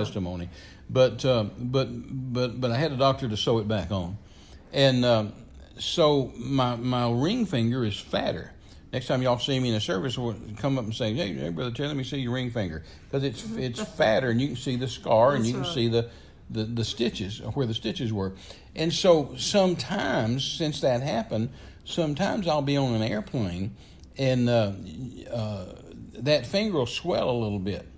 But 0.91 1.25
uh, 1.25 1.45
but 1.59 1.89
but 2.33 2.61
but 2.61 2.71
I 2.71 2.77
had 2.77 2.93
a 2.93 2.97
doctor 2.97 3.29
to 3.29 3.37
sew 3.37 3.59
it 3.59 3.67
back 3.67 3.91
on, 3.91 4.19
and 4.73 5.05
um, 5.05 5.33
so 5.79 6.33
my 6.37 6.77
my 6.77 7.11
ring 7.11 7.47
finger 7.47 7.85
is 7.85 7.99
fatter. 7.99 8.53
Next 8.93 9.09
time 9.09 9.23
y'all 9.23 9.41
see 9.41 9.59
me 9.59 9.71
in 9.71 9.75
a 9.75 9.81
service, 9.81 10.17
we'll 10.17 10.37
come 10.59 10.79
up 10.79 10.85
and 10.85 10.95
say, 10.95 11.15
"Hey, 11.15 11.33
hey 11.33 11.49
brother, 11.49 11.73
Terry, 11.73 11.89
let 11.89 11.97
me 11.97 12.05
see 12.05 12.19
your 12.19 12.33
ring 12.33 12.51
finger," 12.51 12.85
because 13.05 13.25
it's 13.25 13.45
it's 13.57 13.81
fatter, 13.81 14.31
and 14.31 14.41
you 14.41 14.49
can 14.49 14.57
see 14.57 14.77
the 14.77 14.87
scar, 14.87 15.35
and 15.35 15.41
That's 15.45 15.49
you 15.49 15.55
can 15.55 15.65
see 15.65 15.89
the, 15.89 16.11
the 16.51 16.65
the 16.65 16.85
stitches 16.85 17.39
where 17.39 17.67
the 17.67 17.75
stitches 17.75 18.13
were. 18.13 18.35
And 18.77 18.93
so 18.93 19.35
sometimes, 19.37 20.45
since 20.45 20.81
that 20.83 21.03
happened, 21.03 21.51
sometimes 21.85 22.47
I'll 22.47 22.63
be 22.63 22.77
on 22.77 22.95
an 22.95 23.03
airplane, 23.03 23.75
and 24.17 24.49
uh, 24.49 24.73
uh, 25.33 25.65
that 26.19 26.47
finger 26.47 26.79
will 26.79 26.87
swell 26.87 27.31
a 27.31 27.39
little 27.39 27.59
bit, 27.59 27.89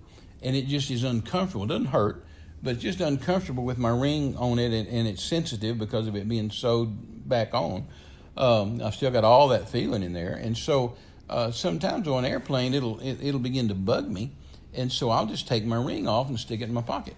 and 0.41 0.55
it 0.55 0.67
just 0.67 0.89
is 0.89 1.03
uncomfortable. 1.03 1.65
It 1.65 1.67
doesn't 1.67 1.85
hurt, 1.87 2.25
but 2.61 2.73
it's 2.73 2.83
just 2.83 3.01
uncomfortable 3.01 3.63
with 3.63 3.77
my 3.77 3.89
ring 3.89 4.35
on 4.37 4.59
it, 4.59 4.73
and, 4.73 4.87
and 4.87 5.07
it's 5.07 5.23
sensitive 5.23 5.77
because 5.77 6.07
of 6.07 6.15
it 6.15 6.27
being 6.27 6.49
sewed 6.49 7.27
back 7.27 7.53
on. 7.53 7.87
Um, 8.35 8.81
I've 8.83 8.95
still 8.95 9.11
got 9.11 9.23
all 9.23 9.47
that 9.49 9.69
feeling 9.69 10.03
in 10.03 10.13
there, 10.13 10.33
and 10.33 10.57
so 10.57 10.95
uh, 11.29 11.51
sometimes 11.51 12.07
on 12.07 12.25
an 12.25 12.31
airplane 12.31 12.73
it'll 12.73 12.99
it, 12.99 13.19
it'll 13.21 13.39
begin 13.39 13.67
to 13.69 13.75
bug 13.75 14.09
me, 14.09 14.31
and 14.73 14.91
so 14.91 15.09
I'll 15.09 15.25
just 15.25 15.47
take 15.47 15.65
my 15.65 15.81
ring 15.81 16.07
off 16.07 16.29
and 16.29 16.39
stick 16.39 16.61
it 16.61 16.65
in 16.65 16.73
my 16.73 16.81
pocket. 16.81 17.15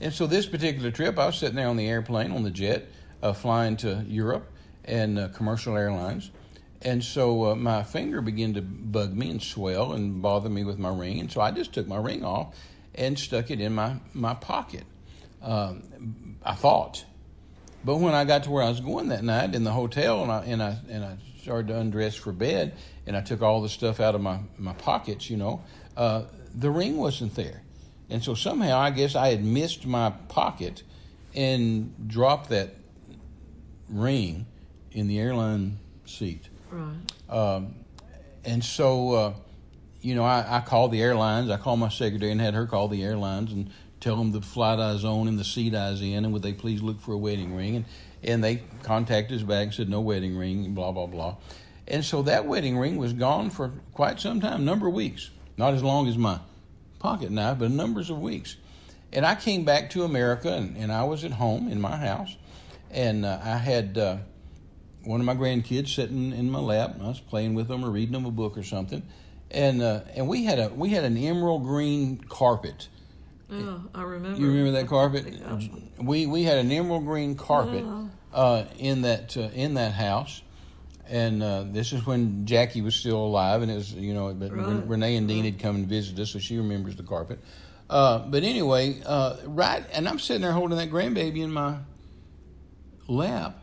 And 0.00 0.12
so 0.12 0.26
this 0.26 0.46
particular 0.46 0.90
trip, 0.90 1.18
I 1.18 1.26
was 1.26 1.38
sitting 1.38 1.56
there 1.56 1.68
on 1.68 1.76
the 1.76 1.88
airplane 1.88 2.30
on 2.30 2.44
the 2.44 2.50
jet, 2.50 2.88
uh, 3.22 3.32
flying 3.32 3.76
to 3.78 4.04
Europe 4.06 4.50
and 4.84 5.18
uh, 5.18 5.28
commercial 5.28 5.76
airlines, 5.76 6.30
and 6.82 7.02
so 7.02 7.52
uh, 7.52 7.54
my 7.54 7.82
finger 7.82 8.20
began 8.20 8.54
to 8.54 8.62
bug 8.62 9.14
me 9.14 9.30
and 9.30 9.42
swell 9.42 9.92
and 9.92 10.22
bother 10.22 10.48
me 10.48 10.64
with 10.64 10.78
my 10.78 10.94
ring, 10.94 11.20
and 11.20 11.30
so 11.30 11.40
I 11.40 11.50
just 11.50 11.72
took 11.72 11.86
my 11.86 11.98
ring 11.98 12.24
off 12.24 12.54
and 12.98 13.18
stuck 13.18 13.50
it 13.50 13.60
in 13.60 13.74
my 13.74 13.96
my 14.12 14.34
pocket. 14.34 14.84
Um, 15.40 16.36
I 16.42 16.54
thought. 16.54 17.04
But 17.84 17.96
when 17.96 18.12
I 18.12 18.24
got 18.24 18.42
to 18.44 18.50
where 18.50 18.64
I 18.64 18.68
was 18.68 18.80
going 18.80 19.08
that 19.08 19.22
night 19.22 19.54
in 19.54 19.64
the 19.64 19.72
hotel, 19.72 20.22
and 20.22 20.32
I 20.32 20.44
and 20.44 20.62
I 20.62 20.78
and 20.90 21.04
I 21.04 21.16
started 21.40 21.68
to 21.68 21.78
undress 21.78 22.16
for 22.16 22.32
bed, 22.32 22.76
and 23.06 23.16
I 23.16 23.20
took 23.22 23.40
all 23.40 23.62
the 23.62 23.68
stuff 23.68 24.00
out 24.00 24.14
of 24.14 24.20
my 24.20 24.40
my 24.58 24.72
pockets, 24.74 25.30
you 25.30 25.36
know, 25.36 25.62
uh, 25.96 26.24
the 26.54 26.70
ring 26.70 26.96
wasn't 26.96 27.34
there, 27.34 27.62
And 28.10 28.22
so 28.22 28.34
somehow 28.34 28.78
I 28.78 28.90
guess 28.90 29.14
I 29.14 29.28
had 29.28 29.44
missed 29.44 29.86
my 29.86 30.10
pocket 30.10 30.82
and 31.34 32.08
dropped 32.08 32.48
that 32.50 32.74
ring 33.88 34.46
in 34.92 35.08
the 35.08 35.18
airline 35.18 35.78
seat. 36.04 36.48
Right. 36.70 36.94
Um, 37.28 37.74
and 38.44 38.64
so, 38.64 39.12
uh, 39.12 39.34
you 40.00 40.14
know, 40.14 40.24
I, 40.24 40.58
I 40.58 40.60
called 40.60 40.92
the 40.92 41.02
airlines. 41.02 41.50
I 41.50 41.56
called 41.56 41.80
my 41.80 41.88
secretary 41.88 42.32
and 42.32 42.40
had 42.40 42.54
her 42.54 42.66
call 42.66 42.88
the 42.88 43.02
airlines 43.02 43.52
and 43.52 43.70
tell 44.00 44.16
them 44.16 44.32
the 44.32 44.40
flight 44.40 44.78
I 44.78 44.92
was 44.92 45.04
on 45.04 45.28
and 45.28 45.38
the 45.38 45.44
seat 45.44 45.74
I 45.74 45.90
was 45.90 46.00
in, 46.02 46.24
and 46.24 46.32
would 46.32 46.42
they 46.42 46.52
please 46.52 46.82
look 46.82 47.00
for 47.00 47.12
a 47.12 47.18
wedding 47.18 47.54
ring? 47.54 47.76
And 47.76 47.84
and 48.22 48.42
they 48.42 48.62
contacted 48.82 49.38
us 49.38 49.44
back 49.44 49.64
and 49.64 49.74
said 49.74 49.88
no 49.88 50.00
wedding 50.00 50.36
ring, 50.36 50.74
blah 50.74 50.92
blah 50.92 51.06
blah. 51.06 51.36
And 51.86 52.04
so 52.04 52.22
that 52.22 52.46
wedding 52.46 52.76
ring 52.76 52.96
was 52.96 53.12
gone 53.12 53.50
for 53.50 53.72
quite 53.94 54.20
some 54.20 54.40
time, 54.40 54.64
number 54.64 54.88
of 54.88 54.94
weeks, 54.94 55.30
not 55.56 55.74
as 55.74 55.82
long 55.82 56.06
as 56.06 56.18
my 56.18 56.40
pocket 56.98 57.30
knife, 57.30 57.58
but 57.58 57.70
numbers 57.70 58.10
of 58.10 58.20
weeks. 58.20 58.56
And 59.12 59.24
I 59.24 59.34
came 59.34 59.64
back 59.64 59.90
to 59.90 60.04
America, 60.04 60.52
and, 60.52 60.76
and 60.76 60.92
I 60.92 61.04
was 61.04 61.24
at 61.24 61.32
home 61.32 61.68
in 61.68 61.80
my 61.80 61.96
house, 61.96 62.36
and 62.90 63.24
uh, 63.24 63.40
I 63.42 63.56
had 63.56 63.96
uh, 63.96 64.18
one 65.04 65.20
of 65.20 65.26
my 65.26 65.34
grandkids 65.34 65.94
sitting 65.94 66.32
in 66.32 66.50
my 66.50 66.58
lap. 66.58 66.94
And 66.94 67.02
I 67.02 67.08
was 67.08 67.20
playing 67.20 67.54
with 67.54 67.68
them 67.68 67.84
or 67.84 67.90
reading 67.90 68.12
them 68.12 68.26
a 68.26 68.30
book 68.30 68.58
or 68.58 68.62
something, 68.62 69.02
and 69.50 69.82
uh, 69.82 70.00
and 70.14 70.28
we 70.28 70.44
had 70.44 70.58
a 70.58 70.68
we 70.68 70.90
had 70.90 71.04
an 71.04 71.16
emerald 71.16 71.62
green 71.64 72.18
carpet. 72.28 72.88
Oh, 73.50 73.82
I 73.94 74.02
remember. 74.02 74.38
You 74.38 74.48
remember 74.48 74.72
that 74.72 74.88
carpet? 74.88 75.26
Yeah. 75.26 75.58
We 76.00 76.26
we 76.26 76.42
had 76.42 76.58
an 76.58 76.70
emerald 76.70 77.04
green 77.06 77.34
carpet 77.34 77.84
uh, 78.32 78.64
in 78.78 79.02
that 79.02 79.36
uh, 79.36 79.48
in 79.54 79.74
that 79.74 79.92
house, 79.92 80.42
and 81.08 81.42
uh, 81.42 81.64
this 81.66 81.92
is 81.92 82.04
when 82.04 82.44
Jackie 82.44 82.82
was 82.82 82.94
still 82.94 83.16
alive, 83.16 83.62
and 83.62 83.70
it 83.70 83.76
was 83.76 83.94
you 83.94 84.12
know, 84.12 84.34
but 84.34 84.52
Right. 84.52 84.86
Renee 84.86 85.16
and 85.16 85.26
Dean 85.26 85.44
had 85.44 85.58
come 85.58 85.76
and 85.76 85.86
visited 85.86 86.20
us, 86.20 86.30
so 86.30 86.38
she 86.38 86.58
remembers 86.58 86.96
the 86.96 87.02
carpet. 87.02 87.38
Uh, 87.88 88.18
but 88.18 88.42
anyway, 88.42 89.00
uh, 89.06 89.36
right, 89.46 89.82
and 89.92 90.06
I'm 90.06 90.18
sitting 90.18 90.42
there 90.42 90.52
holding 90.52 90.76
that 90.76 90.90
grandbaby 90.90 91.38
in 91.38 91.50
my 91.50 91.78
lap, 93.06 93.62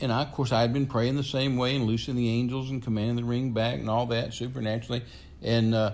and 0.00 0.12
I, 0.12 0.22
of 0.22 0.32
course, 0.32 0.52
I 0.52 0.60
had 0.60 0.72
been 0.72 0.86
praying 0.86 1.16
the 1.16 1.22
same 1.24 1.56
way 1.56 1.74
and 1.76 1.84
loosing 1.86 2.16
the 2.16 2.28
angels 2.28 2.70
and 2.70 2.82
commanding 2.82 3.16
the 3.16 3.24
ring 3.24 3.52
back 3.52 3.78
and 3.78 3.88
all 3.88 4.06
that 4.06 4.34
supernaturally, 4.34 5.02
and 5.42 5.74
uh, 5.74 5.92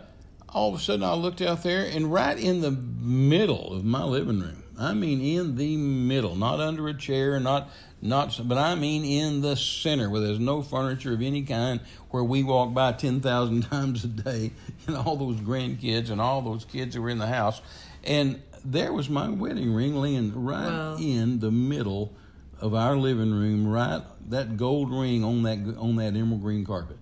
all 0.48 0.72
of 0.74 0.80
a 0.80 0.82
sudden 0.82 1.04
I 1.04 1.14
looked 1.14 1.40
out 1.42 1.62
there, 1.62 1.84
and 1.84 2.12
right 2.12 2.38
in 2.38 2.60
the 2.60 2.70
middle 2.70 3.72
of 3.74 3.84
my 3.84 4.04
living 4.04 4.40
room, 4.40 4.62
I 4.78 4.94
mean 4.94 5.20
in 5.20 5.56
the 5.56 5.76
middle, 5.76 6.34
not 6.36 6.60
under 6.60 6.88
a 6.88 6.94
chair, 6.94 7.38
not 7.40 7.68
not, 8.02 8.40
but 8.48 8.56
I 8.56 8.74
mean 8.76 9.04
in 9.04 9.42
the 9.42 9.54
center 9.56 10.08
where 10.08 10.22
there's 10.22 10.38
no 10.38 10.62
furniture 10.62 11.12
of 11.12 11.20
any 11.20 11.42
kind, 11.42 11.80
where 12.08 12.24
we 12.24 12.42
walk 12.42 12.72
by 12.72 12.92
ten 12.92 13.20
thousand 13.20 13.62
times 13.70 14.04
a 14.04 14.08
day, 14.08 14.52
and 14.86 14.96
all 14.96 15.16
those 15.16 15.36
grandkids 15.36 16.10
and 16.10 16.20
all 16.20 16.40
those 16.42 16.64
kids 16.64 16.94
that 16.94 17.00
were 17.02 17.10
in 17.10 17.18
the 17.18 17.26
house, 17.26 17.60
and 18.02 18.40
there 18.64 18.92
was 18.92 19.08
my 19.10 19.28
wedding 19.28 19.72
ring 19.74 19.94
laying 19.94 20.44
right 20.44 20.66
Wow. 20.70 20.96
in 20.98 21.40
the 21.40 21.50
middle 21.50 22.12
of 22.60 22.74
our 22.74 22.96
living 22.96 23.32
room, 23.32 23.66
right 23.66 24.02
that 24.28 24.56
gold 24.56 24.90
ring 24.90 25.24
on 25.24 25.42
that 25.42 25.58
on 25.78 25.96
that 25.96 26.14
emerald 26.14 26.42
green 26.42 26.64
carpet. 26.64 26.98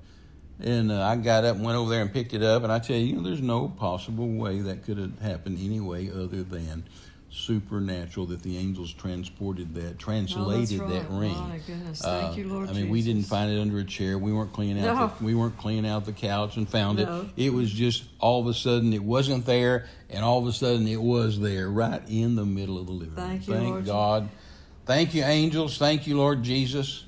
And 0.60 0.90
uh, 0.90 1.02
I 1.02 1.16
got 1.16 1.44
up 1.44 1.56
and 1.56 1.64
went 1.64 1.76
over 1.78 1.90
there 1.90 2.02
and 2.02 2.12
picked 2.12 2.34
it 2.34 2.42
up. 2.42 2.64
And 2.64 2.72
I 2.72 2.80
tell 2.80 2.96
you, 2.96 3.06
you 3.06 3.16
know, 3.16 3.22
there's 3.22 3.40
no 3.40 3.68
possible 3.68 4.26
way 4.28 4.60
that 4.62 4.82
could 4.84 4.98
have 4.98 5.18
happened 5.20 5.58
anyway 5.60 6.10
other 6.10 6.42
than 6.42 6.84
supernatural 7.30 8.26
that 8.26 8.42
the 8.42 8.56
angels 8.56 8.92
transported 8.92 9.74
that, 9.74 9.98
translated 9.98 10.80
right. 10.80 10.90
that 10.90 11.10
ring. 11.10 11.36
My 11.36 11.60
goodness. 11.66 12.00
Thank 12.00 12.36
you, 12.36 12.48
Lord 12.48 12.68
I 12.68 12.72
mean, 12.72 12.88
we 12.88 13.02
didn't 13.02 13.24
find 13.24 13.52
it 13.52 13.60
under 13.60 13.78
a 13.78 13.84
chair. 13.84 14.18
We 14.18 14.32
weren't 14.32 14.52
cleaning 14.52 14.84
out. 14.84 14.96
No. 14.96 15.12
The, 15.18 15.24
we 15.24 15.34
weren't 15.34 15.56
cleaning 15.58 15.88
out 15.88 16.06
the 16.06 16.12
couch 16.12 16.56
and 16.56 16.68
found 16.68 16.98
No. 16.98 17.28
it. 17.36 17.46
It 17.46 17.52
was 17.52 17.70
just 17.70 18.04
all 18.18 18.40
of 18.40 18.46
a 18.46 18.54
sudden 18.54 18.92
it 18.92 19.02
wasn't 19.04 19.46
there, 19.46 19.86
and 20.10 20.24
all 20.24 20.38
of 20.38 20.46
a 20.46 20.52
sudden 20.52 20.88
it 20.88 21.00
was 21.00 21.38
there, 21.38 21.68
right 21.68 22.02
in 22.08 22.34
the 22.34 22.46
middle 22.46 22.78
of 22.78 22.86
the 22.86 22.92
living 22.92 23.14
room. 23.14 23.26
Thank 23.28 23.46
room. 23.46 23.56
you, 23.56 23.62
Thank 23.62 23.70
Lord 23.70 23.86
God. 23.86 24.28
Thank 24.88 25.12
you, 25.12 25.22
angels. 25.22 25.76
Thank 25.76 26.06
you, 26.06 26.16
Lord 26.16 26.42
Jesus. 26.42 27.04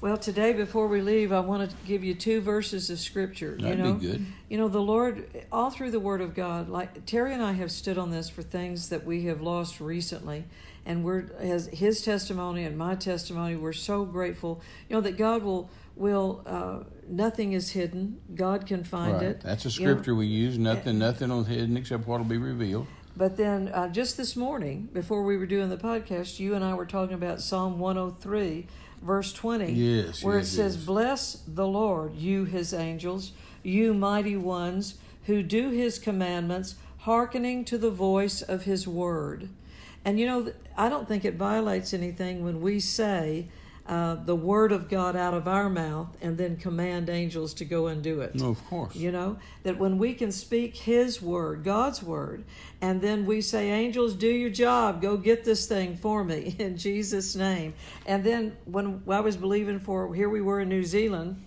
Well, 0.00 0.18
today 0.18 0.52
before 0.52 0.88
we 0.88 1.00
leave, 1.00 1.30
I 1.32 1.38
want 1.38 1.70
to 1.70 1.76
give 1.86 2.02
you 2.02 2.12
two 2.12 2.40
verses 2.40 2.90
of 2.90 2.98
scripture. 2.98 3.56
That'd 3.56 3.78
you 3.78 3.84
know, 3.84 3.94
be 3.94 4.04
good. 4.04 4.26
You 4.48 4.58
know, 4.58 4.66
the 4.66 4.82
Lord, 4.82 5.24
all 5.52 5.70
through 5.70 5.92
the 5.92 6.00
Word 6.00 6.20
of 6.20 6.34
God, 6.34 6.68
like 6.68 7.06
Terry 7.06 7.32
and 7.34 7.40
I 7.40 7.52
have 7.52 7.70
stood 7.70 7.98
on 7.98 8.10
this 8.10 8.28
for 8.28 8.42
things 8.42 8.88
that 8.88 9.06
we 9.06 9.26
have 9.26 9.40
lost 9.40 9.78
recently, 9.78 10.42
and 10.84 11.04
we're 11.04 11.30
as 11.38 11.66
His 11.68 12.02
testimony 12.02 12.64
and 12.64 12.76
my 12.76 12.96
testimony. 12.96 13.54
We're 13.54 13.72
so 13.74 14.04
grateful, 14.04 14.60
you 14.88 14.96
know, 14.96 15.00
that 15.02 15.16
God 15.16 15.44
will 15.44 15.70
will 15.94 16.42
uh, 16.46 16.80
nothing 17.06 17.52
is 17.52 17.70
hidden. 17.70 18.20
God 18.34 18.66
can 18.66 18.82
find 18.82 19.14
Right. 19.14 19.22
it. 19.22 19.40
That's 19.42 19.64
a 19.64 19.68
You 19.68 19.86
know, 19.86 19.92
scripture 19.92 20.16
we 20.16 20.26
use. 20.26 20.58
Nothing, 20.58 20.98
nothing 20.98 21.30
is 21.30 21.46
hidden 21.46 21.76
except 21.76 22.08
what 22.08 22.18
will 22.18 22.26
be 22.26 22.38
revealed. 22.38 22.88
But 23.18 23.36
then 23.36 23.66
uh, 23.74 23.88
just 23.88 24.16
this 24.16 24.36
morning, 24.36 24.88
before 24.92 25.24
we 25.24 25.36
were 25.36 25.44
doing 25.44 25.70
the 25.70 25.76
podcast, 25.76 26.38
you 26.38 26.54
and 26.54 26.64
I 26.64 26.74
were 26.74 26.86
talking 26.86 27.14
about 27.14 27.40
Psalm 27.40 27.80
103, 27.80 28.68
verse 29.02 29.32
20, 29.32 29.72
Yes, 29.72 30.22
where 30.22 30.38
yes, 30.38 30.46
it 30.46 30.50
says, 30.50 30.76
yes. 30.76 30.84
Bless 30.84 31.42
the 31.48 31.66
Lord, 31.66 32.14
you 32.14 32.44
his 32.44 32.72
angels, 32.72 33.32
you 33.64 33.92
mighty 33.92 34.36
ones 34.36 34.98
who 35.26 35.42
do 35.42 35.70
his 35.70 35.98
commandments, 35.98 36.76
hearkening 36.98 37.64
to 37.64 37.76
the 37.76 37.90
voice 37.90 38.40
of 38.40 38.62
his 38.62 38.86
word. 38.86 39.48
And 40.04 40.20
you 40.20 40.26
know, 40.26 40.52
I 40.76 40.88
don't 40.88 41.08
think 41.08 41.24
it 41.24 41.34
violates 41.34 41.92
anything 41.92 42.44
when 42.44 42.60
we 42.60 42.78
say 42.78 43.48
uh, 43.88 44.16
the 44.16 44.36
word 44.36 44.70
of 44.70 44.90
God 44.90 45.16
out 45.16 45.32
of 45.32 45.48
our 45.48 45.70
mouth 45.70 46.14
and 46.20 46.36
then 46.36 46.56
command 46.56 47.08
angels 47.08 47.54
to 47.54 47.64
go 47.64 47.86
and 47.86 48.02
do 48.02 48.20
it. 48.20 48.34
No, 48.34 48.50
of 48.50 48.62
course. 48.66 48.94
You 48.94 49.10
know, 49.10 49.38
that 49.62 49.78
when 49.78 49.96
we 49.96 50.12
can 50.12 50.30
speak 50.30 50.76
His 50.76 51.22
word, 51.22 51.64
God's 51.64 52.02
word, 52.02 52.44
and 52.82 53.00
then 53.00 53.24
we 53.24 53.40
say, 53.40 53.70
Angels, 53.70 54.14
do 54.14 54.28
your 54.28 54.50
job, 54.50 55.00
go 55.00 55.16
get 55.16 55.44
this 55.44 55.66
thing 55.66 55.96
for 55.96 56.22
me 56.22 56.54
in 56.58 56.76
Jesus' 56.76 57.34
name. 57.34 57.72
And 58.04 58.22
then 58.22 58.56
when 58.66 59.02
I 59.08 59.20
was 59.20 59.38
believing 59.38 59.80
for, 59.80 60.14
here 60.14 60.28
we 60.28 60.42
were 60.42 60.60
in 60.60 60.68
New 60.68 60.84
Zealand, 60.84 61.42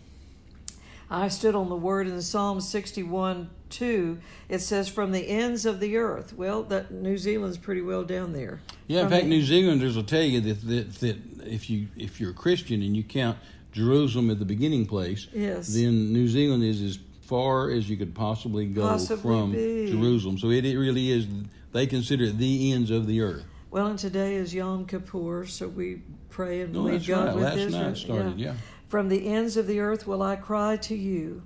I 1.11 1.27
stood 1.27 1.53
on 1.53 1.69
the 1.69 1.75
word 1.75 2.07
in 2.07 2.19
Psalm 2.23 2.59
61 2.59 3.51
2. 3.71 4.19
It 4.49 4.59
says, 4.59 4.87
From 4.87 5.11
the 5.11 5.27
ends 5.27 5.65
of 5.65 5.79
the 5.79 5.97
earth. 5.97 6.33
Well, 6.33 6.63
that 6.63 6.91
New 6.91 7.17
Zealand's 7.17 7.57
pretty 7.57 7.81
well 7.81 8.03
down 8.03 8.33
there. 8.33 8.61
Yeah, 8.87 8.99
in 8.99 9.03
From 9.05 9.11
fact, 9.11 9.23
the- 9.23 9.29
New 9.29 9.41
Zealanders 9.41 9.95
will 9.95 10.03
tell 10.03 10.21
you 10.23 10.41
that, 10.41 10.61
that 10.67 10.93
that 10.95 11.17
if 11.45 11.69
you 11.69 11.87
if 11.97 12.19
you're 12.19 12.31
a 12.31 12.35
Christian 12.35 12.81
and 12.83 12.95
you 12.95 13.03
count 13.03 13.37
Jerusalem 13.71 14.29
at 14.29 14.39
the 14.39 14.45
beginning 14.45 14.85
place, 14.85 15.27
Yes. 15.33 15.67
then 15.73 16.11
New 16.13 16.27
Zealand 16.27 16.63
is 16.63 16.81
as 16.81 16.99
far 17.21 17.69
as 17.71 17.89
you 17.89 17.95
could 17.97 18.13
possibly 18.13 18.65
go 18.65 18.81
Possibly 18.81 19.21
from 19.21 19.51
be. 19.53 19.89
Jerusalem. 19.91 20.37
So 20.37 20.49
it, 20.51 20.65
it 20.65 20.77
really 20.77 21.09
is. 21.11 21.25
They 21.71 21.87
consider 21.87 22.25
it 22.25 22.37
the 22.37 22.73
ends 22.73 22.91
of 22.91 23.07
the 23.07 23.21
earth. 23.21 23.45
Well, 23.71 23.87
and 23.87 23.97
today 23.97 24.35
is 24.35 24.53
Yom 24.53 24.85
Kippur, 24.85 25.45
so 25.45 25.69
we 25.69 26.01
pray 26.29 26.59
and 26.61 26.73
No, 26.73 26.79
believe 26.83 27.05
that's 27.05 27.07
God 27.07 27.25
right. 27.27 27.35
with 27.35 27.43
Last 27.45 27.57
Israel. 27.57 27.83
night 27.83 27.97
started, 27.97 28.37
yeah. 28.39 28.53
From 28.89 29.07
the 29.07 29.25
ends 29.27 29.55
of 29.55 29.67
the 29.67 29.79
earth 29.79 30.05
will 30.05 30.21
I 30.21 30.35
cry 30.35 30.75
to 30.75 30.95
you. 30.95 31.43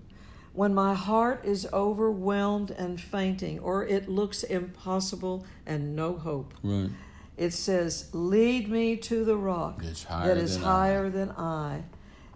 When 0.56 0.74
my 0.74 0.94
heart 0.94 1.42
is 1.44 1.68
overwhelmed 1.74 2.72
and 2.72 3.00
fainting, 3.00 3.60
or 3.60 3.86
it 3.86 4.08
looks 4.08 4.42
impossible 4.44 5.46
and 5.66 5.96
no 5.96 6.14
hope, 6.14 6.54
Right. 6.64 6.90
it 7.36 7.52
says, 7.52 8.06
"Lead 8.14 8.70
me 8.70 8.96
to 8.98 9.26
the 9.26 9.36
rock 9.36 9.84
That's 9.84 10.06
higher 10.06 10.36
than 10.36 10.64
I." 10.64 11.10
than 11.10 11.32
I," 11.32 11.84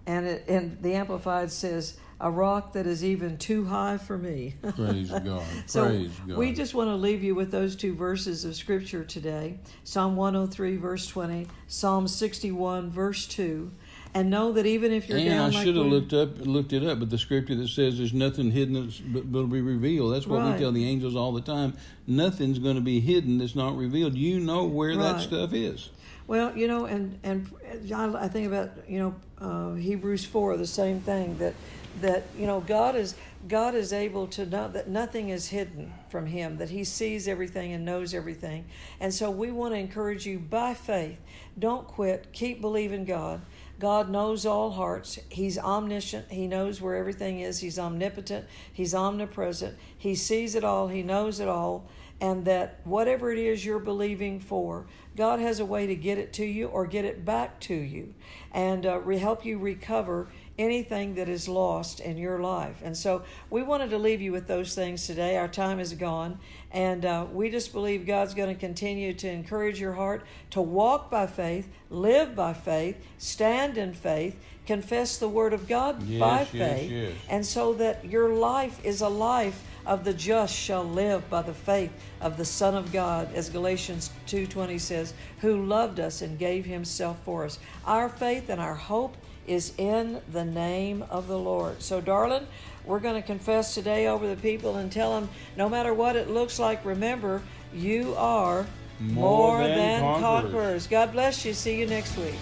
and 0.05 0.25
it, 0.25 0.43
and 0.49 0.77
the 0.81 0.95
Amplified 0.95 1.49
says, 1.49 1.95
"A 2.19 2.29
rock 2.29 2.73
that 2.73 2.85
is 2.85 3.05
even 3.05 3.37
too 3.37 3.65
high 3.65 3.97
for 3.97 4.17
me." 4.17 4.55
Praise 4.75 5.09
God. 5.11 5.43
So 5.65 5.85
Praise 5.85 6.11
God. 6.27 6.37
we 6.37 6.51
just 6.51 6.73
want 6.73 6.89
to 6.89 6.95
leave 6.97 7.23
you 7.23 7.35
with 7.35 7.51
those 7.51 7.77
two 7.77 7.95
verses 7.95 8.43
of 8.43 8.53
scripture 8.57 9.05
today 9.05 9.59
Psalm 9.85 10.17
103, 10.17 10.75
verse 10.75 11.07
20, 11.07 11.47
Psalm 11.67 12.05
61, 12.05 12.89
verse 12.89 13.25
2. 13.27 13.71
And 14.13 14.31
know 14.31 14.51
that 14.53 14.65
even 14.65 14.91
if 14.91 15.07
you're 15.07 15.19
and 15.19 15.27
down 15.29 15.51
I 15.51 15.53
like 15.53 15.65
should 15.65 15.75
have 15.75 15.85
looked 15.85 16.13
up 16.13 16.39
looked 16.45 16.73
it 16.73 16.83
up, 16.83 16.99
but 16.99 17.09
the 17.11 17.17
scripture 17.17 17.55
that 17.55 17.67
says 17.67 17.97
there's 17.97 18.13
nothing 18.13 18.49
hidden 18.51 18.73
that's- 18.73 19.01
but 19.05 19.27
will 19.27 19.45
be 19.47 19.61
revealed. 19.61 20.13
That's 20.13 20.25
what 20.25 20.39
Right. 20.39 20.53
we 20.53 20.59
tell 20.59 20.71
the 20.71 20.85
angels 20.87 21.15
all 21.15 21.31
the 21.31 21.41
time. 21.41 21.73
Nothing's 22.07 22.57
going 22.57 22.75
to 22.75 22.81
be 22.81 22.99
hidden 22.99 23.37
that's 23.37 23.55
not 23.55 23.77
revealed. 23.77 24.15
You 24.15 24.39
know 24.39 24.65
where 24.65 24.97
that 24.97 25.21
stuff 25.21 25.53
is. 25.53 25.89
Well, 26.25 26.55
you 26.55 26.67
know, 26.67 26.85
and 26.85 27.19
and 27.23 27.49
I 27.95 28.25
I 28.25 28.27
think 28.27 28.47
about 28.47 28.71
you 28.87 28.99
know 28.99 29.15
uh, 29.39 29.73
Hebrews 29.75 30.25
four, 30.25 30.57
the 30.57 30.67
same 30.67 31.01
thing 31.01 31.37
that 31.37 31.53
that 32.01 32.23
you 32.37 32.45
know 32.47 32.61
God 32.61 32.95
is 32.95 33.15
God 33.47 33.73
is 33.73 33.93
able 33.93 34.27
to 34.27 34.45
know 34.45 34.67
that 34.67 34.89
nothing 34.89 35.29
is 35.29 35.47
hidden 35.47 35.93
from 36.09 36.27
Him, 36.27 36.57
that 36.57 36.69
He 36.69 36.83
sees 36.83 37.27
everything 37.27 37.73
and 37.73 37.85
knows 37.85 38.13
everything, 38.13 38.65
and 38.99 39.13
so 39.13 39.31
we 39.31 39.49
want 39.51 39.73
to 39.73 39.79
encourage 39.79 40.25
you 40.25 40.39
by 40.39 40.73
faith. 40.73 41.17
Don't 41.57 41.87
quit. 41.87 42.27
Keep 42.31 42.61
believing 42.61 43.05
God. 43.05 43.41
God 43.79 44.09
knows 44.09 44.45
all 44.45 44.71
hearts. 44.71 45.17
He's 45.29 45.57
omniscient. 45.57 46.29
He 46.31 46.47
knows 46.47 46.81
where 46.81 46.95
everything 46.95 47.39
is. 47.39 47.59
He's 47.59 47.79
omnipotent. 47.79 48.45
He's 48.71 48.93
omnipresent. 48.93 49.77
He 49.97 50.15
sees 50.15 50.53
it 50.53 50.65
all. 50.65 50.89
He 50.89 51.01
knows 51.01 51.39
it 51.39 51.47
all. 51.47 51.87
And 52.21 52.43
that 52.43 52.81
whatever 52.83 53.31
it 53.31 53.39
is 53.39 53.63
you're 53.63 53.79
believing 53.79 54.41
for, 54.41 54.85
God 55.15 55.39
has 55.39 55.61
a 55.61 55.65
way 55.65 55.87
to 55.87 55.95
get 55.95 56.17
it 56.17 56.33
to 56.33 56.45
you 56.45 56.67
or 56.67 56.85
get 56.85 57.05
it 57.05 57.23
back 57.23 57.61
to 57.61 57.73
you 57.73 58.13
and 58.51 58.85
uh, 58.85 58.99
help 58.99 59.45
you 59.45 59.57
recover 59.57 60.27
anything 60.59 61.15
that 61.15 61.29
is 61.29 61.47
lost 61.47 61.99
in 62.01 62.17
your 62.17 62.39
life. 62.39 62.81
And 62.83 62.95
so 62.95 63.23
we 63.49 63.63
wanted 63.63 63.89
to 63.91 63.97
leave 63.97 64.21
you 64.21 64.31
with 64.31 64.47
those 64.47 64.75
things 64.75 65.07
today. 65.07 65.37
Our 65.37 65.47
time 65.47 65.79
is 65.79 65.93
gone. 65.93 66.37
And 66.71 67.05
uh, 67.05 67.25
we 67.31 67.49
just 67.49 67.71
believe 67.73 68.05
God's 68.05 68.33
going 68.35 68.53
to 68.53 68.59
continue 68.59 69.13
to 69.13 69.29
encourage 69.29 69.79
your 69.79 69.93
heart 69.93 70.23
to 70.51 70.61
walk 70.61 71.09
by 71.09 71.25
faith, 71.25 71.69
live 71.89 72.35
by 72.35 72.53
faith, 72.53 72.97
stand 73.17 73.77
in 73.77 73.93
faith, 73.93 74.37
confess 74.67 75.17
the 75.17 75.29
Word 75.29 75.53
of 75.53 75.67
God 75.67 76.03
Yes, 76.03 76.19
by 76.19 76.39
yes, 76.41 76.49
faith, 76.51 76.91
yes. 76.91 77.11
and 77.27 77.43
so 77.43 77.73
that 77.75 78.05
your 78.05 78.33
life 78.33 78.85
is 78.85 79.01
a 79.01 79.09
life 79.09 79.63
of 79.85 80.03
the 80.03 80.13
just 80.13 80.53
shall 80.53 80.83
live 80.83 81.27
by 81.27 81.41
the 81.41 81.53
faith 81.53 81.91
of 82.21 82.37
the 82.37 82.45
Son 82.45 82.75
of 82.75 82.91
God, 82.91 83.33
as 83.33 83.49
Galatians 83.49 84.11
2:20 84.27 84.79
says, 84.79 85.13
who 85.39 85.65
loved 85.65 85.99
us 85.99 86.21
and 86.21 86.37
gave 86.37 86.65
himself 86.65 87.17
for 87.23 87.45
us. 87.45 87.57
Our 87.85 88.09
faith 88.09 88.49
and 88.49 88.61
our 88.61 88.75
hope 88.75 89.17
is 89.49 89.73
in 89.77 90.21
the 90.31 90.45
name 90.45 91.03
of 91.09 91.27
the 91.27 91.37
Lord. 91.37 91.81
So 91.81 91.99
darling, 92.01 92.45
we're 92.85 92.99
going 92.99 93.21
to 93.21 93.25
confess 93.25 93.73
today 93.73 94.07
over 94.07 94.27
the 94.27 94.35
people 94.39 94.77
and 94.77 94.91
tell 94.91 95.19
them 95.19 95.29
no 95.57 95.67
matter 95.67 95.93
what 95.93 96.15
it 96.15 96.29
looks 96.29 96.59
like, 96.59 96.85
remember, 96.85 97.41
you 97.73 98.13
are 98.15 98.65
More 98.99 99.59
than 99.63 100.01
conquerors. 100.01 100.21
conquerors. 100.51 100.87
God 100.87 101.11
bless 101.11 101.45
you. 101.45 101.53
See 101.53 101.79
you 101.79 101.87
next 101.87 102.15
week. 102.17 102.35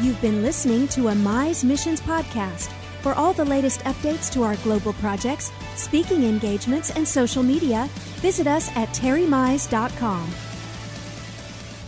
You've 0.00 0.20
been 0.20 0.42
listening 0.42 0.86
to 0.88 1.08
a 1.08 1.12
Mize 1.12 1.64
Missions 1.64 2.00
podcast. 2.00 2.70
For 3.02 3.14
all 3.14 3.32
the 3.32 3.44
latest 3.44 3.80
updates 3.80 4.30
to 4.32 4.42
our 4.44 4.56
global 4.56 4.92
projects, 4.94 5.50
speaking 5.74 6.22
engagements, 6.24 6.90
and 6.90 7.06
social 7.06 7.42
media, 7.42 7.88
visit 8.20 8.46
us 8.46 8.68
at 8.76 8.88
terrymize.com. 8.90 10.30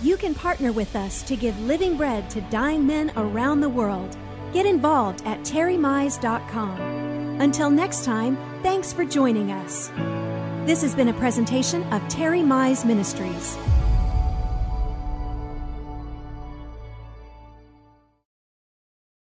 You 0.03 0.16
can 0.16 0.34
partner 0.34 0.72
with 0.72 0.96
us 0.96 1.22
to 1.24 1.36
give 1.36 1.61
living 1.61 1.98
bread 1.98 2.30
to 2.30 2.40
dying 2.42 2.86
men 2.86 3.12
around 3.16 3.61
the 3.61 3.68
world. 3.68 4.16
Get 4.51 4.64
involved 4.64 5.22
at 5.26 5.40
terrymize.com. 5.40 6.80
Until 7.38 7.70
next 7.70 8.07
time, 8.07 8.38
thanks 8.62 8.94
for 8.94 9.05
joining 9.05 9.53
us. 9.53 9.88
This 10.66 10.80
has 10.80 10.94
been 10.94 11.09
a 11.09 11.12
presentation 11.12 11.82
of 11.92 12.07
Terry 12.09 12.40
Mize 12.40 12.82
Ministries. 12.82 13.59